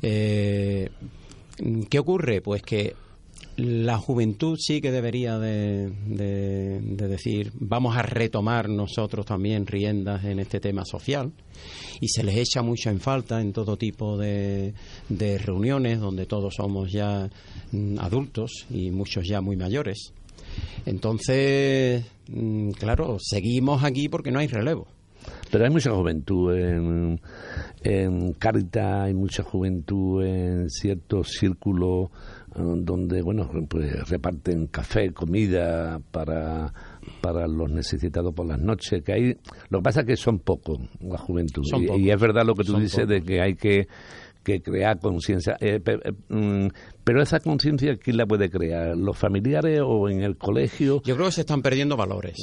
¿Qué 0.02 2.00
ocurre? 2.00 2.42
Pues 2.42 2.62
que 2.62 2.96
la 3.58 3.98
juventud 3.98 4.58
sí 4.60 4.82
que 4.82 4.92
debería 4.92 5.40
de, 5.40 5.90
de- 6.08 6.80
de 6.82 7.08
decir 7.08 7.52
vamos 7.60 7.96
a 7.96 8.02
retomar 8.02 8.68
nosotros 8.68 9.26
también 9.26 9.66
riendas 9.66 10.26
en 10.26 10.40
este 10.40 10.60
tema 10.60 10.84
social 10.84 11.32
y 12.02 12.10
se 12.10 12.24
les 12.24 12.36
echa 12.36 12.62
mucho 12.62 12.90
en 12.90 13.00
falta 13.00 13.40
en 13.40 13.54
todo 13.54 13.78
tipo 13.78 14.18
de, 14.18 14.74
de 15.08 15.38
reuniones 15.38 16.00
donde 16.02 16.26
todos 16.26 16.56
somos 16.56 16.92
ya 16.92 17.30
mm, 17.72 17.98
adultos 18.00 18.66
y 18.70 18.92
muchos 18.92 19.26
ya 19.28 19.40
muy 19.40 19.56
mayores. 19.56 20.12
Entonces, 20.86 22.06
mm, 22.30 22.72
claro, 22.72 23.18
seguimos 23.20 23.84
aquí 23.84 24.10
porque 24.10 24.32
no 24.32 24.40
hay 24.40 24.48
relevo. 24.48 24.88
Pero 25.52 25.64
hay 25.66 25.72
mucha 25.72 25.92
juventud 25.92 26.54
en, 26.56 27.20
en 27.84 28.34
Cáritas, 28.34 29.06
hay 29.06 29.14
mucha 29.14 29.42
juventud 29.44 30.24
en 30.24 30.70
ciertos 30.70 31.30
círculos 31.40 32.10
donde, 32.56 33.22
bueno, 33.22 33.50
pues 33.70 34.08
reparten 34.10 34.68
café, 34.68 35.12
comida 35.12 36.00
para, 36.12 36.74
para 37.22 37.48
los 37.48 37.70
necesitados 37.70 38.34
por 38.34 38.48
las 38.48 38.60
noches. 38.60 39.04
que 39.04 39.14
hay 39.14 39.38
Lo 39.70 39.80
que 39.80 39.84
pasa 39.84 40.02
es 40.02 40.06
que 40.08 40.16
son 40.16 40.40
pocos 40.40 40.80
la 41.02 41.18
juventud. 41.18 41.64
Son 41.70 41.84
y, 41.84 41.88
pocos. 41.88 42.02
y 42.02 42.10
es 42.12 42.20
verdad 42.22 42.46
lo 42.46 42.56
que 42.56 42.64
tú 42.64 42.72
Son 42.74 42.82
dices 42.82 43.08
de 43.08 43.22
que 43.22 43.42
hay 43.42 43.56
que 43.56 43.88
que 44.44 44.62
crear 44.62 45.00
conciencia. 45.00 45.58
Eh, 45.60 45.80
pe- 45.80 46.00
eh, 46.04 46.12
mm, 46.30 46.68
pero 47.04 47.20
esa 47.24 47.40
conciencia, 47.40 47.96
¿quién 47.98 48.16
la 48.18 48.28
puede 48.28 48.48
crear? 48.52 48.96
¿Los 48.96 49.18
familiares 49.18 49.82
o 49.84 50.08
en 50.08 50.22
el 50.22 50.38
colegio? 50.38 51.02
Yo 51.04 51.16
creo 51.16 51.26
que 51.26 51.32
se 51.32 51.42
están 51.42 51.64
perdiendo 51.64 51.98
valores. 51.98 52.38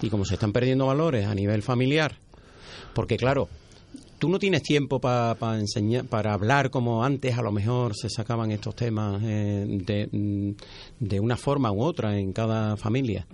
Y 0.00 0.08
como 0.08 0.24
se 0.24 0.34
están 0.34 0.52
perdiendo 0.52 0.86
valores 0.86 1.26
a 1.26 1.34
nivel 1.34 1.60
familiar, 1.62 2.16
porque 2.94 3.18
claro, 3.18 3.48
tú 4.18 4.28
no 4.28 4.38
tienes 4.38 4.62
tiempo 4.62 5.00
para 5.00 5.58
enseñar, 5.58 6.04
para 6.06 6.32
hablar 6.32 6.70
como 6.70 7.04
antes 7.04 7.36
a 7.36 7.42
lo 7.42 7.52
mejor 7.52 7.94
se 7.94 8.08
sacaban 8.08 8.50
estos 8.50 8.74
temas 8.74 9.22
eh, 9.24 9.64
de, 9.68 10.08
mm, 10.10 10.50
de 11.00 11.20
una 11.20 11.36
forma 11.36 11.72
u 11.72 11.82
otra 11.82 12.18
en 12.18 12.32
cada 12.32 12.76
familia. 12.76 13.26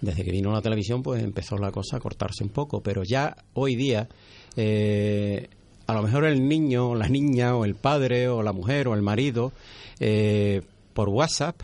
Desde 0.00 0.24
que 0.24 0.30
vino 0.30 0.52
la 0.52 0.62
televisión, 0.62 1.02
pues 1.02 1.22
empezó 1.22 1.58
la 1.58 1.72
cosa 1.72 1.96
a 1.96 2.00
cortarse 2.00 2.44
un 2.44 2.50
poco, 2.50 2.80
pero 2.80 3.02
ya 3.02 3.36
hoy 3.54 3.74
día 3.74 4.08
eh, 4.56 5.48
a 5.86 5.94
lo 5.94 6.02
mejor 6.02 6.24
el 6.24 6.46
niño, 6.46 6.90
o 6.90 6.94
la 6.94 7.08
niña, 7.08 7.56
o 7.56 7.64
el 7.64 7.74
padre, 7.74 8.28
o 8.28 8.42
la 8.42 8.52
mujer, 8.52 8.88
o 8.88 8.94
el 8.94 9.02
marido, 9.02 9.52
eh, 10.00 10.62
por 10.92 11.08
WhatsApp 11.08 11.62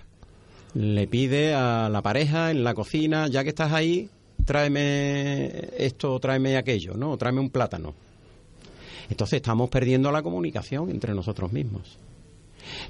le 0.75 1.07
pide 1.07 1.55
a 1.55 1.89
la 1.89 2.03
pareja 2.03 2.51
en 2.51 2.65
la 2.65 2.75
cocina, 2.75 3.29
ya 3.29 3.43
que 3.43 3.51
estás 3.51 3.73
ahí, 3.73 4.09
tráeme 4.45 5.69
esto, 5.77 6.19
tráeme 6.21 6.57
aquello, 6.57 6.95
¿no? 6.95 7.17
Tráeme 7.17 7.41
un 7.41 7.51
plátano. 7.51 7.95
Entonces 9.11 9.37
estamos 9.37 9.71
perdiendo 9.71 10.11
la 10.11 10.23
comunicación 10.23 10.91
entre 10.91 11.15
nosotros 11.15 11.53
mismos. 11.53 11.99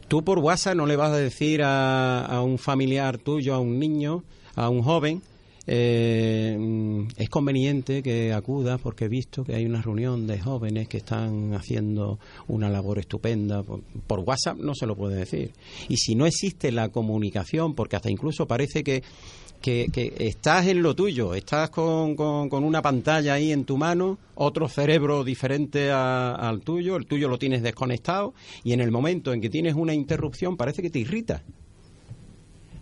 Tú 0.08 0.22
por 0.22 0.38
WhatsApp 0.38 0.76
no 0.76 0.86
le 0.86 0.96
vas 0.96 1.12
a 1.12 1.16
decir 1.16 1.62
a, 1.64 2.40
un 2.44 2.58
familiar 2.58 3.18
tuyo, 3.18 3.54
a 3.54 3.58
un 3.58 3.78
niño, 3.78 4.22
a 4.54 4.68
un 4.68 4.82
joven, 4.82 5.22
eh, 5.66 6.56
mm, 6.58 7.06
es 7.16 7.28
conveniente 7.30 8.02
que 8.02 8.34
acudas 8.34 8.78
porque 8.80 9.06
he 9.06 9.08
visto 9.08 9.44
que 9.44 9.54
hay 9.54 9.64
una 9.64 9.80
reunión 9.80 10.26
de 10.26 10.38
jóvenes 10.38 10.88
que 10.88 10.98
están 10.98 11.54
haciendo 11.54 12.18
una 12.48 12.68
labor 12.68 12.98
estupenda. 12.98 13.62
Por, 13.62 13.80
por 14.06 14.20
WhatsApp 14.20 14.58
no 14.58 14.74
se 14.74 14.86
lo 14.86 14.94
puede 14.94 15.16
decir. 15.16 15.52
Y 15.88 15.96
si 15.96 16.14
no 16.14 16.26
existe 16.26 16.70
la 16.70 16.90
comunicación, 16.90 17.74
porque 17.74 17.96
hasta 17.96 18.10
incluso 18.10 18.46
parece 18.46 18.84
que, 18.84 19.02
que, 19.64 19.86
que 19.90 20.12
estás 20.18 20.66
en 20.66 20.82
lo 20.82 20.94
tuyo, 20.94 21.32
estás 21.34 21.70
con, 21.70 22.16
con- 22.16 22.50
con 22.50 22.64
una 22.64 22.82
pantalla 22.82 23.32
ahí 23.32 23.50
en 23.50 23.64
tu 23.64 23.78
mano, 23.78 24.18
otro 24.34 24.68
cerebro 24.68 25.24
diferente 25.24 25.90
a- 25.90 26.34
al 26.34 26.60
tuyo, 26.60 26.96
el 26.96 27.06
tuyo 27.06 27.28
lo 27.30 27.38
tienes 27.38 27.62
desconectado 27.62 28.34
y 28.62 28.72
en 28.74 28.82
el 28.82 28.90
momento 28.90 29.32
en 29.32 29.40
que 29.40 29.48
tienes 29.48 29.74
una 29.74 29.94
interrupción 29.94 30.58
parece 30.58 30.82
que 30.82 30.90
te 30.90 30.98
irrita. 30.98 31.40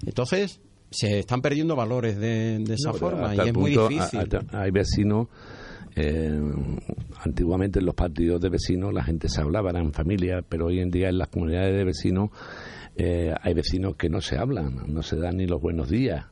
Entonces, 0.04 0.60
se 0.90 1.20
están 1.20 1.40
perdiendo 1.40 1.76
valores 1.76 2.18
de, 2.18 2.58
de 2.58 2.74
esa 2.74 2.90
No, 2.90 2.98
forma 2.98 3.34
y 3.36 3.38
es 3.38 3.46
el 3.46 3.52
muy 3.54 3.74
punto, 3.74 3.88
difícil. 3.88 4.18
a- 4.50 4.58
a- 4.58 4.62
hay 4.62 4.70
vecinos, 4.72 5.28
eh, 5.94 6.40
antiguamente 7.24 7.78
en 7.78 7.86
los 7.86 7.94
partidos 7.94 8.40
de 8.40 8.48
vecinos 8.48 8.92
la 8.92 9.04
gente 9.04 9.28
se 9.28 9.40
hablaba, 9.40 9.70
eran 9.70 9.92
familias, 9.92 10.44
pero 10.48 10.66
hoy 10.66 10.80
en 10.80 10.90
día 10.90 11.08
en 11.10 11.18
las 11.18 11.28
comunidades 11.28 11.76
de 11.76 11.84
vecinos 11.84 12.30
eh, 12.96 13.32
hay 13.40 13.54
vecinos 13.54 13.94
que 13.96 14.08
no 14.08 14.20
se 14.20 14.36
hablan, 14.36 14.82
no 14.92 15.02
se 15.02 15.16
dan 15.16 15.36
ni 15.36 15.46
los 15.46 15.60
buenos 15.62 15.88
días. 15.88 16.26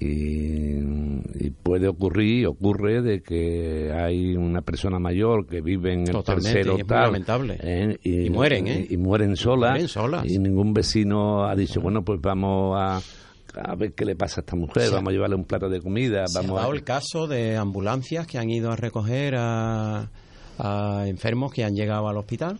Y, 0.00 0.78
y 1.46 1.50
puede 1.62 1.86
ocurrir, 1.88 2.46
ocurre 2.46 3.02
de 3.02 3.22
que 3.22 3.92
hay 3.92 4.34
una 4.34 4.62
persona 4.62 4.98
mayor 4.98 5.46
que 5.46 5.60
vive 5.60 5.92
en 5.92 6.00
el 6.00 6.10
Totalmente, 6.12 6.52
tercero 6.52 6.72
y 6.72 6.80
es 6.80 6.84
muy 6.84 6.88
tal, 6.88 7.02
lamentable. 7.04 7.58
¿eh? 7.62 7.98
y, 8.02 8.26
Y 8.26 8.30
mueren, 8.30 8.66
¿eh? 8.66 8.86
y, 8.88 8.94
y 8.94 8.96
mueren 8.96 9.36
solas, 9.36 9.72
Mueren 9.72 9.88
solas. 9.88 10.24
y 10.26 10.38
ningún 10.38 10.72
vecino 10.72 11.44
ha 11.44 11.54
dicho, 11.54 11.80
bueno, 11.82 12.02
pues 12.02 12.18
vamos 12.20 12.76
a, 12.80 13.00
a 13.62 13.74
ver 13.76 13.92
qué 13.92 14.04
le 14.06 14.16
pasa 14.16 14.40
a 14.40 14.42
esta 14.42 14.56
mujer, 14.56 14.84
Sí. 14.84 14.94
vamos 14.94 15.10
a 15.10 15.12
llevarle 15.12 15.36
un 15.36 15.44
plato 15.44 15.68
de 15.68 15.80
comida, 15.82 16.26
Se 16.26 16.38
ha 16.38 16.40
vamos 16.42 16.56
dado 16.60 16.72
a... 16.72 16.74
el 16.74 16.82
caso 16.82 17.26
de 17.26 17.56
ambulancias 17.58 18.26
que 18.26 18.38
han 18.38 18.48
ido 18.48 18.70
a 18.72 18.76
recoger 18.76 19.34
a, 19.36 20.08
a 20.58 21.04
enfermos 21.08 21.52
que 21.52 21.62
han 21.64 21.74
llegado 21.74 22.08
al 22.08 22.16
hospital 22.16 22.58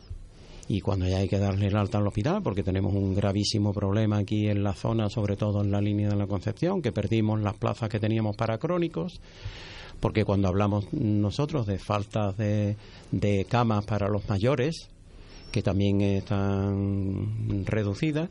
y 0.71 0.81
cuando 0.83 1.09
ya 1.09 1.17
hay 1.17 1.29
que 1.29 1.41
darle 1.41 1.67
el 1.67 1.77
alta 1.77 1.99
al 1.99 2.07
hospital 2.07 2.45
porque 2.45 2.63
tenemos 2.63 2.95
un 2.95 3.13
gravísimo 3.13 3.73
problema 3.73 4.19
aquí 4.19 4.47
en 4.47 4.63
la 4.63 4.73
zona, 4.73 5.11
sobre 5.11 5.37
todo 5.37 5.63
en 5.63 5.73
la 5.73 5.81
línea 5.81 6.09
de 6.09 6.15
la 6.15 6.29
Concepción, 6.29 6.81
que 6.81 6.93
perdimos 6.93 7.41
las 7.41 7.57
plazas 7.57 7.89
que 7.89 7.99
teníamos 7.99 8.37
para 8.37 8.57
crónicos 8.59 9.21
porque 9.99 10.25
cuando 10.25 10.47
hablamos 10.47 10.93
nosotros 10.93 11.67
de 11.67 11.79
faltas 11.81 12.37
de, 12.37 12.77
de 13.11 13.47
camas 13.47 13.85
para 13.85 14.09
los 14.09 14.29
mayores, 14.29 14.89
que 15.51 15.61
también 15.61 16.01
están 16.03 17.67
reducidas, 17.67 18.31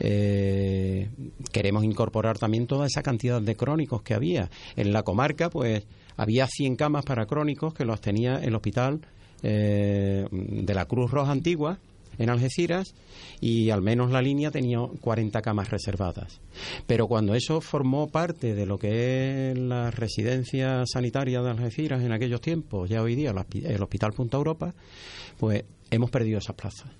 eh, 0.00 1.10
queremos 1.52 1.84
incorporar 1.84 2.38
también 2.38 2.66
toda 2.66 2.86
esa 2.86 3.02
cantidad 3.02 3.42
de 3.42 3.56
crónicos 3.56 4.00
que 4.00 4.14
había. 4.14 4.48
En 4.74 4.94
la 4.94 5.02
comarca, 5.02 5.50
pues, 5.50 5.86
había 6.16 6.46
100 6.46 6.76
camas 6.76 7.04
para 7.04 7.26
crónicos 7.26 7.74
que 7.74 7.84
los 7.84 8.00
tenía 8.00 8.36
el 8.36 8.54
hospital 8.54 9.02
eh, 9.42 10.26
de 10.30 10.74
la 10.74 10.84
Cruz 10.86 11.10
Roja 11.10 11.32
Antigua 11.32 11.78
en 12.18 12.30
Algeciras 12.30 12.94
y 13.40 13.70
al 13.70 13.80
menos 13.80 14.10
la 14.10 14.20
línea 14.20 14.50
tenía 14.50 14.78
40 15.00 15.40
camas 15.40 15.70
reservadas. 15.70 16.40
Pero 16.88 17.06
cuando 17.06 17.34
eso 17.34 17.60
formó 17.60 18.08
parte 18.08 18.54
de 18.54 18.66
lo 18.66 18.76
que 18.78 19.52
es 19.52 19.58
la 19.58 19.92
residencia 19.92 20.82
sanitaria 20.86 21.40
de 21.42 21.50
Algeciras 21.50 22.02
en 22.02 22.10
aquellos 22.12 22.40
tiempos, 22.40 22.90
ya 22.90 23.02
hoy 23.02 23.14
día 23.14 23.30
el 23.30 23.36
hospi- 23.36 23.64
el 23.64 23.80
Hospital 23.82 24.12
Punta 24.14 24.36
Europa, 24.36 24.74
pues 25.38 25.62
hemos 25.90 26.10
perdido 26.10 26.38
esas 26.38 26.56
plazas. 26.56 26.90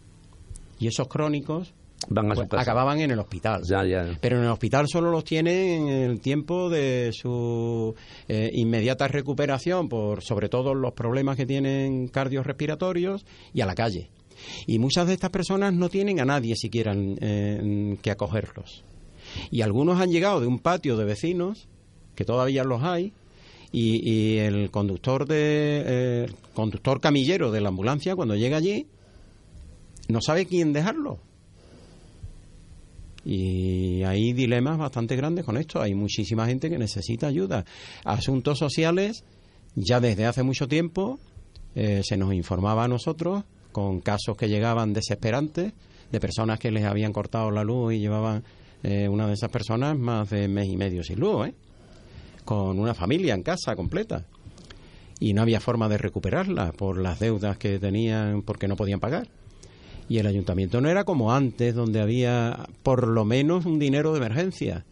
Y 0.78 0.86
esos 0.86 1.08
crónicos 1.08 1.74
Van 2.08 2.30
a 2.30 2.34
su 2.34 2.42
pues, 2.42 2.50
casa. 2.50 2.62
acababan 2.62 3.00
en 3.00 3.10
el 3.10 3.18
hospital. 3.18 3.62
Ya, 3.64 3.84
ya. 3.84 4.16
Pero 4.20 4.38
en 4.38 4.44
el 4.44 4.50
hospital 4.50 4.86
solo 4.88 5.10
los 5.10 5.24
tienen 5.24 5.88
en 5.88 6.10
el 6.10 6.20
tiempo 6.20 6.70
de 6.70 7.10
su 7.12 7.94
eh, 8.28 8.50
inmediata 8.54 9.08
recuperación 9.08 9.88
por 9.88 10.22
sobre 10.22 10.48
todo 10.48 10.74
los 10.74 10.92
problemas 10.92 11.36
que 11.36 11.46
tienen 11.46 12.08
cardiorrespiratorios 12.08 13.26
y 13.52 13.60
a 13.60 13.66
la 13.66 13.74
calle. 13.74 14.10
Y 14.66 14.78
muchas 14.78 15.08
de 15.08 15.14
estas 15.14 15.30
personas 15.30 15.74
no 15.74 15.88
tienen 15.88 16.20
a 16.20 16.24
nadie 16.24 16.54
siquiera 16.54 16.94
eh, 16.96 17.96
que 18.00 18.10
acogerlos. 18.10 18.84
Y 19.50 19.62
algunos 19.62 20.00
han 20.00 20.10
llegado 20.10 20.40
de 20.40 20.46
un 20.46 20.60
patio 20.60 20.96
de 20.96 21.04
vecinos, 21.04 21.68
que 22.14 22.24
todavía 22.24 22.64
los 22.64 22.82
hay, 22.82 23.12
y, 23.72 24.08
y 24.08 24.38
el 24.38 24.70
conductor 24.70 25.26
de 25.26 25.82
eh, 25.84 26.24
el 26.28 26.34
conductor 26.54 27.00
camillero 27.00 27.50
de 27.50 27.60
la 27.60 27.68
ambulancia 27.68 28.16
cuando 28.16 28.34
llega 28.34 28.56
allí 28.56 28.86
no 30.08 30.20
sabe 30.22 30.46
quién 30.46 30.72
dejarlo. 30.72 31.18
Y 33.30 34.04
hay 34.04 34.32
dilemas 34.32 34.78
bastante 34.78 35.14
grandes 35.14 35.44
con 35.44 35.58
esto. 35.58 35.82
Hay 35.82 35.92
muchísima 35.92 36.46
gente 36.46 36.70
que 36.70 36.78
necesita 36.78 37.26
ayuda. 37.26 37.66
Asuntos 38.02 38.58
sociales, 38.58 39.22
ya 39.74 40.00
desde 40.00 40.24
hace 40.24 40.42
mucho 40.42 40.66
tiempo, 40.66 41.20
eh, 41.74 42.00
se 42.02 42.16
nos 42.16 42.32
informaba 42.32 42.84
a 42.84 42.88
nosotros 42.88 43.44
con 43.70 44.00
casos 44.00 44.34
que 44.38 44.48
llegaban 44.48 44.94
desesperantes 44.94 45.74
de 46.10 46.20
personas 46.20 46.58
que 46.58 46.70
les 46.70 46.84
habían 46.84 47.12
cortado 47.12 47.50
la 47.50 47.64
luz 47.64 47.92
y 47.92 47.98
llevaban 47.98 48.44
eh, 48.82 49.10
una 49.10 49.26
de 49.26 49.34
esas 49.34 49.50
personas 49.50 49.98
más 49.98 50.30
de 50.30 50.48
mes 50.48 50.66
y 50.66 50.78
medio 50.78 51.04
sin 51.04 51.20
luz, 51.20 51.48
¿eh? 51.48 51.54
con 52.46 52.78
una 52.78 52.94
familia 52.94 53.34
en 53.34 53.42
casa 53.42 53.76
completa. 53.76 54.24
Y 55.20 55.34
no 55.34 55.42
había 55.42 55.60
forma 55.60 55.90
de 55.90 55.98
recuperarla 55.98 56.72
por 56.72 56.96
las 56.96 57.18
deudas 57.18 57.58
que 57.58 57.78
tenían 57.78 58.40
porque 58.40 58.68
no 58.68 58.76
podían 58.76 59.00
pagar. 59.00 59.28
Y 60.08 60.18
el 60.18 60.26
ayuntamiento 60.26 60.80
no 60.80 60.88
era 60.88 61.04
como 61.04 61.32
antes, 61.32 61.74
donde 61.74 62.00
había 62.00 62.66
por 62.82 63.06
lo 63.08 63.24
menos 63.24 63.66
un 63.66 63.78
dinero 63.78 64.12
de 64.12 64.18
emergencia. 64.18 64.84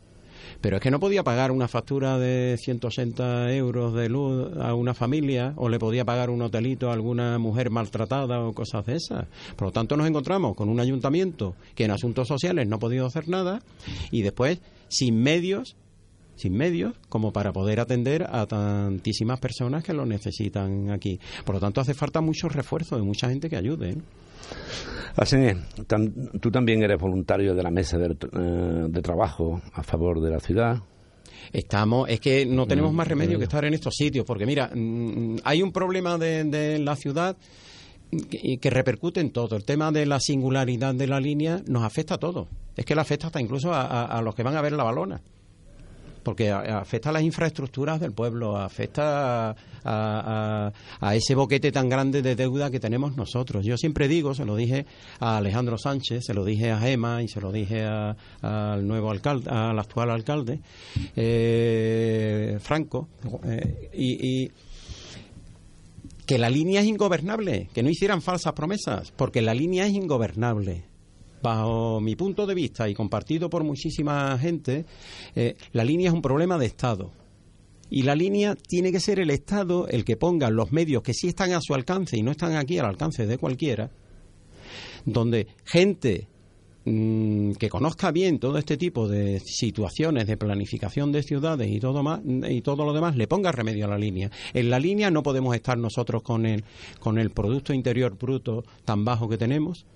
Pero 0.61 0.77
es 0.77 0.83
que 0.83 0.91
no 0.91 1.01
podía 1.01 1.23
pagar 1.23 1.51
una 1.51 1.69
factura 1.69 2.19
de 2.19 2.57
180 2.59 3.53
euros 3.55 3.95
de 3.95 4.09
luz 4.09 4.57
a 4.59 4.75
una 4.75 4.95
familia 4.95 5.53
o 5.57 5.69
le 5.69 5.79
podía 5.79 6.05
pagar 6.05 6.31
un 6.31 6.43
hotelito 6.43 6.91
a 6.91 6.95
alguna 6.95 7.39
mujer 7.39 7.71
maltratada 7.71 8.41
o 8.41 8.53
cosas 8.53 8.87
de 8.87 8.97
esas. 8.97 9.27
Por 9.55 9.69
lo 9.69 9.73
tanto, 9.73 9.97
nos 9.97 10.09
encontramos 10.09 10.57
con 10.57 10.69
un 10.69 10.81
ayuntamiento 10.81 11.55
que 11.75 11.85
en 11.85 11.91
asuntos 11.91 12.29
sociales 12.29 12.67
no 12.67 12.77
ha 12.77 12.81
podido 12.81 13.07
hacer 13.07 13.29
nada 13.29 13.61
y 14.11 14.23
después 14.23 14.61
sin 14.89 15.23
medios 15.23 15.77
sin 16.37 16.53
medios 16.55 16.95
como 17.09 17.33
para 17.33 17.53
poder 17.53 17.81
atender 17.81 18.27
a 18.31 18.47
tantísimas 18.47 19.41
personas 19.41 19.83
que 19.85 19.93
lo 19.93 20.07
necesitan 20.07 20.91
aquí. 20.91 21.19
Por 21.45 21.57
lo 21.57 21.61
tanto, 21.61 21.81
hace 21.81 21.95
falta 21.95 22.21
mucho 22.21 22.49
refuerzo 22.49 22.97
de 22.97 23.03
mucha 23.03 23.29
gente 23.29 23.49
que 23.51 23.57
ayude. 23.57 23.91
¿eh? 23.91 23.97
Así 25.17 25.37
es, 25.37 25.57
tú 26.41 26.51
también 26.51 26.83
eres 26.83 27.01
voluntario 27.01 27.55
de 27.55 27.63
la 27.63 27.71
mesa 27.71 27.97
de, 27.99 28.07
eh, 28.13 28.87
de 28.89 29.03
trabajo 29.03 29.61
a 29.73 29.83
favor 29.83 30.21
de 30.21 30.31
la 30.31 30.41
ciudad. 30.41 30.79
Estamos, 31.53 32.09
es 32.11 32.21
que 32.21 32.45
no 32.45 32.67
tenemos 32.67 32.93
Mm, 32.93 32.97
más 32.97 33.09
remedio 33.09 33.37
mm. 33.37 33.39
que 33.39 33.45
estar 33.45 33.65
en 33.65 33.75
estos 33.75 33.95
sitios, 33.95 34.25
porque 34.27 34.45
mira, 34.47 34.71
mm, 34.75 35.37
hay 35.45 35.63
un 35.63 35.73
problema 35.73 36.19
de, 36.19 36.45
de 36.45 36.79
la 36.81 36.97
ciudad 36.97 37.37
que, 38.31 38.59
que 38.59 38.71
repercute 38.71 39.21
en 39.21 39.31
todo. 39.31 39.57
El 39.57 39.65
tema 39.65 39.91
de 39.91 40.07
la 40.07 40.21
singularidad 40.21 40.95
de 40.95 41.07
la 41.07 41.19
línea 41.21 41.63
nos 41.67 41.83
afecta 41.83 42.15
a 42.15 42.19
todos. 42.19 42.49
Es 42.77 42.85
que 42.85 42.95
le 42.95 43.01
afecta 43.01 43.29
hasta 43.29 43.41
incluso 43.41 43.73
a, 43.73 43.83
a- 43.83 44.05
a 44.19 44.23
los 44.23 44.35
que 44.35 44.43
van 44.43 44.57
a 44.57 44.61
ver 44.61 44.73
la 44.73 44.85
balona. 44.85 45.21
Porque 46.27 46.51
afecta 46.51 47.11
a 47.11 47.13
las 47.13 47.23
infraestructuras 47.23 48.01
del 48.01 48.11
pueblo, 48.11 48.57
afecta 48.57 49.51
a, 49.85 50.73
a- 51.01 51.15
ese 51.15 51.37
boquete 51.37 51.71
tan 51.71 51.89
grande 51.89 52.21
de 52.21 52.35
deuda 52.35 52.69
que 52.69 52.81
tenemos 52.81 53.17
nosotros. 53.17 53.65
Yo 53.65 53.77
siempre 53.77 54.09
digo, 54.09 54.35
se 54.35 54.45
lo 54.45 54.57
dije 54.57 54.87
a 55.21 55.37
Alejandro 55.37 55.79
Sánchez, 55.79 56.25
se 56.27 56.35
lo 56.35 56.45
dije 56.45 56.73
a 56.73 56.81
Gema 56.81 57.23
y 57.23 57.29
se 57.29 57.41
lo 57.41 57.53
dije 57.53 57.85
al 57.85 58.85
nuevo 58.89 59.13
alcalde, 59.13 59.49
al 59.51 59.79
actual 59.79 60.11
alcalde, 60.11 60.59
eh, 61.15 62.59
Franco, 62.61 63.09
eh, 63.45 63.91
y, 63.95 64.43
y 64.45 64.51
que 66.27 66.39
la 66.39 66.51
línea 66.51 66.81
es 66.81 66.89
ingobernable, 66.89 67.69
que 67.73 67.85
no 67.85 67.89
hicieran 67.89 68.21
falsas 68.21 68.53
promesas, 68.55 69.13
porque 69.17 69.43
la 69.43 69.55
línea 69.55 69.87
es 69.87 69.93
ingobernable. 69.93 70.83
Bajo 71.43 72.01
mi 72.01 72.17
punto 72.17 72.47
de 72.47 72.55
vista 72.55 72.89
y 72.89 72.95
compartido 72.95 73.51
por 73.51 73.63
muchísima 73.63 74.37
gente, 74.39 74.87
eh, 75.35 75.57
la 75.73 75.85
línea 75.85 76.09
es 76.09 76.15
un 76.15 76.23
problema 76.23 76.59
de 76.59 76.67
Estado. 76.67 77.13
Y 77.89 78.03
la 78.03 78.17
línea 78.17 78.57
tiene 78.57 78.91
que 78.91 79.01
ser 79.01 79.21
el 79.21 79.31
Estado 79.31 79.87
el 79.89 80.05
que 80.05 80.17
ponga 80.17 80.51
los 80.51 80.73
medios 80.73 81.03
que 81.03 81.15
sí 81.15 81.29
están 81.29 81.53
a 81.53 81.61
su 81.61 81.75
alcance 81.75 82.17
y 82.17 82.23
no 82.23 82.33
están 82.33 82.57
aquí 82.57 82.79
al 82.79 82.87
alcance 82.87 83.27
de 83.27 83.39
cualquiera, 83.39 83.91
donde 85.05 85.47
gente 85.65 86.27
mm, 86.85 87.53
que 87.53 87.69
conozca 87.69 88.11
bien 88.11 88.41
todo 88.41 88.59
este 88.59 88.77
tipo 88.77 89.07
de 89.07 89.39
situaciones 89.39 90.27
de 90.27 90.37
planificación 90.37 91.13
de 91.13 91.23
ciudades 91.23 91.71
y 91.71 91.79
todo 91.79 92.03
más 92.03 92.21
y 92.25 92.61
todo 92.61 92.85
lo 92.85 92.93
demás 92.93 93.17
le 93.17 93.29
ponga 93.29 93.53
remedio 93.53 93.85
a 93.85 93.89
la 93.89 93.99
línea. 93.99 94.33
En 94.53 94.69
la 94.69 94.81
línea 94.81 95.13
no 95.13 95.23
podemos 95.23 95.55
estar 95.55 95.79
nosotros 95.79 96.23
con 96.23 96.45
el 96.45 96.65
con 96.99 97.19
el 97.19 97.31
producto 97.31 97.73
interior 97.73 98.19
bruto 98.19 98.65
tan 98.85 99.05
bajo 99.05 99.29
que 99.29 99.39
tenemos, 99.39 99.87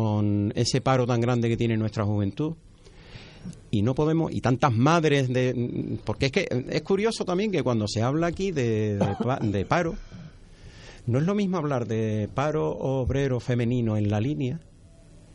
con 0.00 0.52
ese 0.56 0.80
paro 0.80 1.06
tan 1.06 1.20
grande 1.20 1.50
que 1.50 1.58
tiene 1.58 1.76
nuestra 1.76 2.04
juventud 2.04 2.54
y 3.70 3.82
no 3.82 3.94
podemos 3.94 4.32
y 4.32 4.40
tantas 4.40 4.72
madres 4.72 5.28
de 5.28 5.98
porque 6.04 6.26
es 6.26 6.32
que 6.32 6.66
es 6.70 6.82
curioso 6.82 7.26
también 7.26 7.52
que 7.52 7.62
cuando 7.62 7.86
se 7.86 8.00
habla 8.00 8.28
aquí 8.28 8.50
de, 8.50 8.96
de 8.96 9.48
de 9.48 9.64
paro 9.66 9.96
no 11.06 11.18
es 11.18 11.24
lo 11.24 11.34
mismo 11.34 11.58
hablar 11.58 11.86
de 11.86 12.30
paro 12.34 12.70
obrero 12.70 13.40
femenino 13.40 13.98
en 13.98 14.10
la 14.10 14.20
línea 14.20 14.60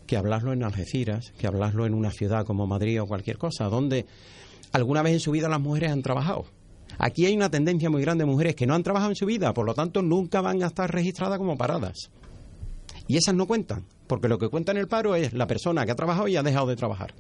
que 0.08 0.18
hablarlo 0.18 0.54
en 0.54 0.64
Algeciras, 0.64 1.32
que 1.38 1.48
hablarlo 1.48 1.86
en 1.86 1.94
una 1.94 2.12
ciudad 2.12 2.46
como 2.46 2.68
Madrid 2.68 3.02
o 3.02 3.08
cualquier 3.08 3.38
cosa, 3.38 3.66
donde 3.66 4.06
alguna 4.72 5.02
vez 5.02 5.14
en 5.14 5.20
su 5.20 5.32
vida 5.32 5.50
las 5.50 5.60
mujeres 5.60 5.92
han 5.92 6.02
trabajado. 6.02 6.46
Aquí 6.98 7.26
hay 7.26 7.36
una 7.36 7.50
tendencia 7.50 7.90
muy 7.90 8.02
grande 8.02 8.24
de 8.24 8.32
mujeres 8.32 8.56
que 8.56 8.68
no 8.68 8.76
han 8.76 8.84
trabajado 8.84 9.12
en 9.12 9.16
su 9.16 9.26
vida, 9.26 9.54
por 9.54 9.66
lo 9.66 9.74
tanto 9.74 10.02
nunca 10.04 10.42
van 10.42 10.62
a 10.64 10.68
estar 10.68 10.92
registradas 10.92 11.38
como 11.40 11.58
paradas. 11.58 12.12
Y 13.08 13.18
esas 13.18 13.36
no 13.36 13.48
cuentan, 13.48 13.86
porque 14.08 14.28
lo 14.28 14.38
que 14.38 14.50
cuenta 14.50 14.72
en 14.72 14.78
el 14.78 14.88
paro 14.88 15.16
es 15.16 15.34
la 15.34 15.48
persona 15.48 15.86
que 15.86 15.92
ha 15.92 15.96
trabajado 15.96 16.28
y 16.28 16.36
ha 16.36 16.44
dejado 16.44 16.68
de 16.68 16.76
trabajar. 16.76 17.14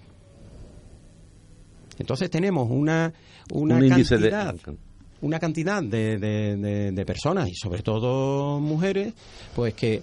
Entonces 1.97 2.29
tenemos 2.29 2.69
una, 2.69 3.13
una 3.53 3.75
Un 3.77 3.86
índice 3.86 4.17
de- 4.17 4.29
cantidad, 4.29 4.75
una 5.21 5.39
cantidad 5.39 5.81
de, 5.81 6.17
de- 6.17 6.57
de- 6.57 6.91
de 6.91 7.05
personas 7.05 7.49
y 7.49 7.55
sobre 7.55 7.81
todo 7.81 8.59
mujeres, 8.59 9.13
pues 9.55 9.73
que 9.73 10.01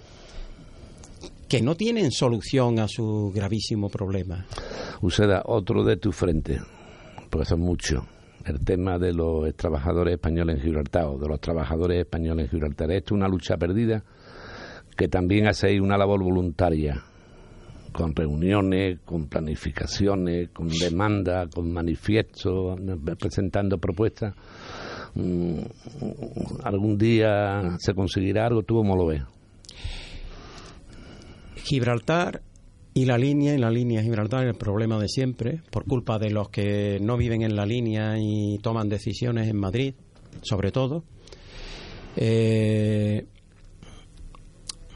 que 1.47 1.61
no 1.61 1.75
tienen 1.75 2.09
solución 2.11 2.79
a 2.79 2.87
su 2.87 3.31
gravísimo 3.33 3.87
problema. 3.87 4.43
Useda, 5.01 5.43
otro 5.45 5.83
de 5.83 5.97
tu 5.97 6.11
frente, 6.11 6.59
porque 7.29 7.45
son 7.45 7.59
muchos, 7.59 8.03
el 8.45 8.59
tema 8.65 8.97
de 8.97 9.13
los 9.13 9.53
trabajadores 9.55 10.15
españoles 10.15 10.55
en 10.57 10.63
Gibraltar, 10.63 11.05
o 11.05 11.19
de 11.19 11.27
los 11.27 11.39
trabajadores 11.39 11.99
españoles 11.99 12.45
en 12.45 12.49
Gibraltar. 12.49 12.89
Esto 12.91 13.13
es 13.13 13.17
una 13.19 13.27
lucha 13.27 13.55
perdida 13.57 14.03
que 14.95 15.07
también 15.07 15.47
hacéis 15.47 15.81
una 15.81 15.97
labor 15.97 16.23
voluntaria, 16.23 17.03
con 17.91 18.15
reuniones, 18.15 18.99
con 19.05 19.27
planificaciones, 19.27 20.49
con 20.49 20.67
demandas, 20.67 21.49
con 21.53 21.71
manifiestos, 21.71 22.79
presentando 23.19 23.77
propuestas. 23.77 24.33
Mm, 25.15 25.59
¿Algún 26.63 26.97
día 26.97 27.77
se 27.77 27.93
conseguirá 27.93 28.47
algo? 28.47 28.63
¿Tú 28.63 28.75
cómo 28.75 28.95
lo 28.95 29.05
ves? 29.05 29.21
Gibraltar 31.55 32.41
y 32.95 33.05
la 33.05 33.17
línea, 33.17 33.55
y 33.55 33.57
la 33.57 33.69
línea 33.69 33.99
de 33.99 34.05
Gibraltar, 34.05 34.45
el 34.45 34.55
problema 34.55 34.99
de 34.99 35.07
siempre, 35.07 35.61
por 35.71 35.85
culpa 35.85 36.19
de 36.19 36.29
los 36.29 36.49
que 36.49 36.99
no 37.01 37.17
viven 37.17 37.41
en 37.41 37.55
la 37.55 37.65
línea 37.65 38.15
y 38.19 38.59
toman 38.59 38.89
decisiones 38.89 39.47
en 39.47 39.57
Madrid, 39.57 39.93
sobre 40.41 40.71
todo. 40.71 41.03
Eh, 42.15 43.25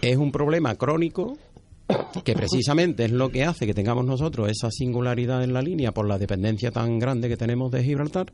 es 0.01 0.17
un 0.17 0.31
problema 0.31 0.75
crónico 0.75 1.37
que 2.23 2.33
precisamente 2.33 3.05
es 3.05 3.11
lo 3.11 3.29
que 3.29 3.43
hace 3.43 3.65
que 3.65 3.73
tengamos 3.73 4.05
nosotros 4.05 4.49
esa 4.49 4.69
singularidad 4.71 5.43
en 5.43 5.53
la 5.53 5.61
línea 5.61 5.93
por 5.93 6.07
la 6.07 6.17
dependencia 6.17 6.71
tan 6.71 6.99
grande 6.99 7.29
que 7.29 7.37
tenemos 7.37 7.71
de 7.71 7.83
Gibraltar 7.83 8.33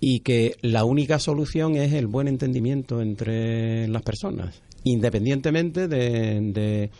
y 0.00 0.20
que 0.20 0.56
la 0.62 0.84
única 0.84 1.18
solución 1.18 1.76
es 1.76 1.92
el 1.92 2.08
buen 2.08 2.26
entendimiento 2.26 3.00
entre 3.00 3.86
las 3.86 4.02
personas, 4.02 4.60
independientemente 4.82 5.86
de, 5.86 6.90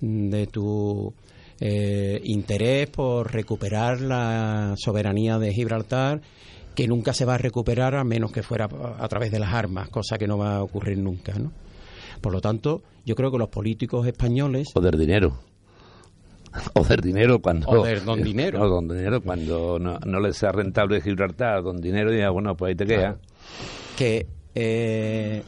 de, 0.00 0.46
tu 0.46 1.14
eh, 1.58 2.20
interés 2.24 2.90
por 2.90 3.32
recuperar 3.32 4.02
la 4.02 4.74
soberanía 4.76 5.38
de 5.38 5.54
Gibraltar, 5.54 6.20
que 6.74 6.86
nunca 6.86 7.14
se 7.14 7.24
va 7.24 7.36
a 7.36 7.38
recuperar 7.38 7.94
a 7.94 8.04
menos 8.04 8.30
que 8.30 8.42
fuera 8.42 8.68
a 8.98 9.08
través 9.08 9.30
de 9.30 9.38
las 9.38 9.54
armas, 9.54 9.88
cosa 9.88 10.18
que 10.18 10.26
no 10.26 10.36
va 10.36 10.56
a 10.56 10.62
ocurrir 10.62 10.98
nunca, 10.98 11.32
¿no? 11.38 11.52
Por 12.20 12.32
lo 12.32 12.40
tanto, 12.40 12.82
yo 13.04 13.14
creo 13.14 13.30
que 13.30 13.38
los 13.38 13.48
políticos 13.48 14.06
españoles 14.06 14.68
O 14.74 14.80
del 14.80 14.98
dinero. 14.98 15.38
O 16.74 16.82
del 16.84 17.00
dinero 17.00 17.38
cuando... 17.40 17.68
O 17.68 17.84
del 17.84 18.04
don 18.04 18.22
dinero. 18.22 18.58
No, 18.58 18.68
don 18.68 18.88
dinero 18.88 19.20
cuando 19.22 19.78
no, 19.78 19.98
no 20.00 20.20
le 20.20 20.32
sea 20.32 20.50
rentable 20.52 21.00
Gibraltar, 21.00 21.62
don 21.62 21.80
dinero, 21.80 22.12
y 22.12 22.26
bueno, 22.32 22.56
pues 22.56 22.70
ahí 22.70 22.74
te 22.74 22.86
queda. 22.86 23.18
que 23.96 24.26
eh, 24.56 25.42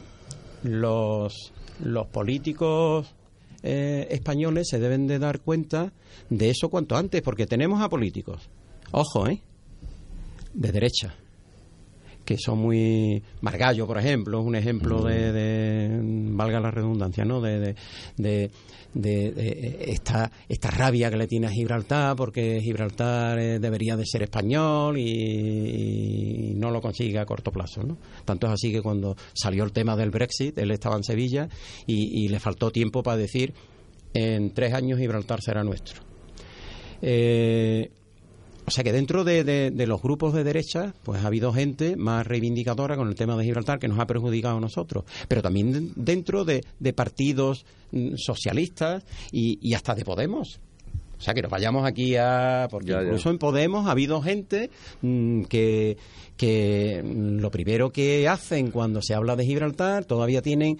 los, 0.63 1.51
los 1.83 2.07
políticos 2.07 3.13
eh, 3.63 4.07
españoles 4.11 4.67
se 4.69 4.79
deben 4.79 5.05
de 5.07 5.19
dar 5.19 5.41
cuenta 5.41 5.91
de 6.29 6.49
eso 6.49 6.69
cuanto 6.69 6.95
antes, 6.95 7.21
porque 7.21 7.47
tenemos 7.47 7.81
a 7.81 7.89
políticos, 7.89 8.49
ojo, 8.91 9.27
¿eh? 9.27 9.41
De 10.53 10.71
derecha, 10.71 11.15
que 12.23 12.37
son 12.37 12.59
muy... 12.59 13.21
Margallo, 13.41 13.85
por 13.87 13.97
ejemplo, 13.97 14.39
es 14.39 14.45
un 14.45 14.55
ejemplo 14.55 15.03
de, 15.03 15.31
de- 15.33 15.99
valga 16.33 16.59
la 16.59 16.71
redundancia, 16.71 17.23
¿no? 17.25 17.39
De, 17.41 17.59
de, 17.59 17.75
de- 18.17 18.51
de 18.93 19.85
esta, 19.87 20.31
esta 20.47 20.69
rabia 20.69 21.09
que 21.09 21.17
le 21.17 21.27
tiene 21.27 21.47
a 21.47 21.49
Gibraltar, 21.49 22.15
porque 22.15 22.59
Gibraltar 22.61 23.39
eh, 23.39 23.59
debería 23.59 23.95
de 23.97 24.05
ser 24.05 24.21
español 24.23 24.97
y, 24.99 26.51
y 26.51 26.53
no 26.55 26.69
lo 26.69 26.79
consigue 26.81 27.17
a 27.19 27.25
corto 27.25 27.51
plazo, 27.51 27.83
¿no? 27.83 27.97
Tanto 28.25 28.47
es 28.47 28.53
así 28.53 28.71
que 28.71 28.81
cuando 28.81 29.15
salió 29.33 29.63
el 29.63 29.71
tema 29.71 29.95
del 29.95 30.11
Brexit, 30.11 30.57
él 30.59 30.71
estaba 30.71 30.95
en 30.95 31.03
Sevilla 31.03 31.49
y, 31.87 32.23
y 32.23 32.27
le 32.27 32.39
faltó 32.39 32.71
tiempo 32.71 33.01
para 33.01 33.17
decir 33.17 33.53
en 34.13 34.51
tres 34.53 34.73
años 34.73 34.99
Gibraltar 34.99 35.41
será 35.41 35.63
nuestro. 35.63 36.01
Eh, 37.01 37.89
o 38.65 38.71
sea 38.71 38.83
que 38.83 38.91
dentro 38.91 39.23
de, 39.23 39.43
de- 39.43 39.71
de 39.71 39.87
los 39.87 40.01
grupos 40.01 40.33
de 40.33 40.43
derecha, 40.43 40.93
pues 41.03 41.23
ha 41.23 41.27
habido 41.27 41.51
gente 41.53 41.95
más 41.95 42.25
reivindicadora 42.25 42.95
con 42.95 43.07
el 43.09 43.15
tema 43.15 43.35
de 43.37 43.43
Gibraltar 43.43 43.79
que 43.79 43.87
nos 43.87 43.99
ha 43.99 44.07
perjudicado 44.07 44.57
a 44.57 44.61
nosotros, 44.61 45.03
pero 45.27 45.41
también 45.41 45.71
de- 45.71 45.91
dentro 45.95 46.45
de, 46.45 46.63
de 46.79 46.93
partidos 46.93 47.65
mm, 47.91 48.15
socialistas 48.17 49.03
y, 49.31 49.59
y 49.61 49.73
hasta 49.73 49.95
de 49.95 50.05
Podemos. 50.05 50.59
O 51.17 51.21
sea, 51.25 51.33
que 51.33 51.41
nos 51.41 51.51
vayamos 51.51 51.85
aquí 51.85 52.17
a... 52.17 52.67
Porque 52.69 52.91
Ya, 52.91 52.97
ya. 52.97 53.03
incluso 53.05 53.29
en 53.29 53.37
Podemos 53.37 53.87
ha 53.87 53.91
habido 53.91 54.21
gente 54.21 54.69
mm, 55.01 55.43
que, 55.43 55.95
que 56.35 57.01
mm, 57.01 57.37
lo 57.39 57.49
primero 57.49 57.91
que 57.91 58.27
hacen 58.27 58.71
cuando 58.71 59.01
se 59.01 59.13
habla 59.13 59.35
de 59.37 59.45
Gibraltar 59.45 60.03
todavía 60.03 60.41
tienen... 60.41 60.77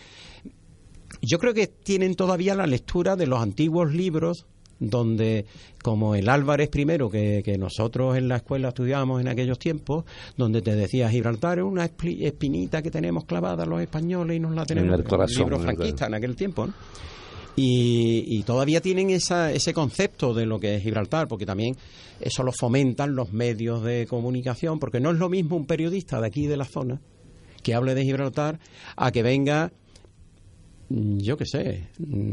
Yo 1.21 1.37
creo 1.39 1.53
que 1.53 1.67
tienen 1.67 2.15
todavía 2.15 2.55
la 2.55 2.67
lectura 2.67 3.15
de 3.15 3.27
los 3.27 3.39
antiguos 3.41 3.93
libros 3.93 4.45
donde 4.89 5.45
como 5.81 6.15
el 6.15 6.29
Álvarez 6.29 6.69
primero 6.69 7.09
que, 7.09 7.41
que 7.43 7.57
nosotros 7.57 8.17
en 8.17 8.27
la 8.27 8.37
escuela 8.37 8.69
estudiábamos 8.69 9.21
en 9.21 9.27
aquellos 9.27 9.59
tiempos, 9.59 10.05
donde 10.37 10.61
te 10.61 10.75
decía 10.75 11.09
Gibraltar 11.09 11.59
es 11.59 11.65
una 11.65 11.85
espinita 11.85 12.81
que 12.81 12.91
tenemos 12.91 13.25
clavada 13.25 13.65
los 13.65 13.81
españoles 13.81 14.37
y 14.37 14.39
nos 14.39 14.55
la 14.55 14.65
tenemos 14.65 14.93
En 14.93 14.99
el 14.99 15.05
corazón, 15.05 15.37
libro 15.39 15.55
en 15.57 15.61
el 15.61 15.67
franquista 15.67 16.07
en 16.07 16.13
aquel 16.13 16.35
tiempo, 16.35 16.67
¿no? 16.67 16.73
Y, 17.55 18.25
y 18.27 18.43
todavía 18.43 18.81
tienen 18.81 19.11
esa, 19.11 19.51
ese 19.51 19.73
concepto 19.75 20.33
de 20.33 20.47
lo 20.47 20.59
que 20.59 20.75
es 20.75 20.83
Gibraltar, 20.83 21.27
porque 21.27 21.45
también 21.45 21.75
eso 22.19 22.41
lo 22.41 22.51
fomentan 22.51 23.15
los 23.15 23.31
medios 23.31 23.83
de 23.83 24.07
comunicación, 24.07 24.79
porque 24.79 24.99
no 24.99 25.11
es 25.11 25.17
lo 25.17 25.29
mismo 25.29 25.55
un 25.55 25.67
periodista 25.67 26.19
de 26.19 26.27
aquí 26.27 26.47
de 26.47 26.57
la 26.57 26.65
zona 26.65 26.99
que 27.61 27.73
hable 27.73 27.95
de 27.95 28.03
Gibraltar 28.03 28.59
a 28.95 29.11
que 29.11 29.23
venga, 29.23 29.71
yo 30.93 31.37
qué 31.37 31.45
sé, 31.45 31.87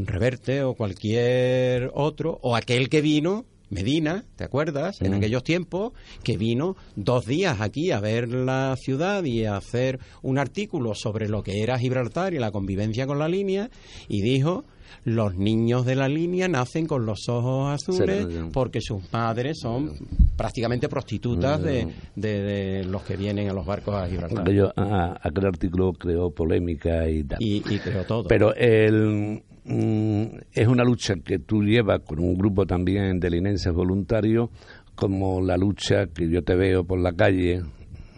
Reverte 0.05 0.63
o 0.63 0.75
cualquier 0.75 1.89
otro, 1.93 2.37
o 2.43 2.55
aquel 2.55 2.89
que 2.89 3.01
vino, 3.01 3.45
Medina, 3.69 4.25
¿te 4.35 4.43
acuerdas? 4.43 5.01
En 5.01 5.11
Mm. 5.13 5.15
aquellos 5.15 5.43
tiempos, 5.43 5.93
que 6.23 6.37
vino 6.37 6.75
dos 6.95 7.25
días 7.25 7.61
aquí 7.61 7.91
a 7.91 7.99
ver 7.99 8.27
la 8.29 8.75
ciudad 8.77 9.23
y 9.23 9.45
a 9.45 9.55
hacer 9.55 9.99
un 10.21 10.37
artículo 10.37 10.93
sobre 10.93 11.27
lo 11.29 11.41
que 11.41 11.63
era 11.63 11.79
Gibraltar 11.79 12.33
y 12.33 12.39
la 12.39 12.51
convivencia 12.51 13.07
con 13.07 13.17
la 13.17 13.29
línea, 13.29 13.69
y 14.09 14.21
dijo 14.21 14.65
los 15.03 15.35
niños 15.35 15.85
de 15.85 15.95
la 15.95 16.07
línea 16.07 16.47
nacen 16.47 16.85
con 16.85 17.05
los 17.05 17.27
ojos 17.29 17.71
azules 17.73 18.25
porque 18.53 18.79
sus 18.81 19.11
madres 19.11 19.59
son 19.59 19.91
prácticamente 20.37 20.87
prostitutas 20.89 21.61
de, 21.61 21.87
de- 22.15 22.41
de 22.41 22.83
los 22.85 23.03
que 23.03 23.15
vienen 23.17 23.49
a 23.49 23.53
los 23.53 23.65
barcos 23.65 23.95
a 23.95 24.07
Gibraltar. 24.07 24.45
Ah, 24.75 25.19
aquel 25.21 25.45
artículo 25.45 25.93
creó 25.93 26.31
polémica 26.31 27.07
y 27.09 27.23
tal. 27.23 27.37
Y, 27.41 27.57
y 27.73 27.79
creo 27.79 28.03
todo. 28.03 28.23
Pero 28.27 28.53
el, 28.55 29.41
mm, 29.65 30.23
es 30.53 30.67
una 30.67 30.83
lucha 30.83 31.15
que 31.23 31.39
tú 31.39 31.63
llevas 31.63 32.01
con 32.01 32.19
un 32.19 32.35
grupo 32.35 32.65
también 32.65 33.19
de 33.19 33.29
linenses 33.29 33.73
voluntarios, 33.73 34.49
como 34.95 35.41
la 35.41 35.57
lucha 35.57 36.07
que 36.07 36.29
yo 36.29 36.43
te 36.43 36.55
veo 36.55 36.83
por 36.83 36.99
la 36.99 37.13
calle, 37.13 37.61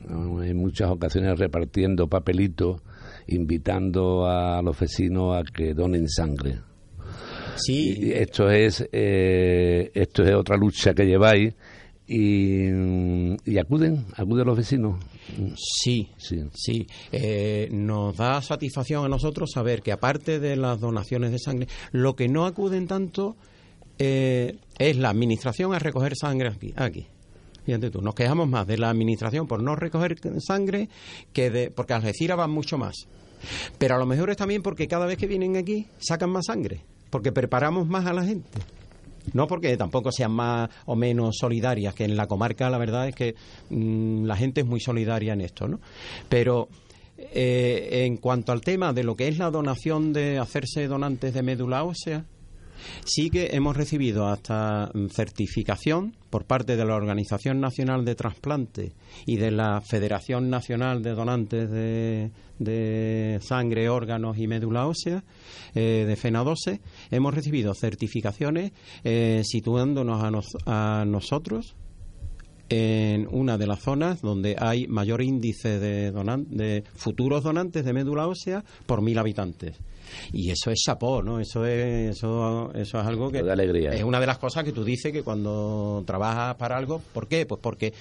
en 0.10 0.58
muchas 0.58 0.90
ocasiones 0.92 1.38
repartiendo 1.40 2.08
papelitos, 2.08 2.82
invitando 3.28 4.26
a 4.26 4.62
los 4.62 4.80
vecinos 4.80 5.38
a 5.38 5.44
que 5.44 5.74
donen 5.74 6.08
sangre. 6.10 6.60
sí, 7.56 7.96
Y 7.98 8.12
esto 8.12 8.50
es 8.50 8.88
eh, 8.92 9.92
esto 9.94 10.24
es 10.24 10.34
otra 10.34 10.58
lucha 10.58 10.94
que 10.94 11.06
lleváis 11.06 11.54
y, 12.08 12.68
y 13.46 13.58
acuden 13.58 14.06
acuden 14.16 14.46
los 14.46 14.58
vecinos 14.58 15.00
sí, 15.56 16.10
sí 16.18 16.44
Sí, 16.54 16.88
eh, 17.12 17.70
nos 17.72 18.16
da 18.18 18.42
satisfacción 18.42 19.06
a 19.06 19.10
nosotros 19.10 19.52
saber 19.52 19.82
que 19.82 19.92
aparte 19.92 20.40
de 20.40 20.56
las 20.56 20.80
donaciones 20.80 21.32
de 21.32 21.40
sangre, 21.40 21.68
lo 21.92 22.16
que 22.16 22.28
no 22.28 22.46
acuden 22.46 22.88
tanto 22.88 23.36
eh, 24.00 24.58
es 24.78 24.98
la 24.98 25.10
administración 25.10 25.74
a 25.74 25.80
recoger 25.80 26.16
sangre 26.16 26.50
aquí. 26.50 26.74
aquí. 26.76 27.08
Fíjate 27.66 27.90
tú, 27.90 28.02
nos 28.02 28.16
quejamos 28.16 28.48
más 28.50 28.68
de 28.68 28.78
la 28.78 28.90
administración 28.90 29.48
por 29.48 29.62
no 29.62 29.76
recoger 29.76 30.18
sangre 30.40 30.90
que 31.32 31.50
de. 31.50 31.72
porque 31.72 31.94
Algeciras 31.94 32.38
van 32.38 32.52
mucho 32.52 32.78
más. 32.78 33.08
Pero 33.78 33.96
a 33.96 33.98
lo 33.98 34.06
mejor 34.06 34.30
es 34.30 34.38
también 34.38 34.62
porque 34.62 34.88
cada 34.88 35.06
vez 35.06 35.18
que 35.18 35.28
vienen 35.28 35.58
aquí 35.58 35.88
sacan 36.00 36.30
más 36.30 36.46
sangre, 36.48 36.82
porque 37.10 37.32
preparamos 37.32 37.88
más 37.88 38.06
a 38.06 38.14
la 38.14 38.24
gente. 38.24 38.50
No 39.32 39.48
porque 39.48 39.78
tampoco 39.78 40.12
sean 40.12 40.32
más 40.32 40.70
o 40.86 40.96
menos 40.96 41.38
solidarias, 41.40 41.94
que 41.94 42.04
en 42.04 42.18
la 42.18 42.28
comarca 42.28 42.70
la 42.70 42.78
verdad 42.78 43.08
es 43.08 43.16
que 43.16 43.36
mm, 43.70 44.26
la 44.26 44.36
gente 44.36 44.62
es 44.62 44.68
muy 44.68 44.82
solidaria 44.82 45.34
en 45.34 45.42
esto, 45.42 45.68
¿no? 45.68 45.80
Pero 46.28 46.68
eh, 47.18 48.04
en 48.06 48.18
cuanto 48.18 48.52
al 48.52 48.62
tema 48.62 48.92
de 48.92 49.04
lo 49.04 49.16
que 49.16 49.30
es 49.30 49.38
la 49.38 49.50
donación 49.50 50.12
de 50.12 50.40
hacerse 50.40 50.88
donantes 50.88 51.34
de 51.34 51.44
médula 51.44 51.84
ósea, 51.84 52.26
sí 53.06 53.30
que 53.30 53.50
hemos 53.54 53.76
recibido 53.78 54.28
hasta 54.28 54.92
certificación 55.12 56.16
por 56.30 56.46
parte 56.46 56.76
de 56.76 56.86
la 56.86 56.96
Organización 56.96 57.60
Nacional 57.60 58.06
de 58.06 58.16
Trasplante 58.16 58.94
y 59.26 59.38
de 59.38 59.52
la 59.52 59.82
Federación 59.82 60.50
Nacional 60.50 61.04
de 61.04 61.12
Donantes 61.12 61.70
de, 61.70 63.40
Sangre, 63.42 63.90
Órganos 63.90 64.38
y 64.38 64.48
Médula 64.48 64.88
Ósea, 64.88 65.24
eh, 65.76 66.06
de 66.08 66.18
FENA12. 66.18 66.80
Hemos 67.12 67.34
recibido 67.34 67.74
certificaciones 67.74 68.72
eh, 69.04 69.42
situándonos 69.46 70.24
a, 70.24 70.32
nos- 70.32 70.58
a 70.66 71.04
nosotros 71.06 71.76
en 72.70 73.28
una 73.30 73.58
de 73.58 73.68
las 73.68 73.82
zonas 73.82 74.22
donde 74.22 74.56
hay 74.58 74.88
mayor 74.88 75.22
índice 75.22 75.80
de 75.80 76.84
futuros 76.96 77.44
donantes 77.44 77.86
de 77.86 77.94
médula 77.94 78.28
ósea 78.28 78.64
por 78.86 79.02
mil 79.02 79.18
habitantes. 79.20 79.78
Y 80.32 80.50
eso 80.52 80.72
es 80.72 80.80
chapó, 80.80 81.22
¿no? 81.22 81.40
Eso 81.40 81.66
es, 81.66 82.18
eso, 82.18 82.72
eso 82.74 83.00
es 83.00 83.06
algo 83.06 83.32
que 83.32 83.44
De 83.44 83.52
alegría. 83.52 83.92
es 83.92 84.04
una 84.04 84.20
de 84.20 84.28
las 84.28 84.38
cosas 84.38 84.64
que 84.64 84.72
tú 84.72 84.84
dices 84.84 85.12
que 85.12 85.24
cuando 85.24 86.04
trabajas 86.06 86.56
para 86.56 86.78
algo, 86.78 87.02
¿por 87.14 87.28
qué? 87.28 87.46
Pues 87.46 87.60
porque 87.62 87.94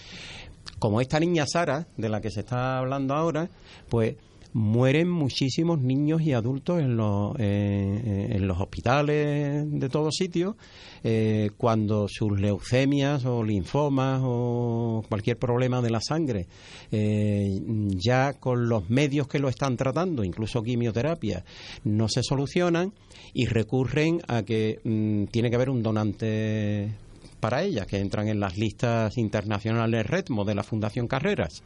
como 0.78 1.00
esta 1.00 1.18
niña 1.20 1.46
Sara, 1.46 1.86
de 1.96 2.08
la 2.08 2.20
que 2.20 2.30
se 2.30 2.40
está 2.40 2.78
hablando 2.78 3.14
ahora, 3.14 3.48
pues 3.88 4.16
mueren 4.52 5.08
muchísimos 5.08 5.80
niños 5.80 6.22
y 6.22 6.32
adultos 6.32 6.80
en 6.80 6.96
los, 6.96 7.34
eh, 7.38 8.28
en 8.30 8.46
los 8.46 8.60
hospitales 8.60 9.64
de 9.70 9.88
todos 9.88 10.14
sitios 10.14 10.56
eh, 11.02 11.50
cuando 11.56 12.06
sus 12.08 12.38
leucemias 12.38 13.24
o 13.24 13.42
linfomas 13.42 14.20
o 14.22 15.02
cualquier 15.08 15.38
problema 15.38 15.80
de 15.80 15.90
la 15.90 16.00
sangre 16.00 16.46
eh, 16.90 17.60
ya 17.96 18.34
con 18.34 18.68
los 18.68 18.90
medios 18.90 19.28
que 19.28 19.38
lo 19.38 19.48
están 19.48 19.76
tratando, 19.76 20.24
incluso 20.24 20.62
quimioterapia, 20.62 21.44
no 21.84 22.08
se 22.08 22.22
solucionan 22.22 22.92
y 23.32 23.46
recurren 23.46 24.20
a 24.28 24.42
que 24.42 24.80
mm, 24.84 25.24
tiene 25.30 25.50
que 25.50 25.56
haber 25.56 25.70
un 25.70 25.82
donante 25.82 26.92
para 27.40 27.62
ellas, 27.62 27.86
que 27.86 27.98
entran 27.98 28.28
en 28.28 28.38
las 28.38 28.56
listas 28.56 29.18
internacionales 29.18 30.06
RETMO 30.06 30.44
de 30.44 30.54
la 30.54 30.62
Fundación 30.62 31.08
Carreras. 31.08 31.62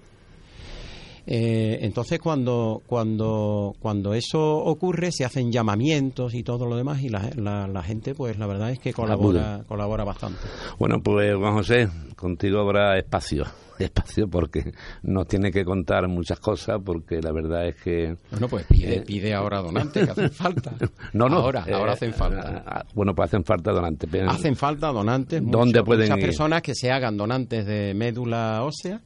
Eh, 1.28 1.78
entonces 1.82 2.20
cuando, 2.20 2.82
cuando, 2.86 3.74
cuando 3.80 4.14
eso 4.14 4.40
ocurre 4.58 5.10
se 5.10 5.24
hacen 5.24 5.50
llamamientos 5.50 6.34
y 6.34 6.42
todo 6.44 6.66
lo 6.66 6.76
demás 6.76 7.02
y 7.02 7.08
la, 7.08 7.30
la- 7.36 7.66
la 7.66 7.82
gente 7.82 8.14
pues 8.14 8.38
la 8.38 8.46
verdad 8.46 8.70
es 8.70 8.78
que 8.78 8.92
colabora, 8.92 9.64
colabora 9.66 10.04
bastante. 10.04 10.38
Bueno, 10.78 11.00
pues 11.02 11.34
Juan 11.36 11.54
José, 11.54 11.88
contigo 12.14 12.60
habrá 12.60 12.96
espacio, 12.96 13.44
espacio 13.80 14.28
porque 14.28 14.72
nos 15.02 15.26
tiene 15.26 15.50
que 15.50 15.64
contar 15.64 16.06
muchas 16.06 16.38
cosas, 16.38 16.78
porque 16.84 17.20
la 17.20 17.32
verdad 17.32 17.66
es 17.66 17.74
que... 17.82 18.16
Bueno, 18.30 18.46
pues 18.48 18.64
pide, 18.66 18.98
Eh, 18.98 19.00
pide 19.02 19.34
ahora 19.34 19.60
donantes 19.62 20.04
que 20.04 20.10
hacen 20.12 20.30
falta. 20.30 20.74
No, 21.12 21.28
no. 21.28 21.38
Ahora, 21.38 21.64
eh, 21.66 21.72
ahora 21.74 21.94
hacen 21.94 22.12
falta. 22.14 22.62
ah, 22.66 22.78
ah, 22.80 22.84
bueno, 22.94 23.14
pues 23.16 23.30
hacen 23.30 23.44
falta 23.44 23.72
donantes. 23.72 24.08
Hacen 24.28 24.54
falta 24.54 24.92
donantes. 24.92 25.42
¿Dónde 25.44 25.82
pueden 25.82 26.04
muchas 26.04 26.18
ir? 26.18 26.24
personas 26.24 26.62
que 26.62 26.74
se 26.76 26.90
hagan 26.92 27.16
donantes 27.16 27.66
de 27.66 27.94
médula 27.94 28.62
ósea. 28.62 29.00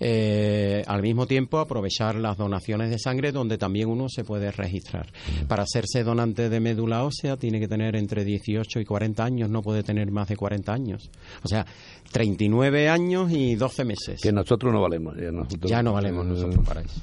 Eh, 0.00 0.84
al 0.86 1.02
mismo 1.02 1.26
tiempo 1.26 1.58
aprovechar 1.58 2.14
las 2.16 2.36
donaciones 2.36 2.90
de 2.90 2.98
sangre 2.98 3.32
donde 3.32 3.58
también 3.58 3.88
uno 3.88 4.08
se 4.08 4.24
puede 4.24 4.50
registrar. 4.52 5.06
Para 5.48 5.64
hacerse 5.64 6.04
donante 6.04 6.48
de 6.48 6.60
médula 6.60 7.04
ósea 7.04 7.36
tiene 7.36 7.58
que 7.60 7.68
tener 7.68 7.96
entre 7.96 8.24
18 8.24 8.80
y 8.80 8.84
40 8.84 9.24
años, 9.24 9.50
no 9.50 9.62
puede 9.62 9.82
tener 9.82 10.10
más 10.10 10.28
de 10.28 10.36
40 10.36 10.72
años. 10.72 11.10
O 11.42 11.48
sea, 11.48 11.66
39 12.12 12.88
años 12.88 13.30
y 13.32 13.54
12 13.56 13.84
meses. 13.84 14.20
Que 14.22 14.32
nosotros 14.32 14.72
no 14.72 14.80
valemos. 14.80 15.16
Ya, 15.16 15.30
nosotros- 15.30 15.70
Ya 15.70 15.82
no 15.82 15.92
valemos 15.92 16.24
nosotros 16.26 16.64
para 16.66 16.80
eso. 16.82 17.00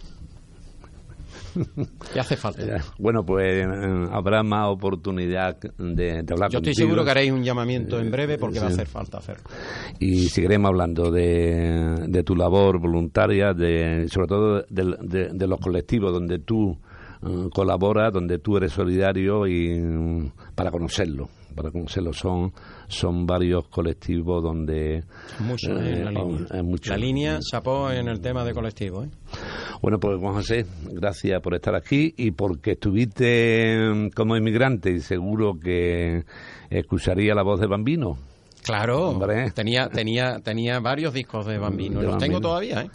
Ya 2.13 2.21
hace 2.21 2.35
falta. 2.37 2.61
Bueno, 2.99 3.25
pues 3.25 3.65
eh, 3.65 4.07
habrá 4.11 4.43
más 4.43 4.69
oportunidad 4.69 5.57
de, 5.59 6.23
de 6.23 6.33
hablar 6.33 6.49
Yo 6.51 6.57
estoy 6.59 6.73
contigo. 6.73 6.73
seguro 6.87 7.03
que 7.05 7.11
haréis 7.11 7.31
un 7.31 7.43
llamamiento 7.43 7.99
en 7.99 8.11
breve 8.11 8.37
porque 8.37 8.59
va 8.59 8.65
a 8.67 8.69
hacer 8.69 8.87
falta 8.87 9.17
hacerlo. 9.19 9.43
y 9.99 10.27
seguiremos 10.29 10.69
hablando 10.69 11.11
de, 11.11 12.05
de 12.07 12.23
tu 12.23 12.35
labor 12.35 12.79
voluntaria, 12.79 13.53
de, 13.53 14.07
sobre 14.09 14.27
todo 14.27 14.63
de, 14.69 14.95
de- 15.01 15.29
de 15.33 15.47
los 15.47 15.59
colectivos 15.59 16.11
donde 16.13 16.39
tú 16.39 16.77
eh, 17.23 17.49
colaboras, 17.53 18.11
donde 18.13 18.39
tú 18.39 18.57
eres 18.57 18.71
solidario 18.73 19.47
y 19.47 19.79
mm, 19.79 20.31
para 20.55 20.71
conocerlo, 20.71 21.29
para 21.55 21.71
conocerlo 21.71 22.13
son 22.13 22.51
son 22.87 23.25
varios 23.25 23.67
colectivos 23.69 24.43
donde 24.43 25.03
Mucho 25.39 25.71
¿eh? 25.79 25.93
en 25.93 26.05
la 26.05 26.11
línea. 26.11 26.45
es 26.51 26.63
mucho. 26.63 26.91
La 26.91 26.97
línea 26.97 27.39
chapó 27.39 27.89
en 27.91 28.07
el 28.07 28.19
tema 28.21 28.43
de 28.43 28.53
colectivo. 28.53 29.03
¿eh? 29.03 29.09
Bueno, 29.81 29.99
pues 29.99 30.19
Juan 30.19 30.33
José, 30.35 30.65
gracias 30.91 31.41
por 31.41 31.55
estar 31.55 31.75
aquí 31.75 32.13
y 32.17 32.31
porque 32.31 32.71
estuviste 32.73 33.77
mm, 33.77 34.09
como 34.09 34.35
inmigrante 34.35 34.91
y 34.91 34.99
seguro 34.99 35.53
que 35.59 36.23
escucharía 36.69 37.33
la 37.33 37.43
voz 37.43 37.59
de 37.59 37.67
Bambino. 37.67 38.17
Claro, 38.63 39.09
Hombre. 39.09 39.51
tenía, 39.51 39.89
tenía, 39.89 40.39
tenía 40.39 40.79
varios 40.79 41.13
discos 41.13 41.45
de 41.45 41.59
Bambino. 41.59 42.01
De 42.01 42.07
los 42.07 42.17
tengo 42.17 42.41
todavía, 42.41 42.81
¿eh? 42.81 42.89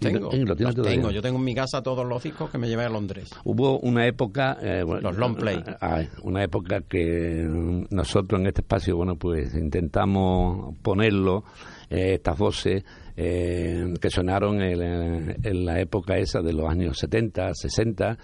Los 0.00 0.12
tengo. 0.12 0.30
los 0.32 0.74
tengo. 0.74 1.10
Yo 1.10 1.22
tengo 1.22 1.38
en 1.38 1.44
mi 1.44 1.54
casa 1.54 1.82
todos 1.82 2.06
los 2.06 2.22
discos 2.22 2.50
que 2.50 2.58
me 2.58 2.68
llevé 2.68 2.84
a 2.84 2.88
Londres. 2.88 3.30
Hubo 3.44 3.78
una 3.80 4.06
época... 4.06 4.58
eh, 4.60 4.82
bueno, 4.84 5.10
Los 5.10 5.18
long 5.18 5.36
play. 5.36 5.62
ah, 5.80 6.02
una 6.22 6.42
época 6.44 6.80
que 6.88 7.44
nosotros 7.90 8.40
en 8.40 8.46
este 8.46 8.60
espacio, 8.62 8.96
bueno, 8.96 9.16
pues 9.16 9.54
intentamos 9.54 10.74
ponerlo 10.82 11.44
eh, 11.90 12.14
estas 12.14 12.38
voces 12.38 12.84
eh, 13.16 13.94
que 14.00 14.10
sonaron 14.10 14.60
en, 14.60 15.36
en 15.42 15.64
la 15.64 15.80
época 15.80 16.16
esa 16.16 16.40
de 16.40 16.52
los 16.52 16.68
años 16.68 16.98
70, 16.98 17.54
60 17.54 18.18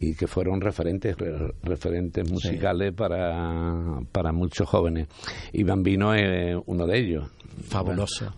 y 0.00 0.14
que 0.14 0.26
fueron 0.26 0.60
referentes 0.60 1.16
re- 1.16 1.52
referentes 1.62 2.30
musicales 2.30 2.92
para, 2.92 4.00
para 4.12 4.32
muchos 4.32 4.68
jóvenes. 4.68 5.08
Y 5.52 5.62
Bambino 5.62 6.14
es 6.14 6.56
uno 6.66 6.86
de 6.86 6.98
ellos. 6.98 7.30
Fabuloso. 7.68 8.32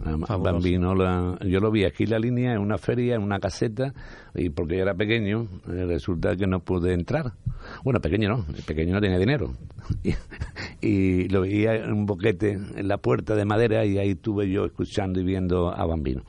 Bambino, 0.52 0.94
la- 0.94 1.38
yo 1.46 1.58
lo 1.60 1.70
vi 1.70 1.84
aquí 1.84 2.04
en 2.04 2.10
la 2.10 2.18
línea, 2.18 2.52
en 2.52 2.58
una 2.58 2.76
feria, 2.76 3.14
en 3.14 3.22
una 3.22 3.38
caseta, 3.38 3.94
y 4.36 4.50
porque 4.50 4.76
yo 4.76 4.82
era 4.82 4.94
pequeño, 4.94 5.46
eh, 5.68 5.84
resulta 5.86 6.36
que 6.36 6.46
no 6.46 6.60
pude 6.60 6.92
entrar. 6.92 7.32
Bueno, 7.82 8.00
pequeño 8.00 8.28
no, 8.28 8.46
pequeño 8.66 8.94
no 8.94 9.00
tenía 9.00 9.18
dinero. 9.18 9.52
Y, 10.02 10.14
y 10.88 11.28
lo 11.28 11.42
veía 11.42 11.76
en 11.76 11.92
un 11.92 12.06
boquete 12.06 12.52
en 12.52 12.88
la 12.88 12.98
puerta 12.98 13.34
de 13.36 13.44
madera 13.44 13.84
y 13.84 13.98
ahí 13.98 14.10
estuve 14.10 14.50
yo 14.50 14.64
escuchando 14.66 15.20
y 15.20 15.24
viendo 15.24 15.68
a 15.72 15.86
Bambino. 15.86 16.22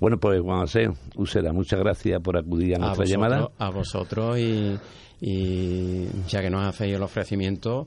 Bueno, 0.00 0.18
pues 0.18 0.40
Juan 0.40 0.60
José 0.60 0.90
Usera, 1.16 1.52
muchas 1.52 1.78
gracias 1.78 2.20
por 2.20 2.36
acudir 2.36 2.74
a 2.74 2.76
a 2.76 2.80
nuestra 2.80 3.04
vosotros, 3.04 3.10
llamada. 3.10 3.50
a 3.58 3.70
vosotros 3.70 4.38
y, 4.38 4.76
y 5.20 6.08
ya 6.28 6.42
que 6.42 6.50
nos 6.50 6.66
hacéis 6.66 6.94
el 6.96 7.02
ofrecimiento 7.02 7.86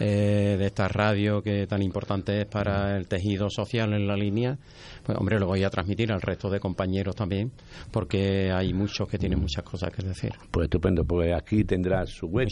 eh, 0.00 0.56
de 0.58 0.66
esta 0.66 0.88
radio 0.88 1.42
que 1.42 1.66
tan 1.66 1.82
importante 1.82 2.40
es 2.42 2.46
para 2.46 2.96
el 2.96 3.08
tejido 3.08 3.50
social 3.50 3.92
en 3.94 4.06
la 4.06 4.16
línea, 4.16 4.58
pues 5.04 5.16
hombre, 5.18 5.38
lo 5.38 5.46
voy 5.46 5.64
a 5.64 5.70
transmitir 5.70 6.12
al 6.12 6.20
resto 6.20 6.50
de 6.50 6.60
compañeros 6.60 7.16
también, 7.16 7.50
porque 7.90 8.50
hay 8.52 8.72
muchos 8.74 9.08
que 9.08 9.18
tienen 9.18 9.40
muchas 9.40 9.64
cosas 9.64 9.90
que 9.92 10.02
decir. 10.02 10.32
Pues 10.50 10.64
estupendo, 10.64 11.04
porque 11.04 11.34
aquí 11.34 11.64
tendrá 11.64 12.06
su 12.06 12.26
hueco, 12.26 12.50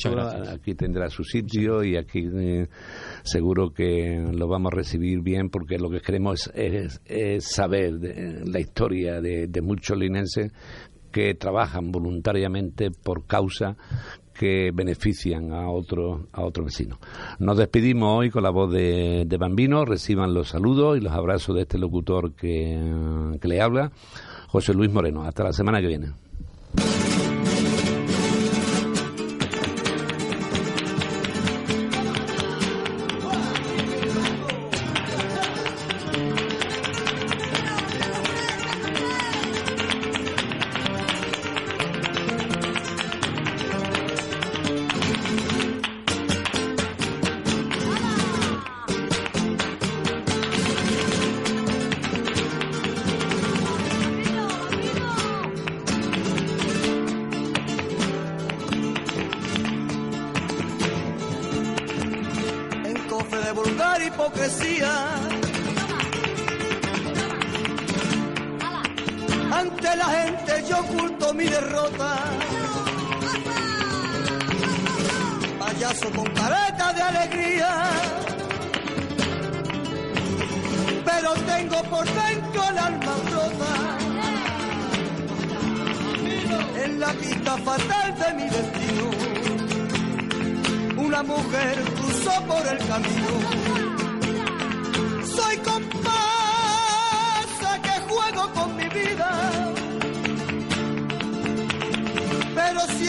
aquí 0.53 0.75
tendrá 0.75 1.09
su 1.09 1.23
sitio 1.25 1.85
y 1.85 1.97
aquí 1.97 2.27
eh, 2.35 2.67
seguro 3.23 3.71
que 3.71 4.25
lo 4.33 4.49
vamos 4.49 4.73
a 4.73 4.77
recibir 4.77 5.21
bien 5.21 5.49
porque 5.51 5.79
lo 5.79 5.91
que 5.91 6.01
queremos 6.01 6.51
es, 6.55 7.01
es 7.05 7.45
saber 7.45 7.99
de- 7.99 8.43
la 8.47 8.61
historia 8.61 9.21
de, 9.21 9.47
de 9.47 9.61
muchos 9.63 9.97
linenses 9.99 10.53
que 11.13 11.35
trabajan 11.35 11.91
voluntariamente 11.93 12.91
por 12.91 13.27
causa 13.27 13.77
que 14.39 14.71
benefician 14.73 15.53
a 15.53 15.71
otros 15.71 16.23
a 16.33 16.43
otros 16.43 16.67
vecinos. 16.67 16.99
Nos 17.39 17.57
despedimos 17.57 18.19
hoy 18.19 18.31
con 18.31 18.43
la 18.43 18.51
voz 18.51 18.73
de, 18.73 19.25
de 19.27 19.37
Bambino, 19.37 19.85
reciban 19.85 20.35
los 20.35 20.49
saludos 20.49 20.99
y 20.99 21.01
los 21.01 21.13
abrazos 21.13 21.57
de 21.57 21.63
este 21.63 21.79
locutor 21.79 22.33
que, 22.35 23.37
que 23.41 23.49
le 23.49 23.61
habla, 23.61 23.91
José 24.49 24.75
Luis 24.75 24.93
Moreno. 24.93 25.23
Hasta 25.23 25.45
la 25.45 25.53
semana 25.53 25.81
que 25.81 25.87
viene. 25.87 26.13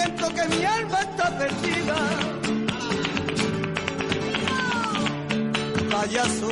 Siento 0.07 0.27
que 0.33 0.55
mi 0.55 0.63
alma 0.63 0.99
está 1.01 1.37
perdida. 1.37 1.97
Payaso, 5.91 6.51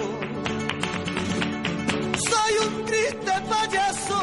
soy 2.30 2.54
un 2.66 2.86
triste 2.86 3.34
payaso. 3.54 4.22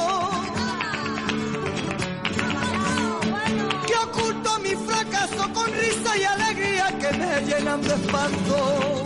que 3.87 3.95
oculto 4.07 4.59
mi 4.61 4.75
fracaso 4.89 5.53
con 5.55 5.67
risa 5.73 6.17
y 6.19 6.25
alegría 6.25 6.99
que 7.01 7.19
me 7.19 7.41
llenan 7.47 7.81
de 7.83 7.95
espanto. 7.95 9.05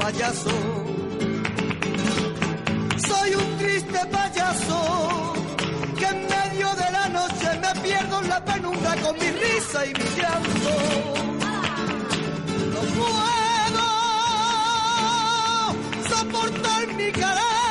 Payaso, 0.00 0.56
soy 3.08 3.34
un 3.34 3.58
triste 3.58 4.00
payaso 4.10 5.32
que 5.98 6.06
en 6.06 6.41
risa 9.72 9.86
y 9.86 9.92
mi 9.94 10.04
llanto. 10.16 10.70
No 12.72 12.80
puedo 12.98 13.86
soportar 16.08 16.86
mi 16.94 17.10
careta 17.12 17.61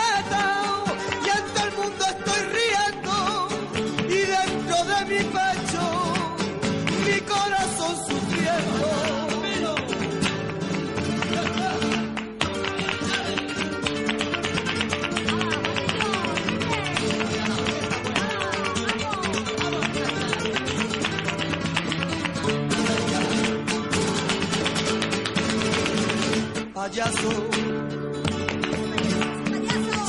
Payaso, 26.92 27.32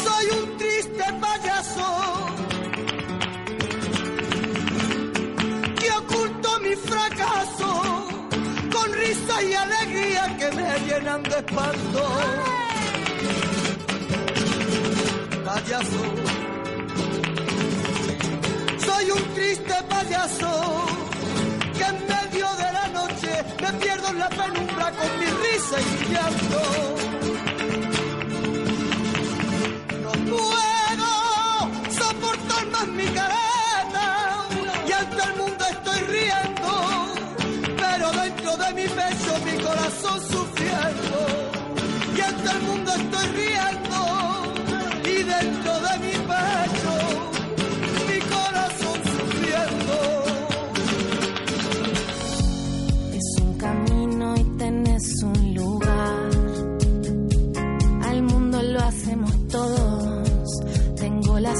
soy 0.02 0.26
un 0.36 0.58
triste 0.58 1.04
payaso 1.20 1.86
que 5.78 5.90
oculto 5.92 6.60
mi 6.60 6.74
fracaso 6.74 7.70
con 8.72 8.92
risa 8.94 9.42
y 9.44 9.54
alegría 9.54 10.36
que 10.36 10.50
me 10.56 10.78
llenan 10.80 11.22
de 11.22 11.36
espanto. 11.36 12.02
Payaso, 15.44 16.02
soy 18.84 19.10
un 19.12 19.34
triste 19.34 19.74
payaso 19.88 20.86
que 21.78 21.84
en 21.84 21.98
medio 22.08 22.46
de 22.56 22.72
la 22.72 22.88
noche 22.88 23.44
me 23.62 23.72
pierdo 23.74 24.08
en 24.08 24.18
la 24.18 24.28
penumbra 24.30 24.61
con 24.98 25.10
mi 25.18 25.26
risa 25.42 25.76
y 25.80 25.84
mi 25.92 26.14
llanto. 26.14 26.62
No 30.02 30.12
puedo 30.30 31.10
soportar 32.00 32.66
más 32.66 32.88
mi 32.88 33.06
careta 33.06 34.06
y 34.88 34.92
ante 34.92 35.22
el 35.22 35.34
mundo 35.36 35.64
estoy 35.70 36.00
riendo, 36.16 36.70
pero 37.76 38.12
dentro 38.12 38.56
de 38.56 38.74
mi 38.74 38.86
pecho 38.88 39.32
mi 39.44 39.62
corazón 39.62 40.20
sufriendo. 40.20 41.18
Y 42.16 42.20
ante 42.20 42.50
el 42.50 42.62
mundo 42.62 42.92
estoy 42.92 43.26
riendo 43.26 43.41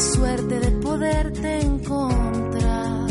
suerte 0.03 0.59
de 0.61 0.71
poderte 0.81 1.61
encontrar 1.61 3.07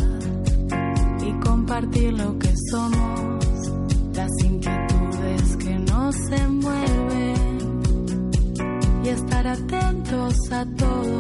y 1.26 1.32
compartir 1.40 2.14
lo 2.14 2.38
que 2.38 2.54
somos, 2.70 3.46
las 4.14 4.32
inquietudes 4.44 5.58
que 5.58 5.80
nos 5.80 6.16
envuelven 6.32 7.42
y 9.04 9.10
estar 9.10 9.48
atentos 9.48 10.52
a 10.52 10.66
todo. 10.78 11.11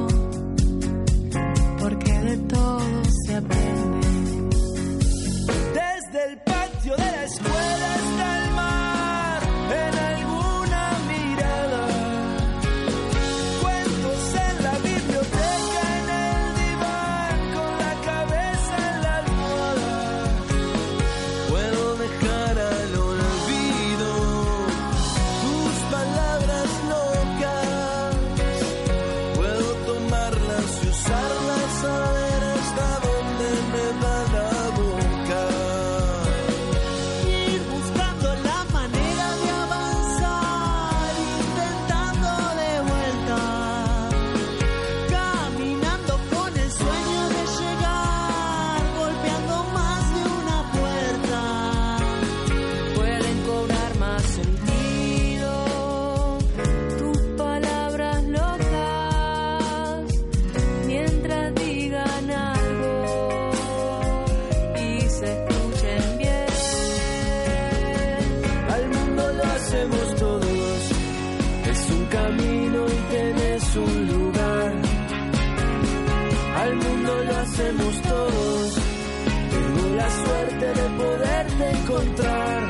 hablar 82.42 82.70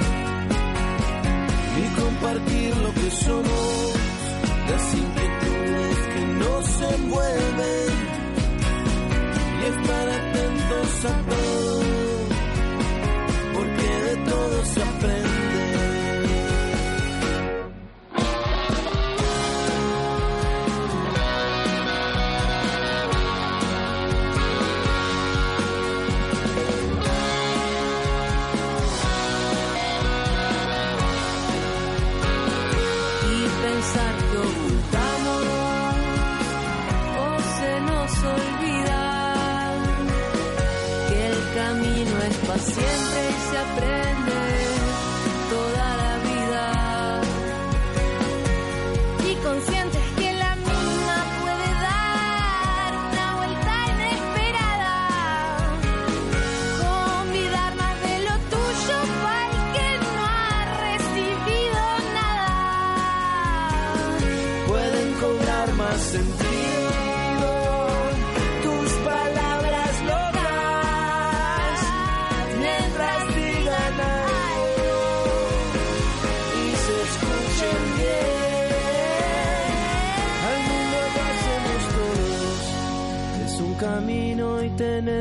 ni 1.76 1.88
compartir 2.02 2.78
lo 2.78 2.94
que 2.94 3.12
somos, 3.12 3.94
las 4.70 4.94
inquietudes 4.94 5.98
que 6.14 6.26
nos 6.42 6.82
envuelven 6.94 7.92
y 9.60 9.66
es 9.66 9.88
para 9.88 10.16
atentos 10.16 11.06
a 11.06 11.22
todos. 11.30 11.41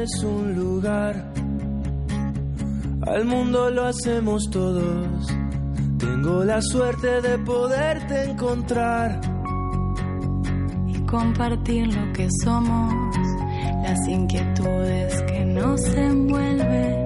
es 0.03 0.25
un 0.25 0.55
lugar. 0.55 1.15
Al 3.07 3.25
mundo 3.25 3.71
lo 3.71 3.85
hacemos 3.85 4.51
todos. 4.51 5.27
Tengo 5.99 6.45
la 6.45 6.63
suerte 6.63 7.21
de 7.21 7.39
poderte 7.39 8.31
encontrar. 8.31 9.21
Y 10.87 10.99
compartir 11.07 11.95
lo 11.95 12.13
que 12.13 12.29
somos, 12.43 12.95
las 13.83 14.09
inquietudes 14.09 15.23
que 15.23 15.45
nos 15.45 15.85
envuelven. 15.95 17.05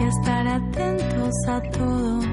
Y 0.00 0.04
estar 0.04 0.46
atentos 0.46 1.34
a 1.48 1.60
todo 1.70 2.29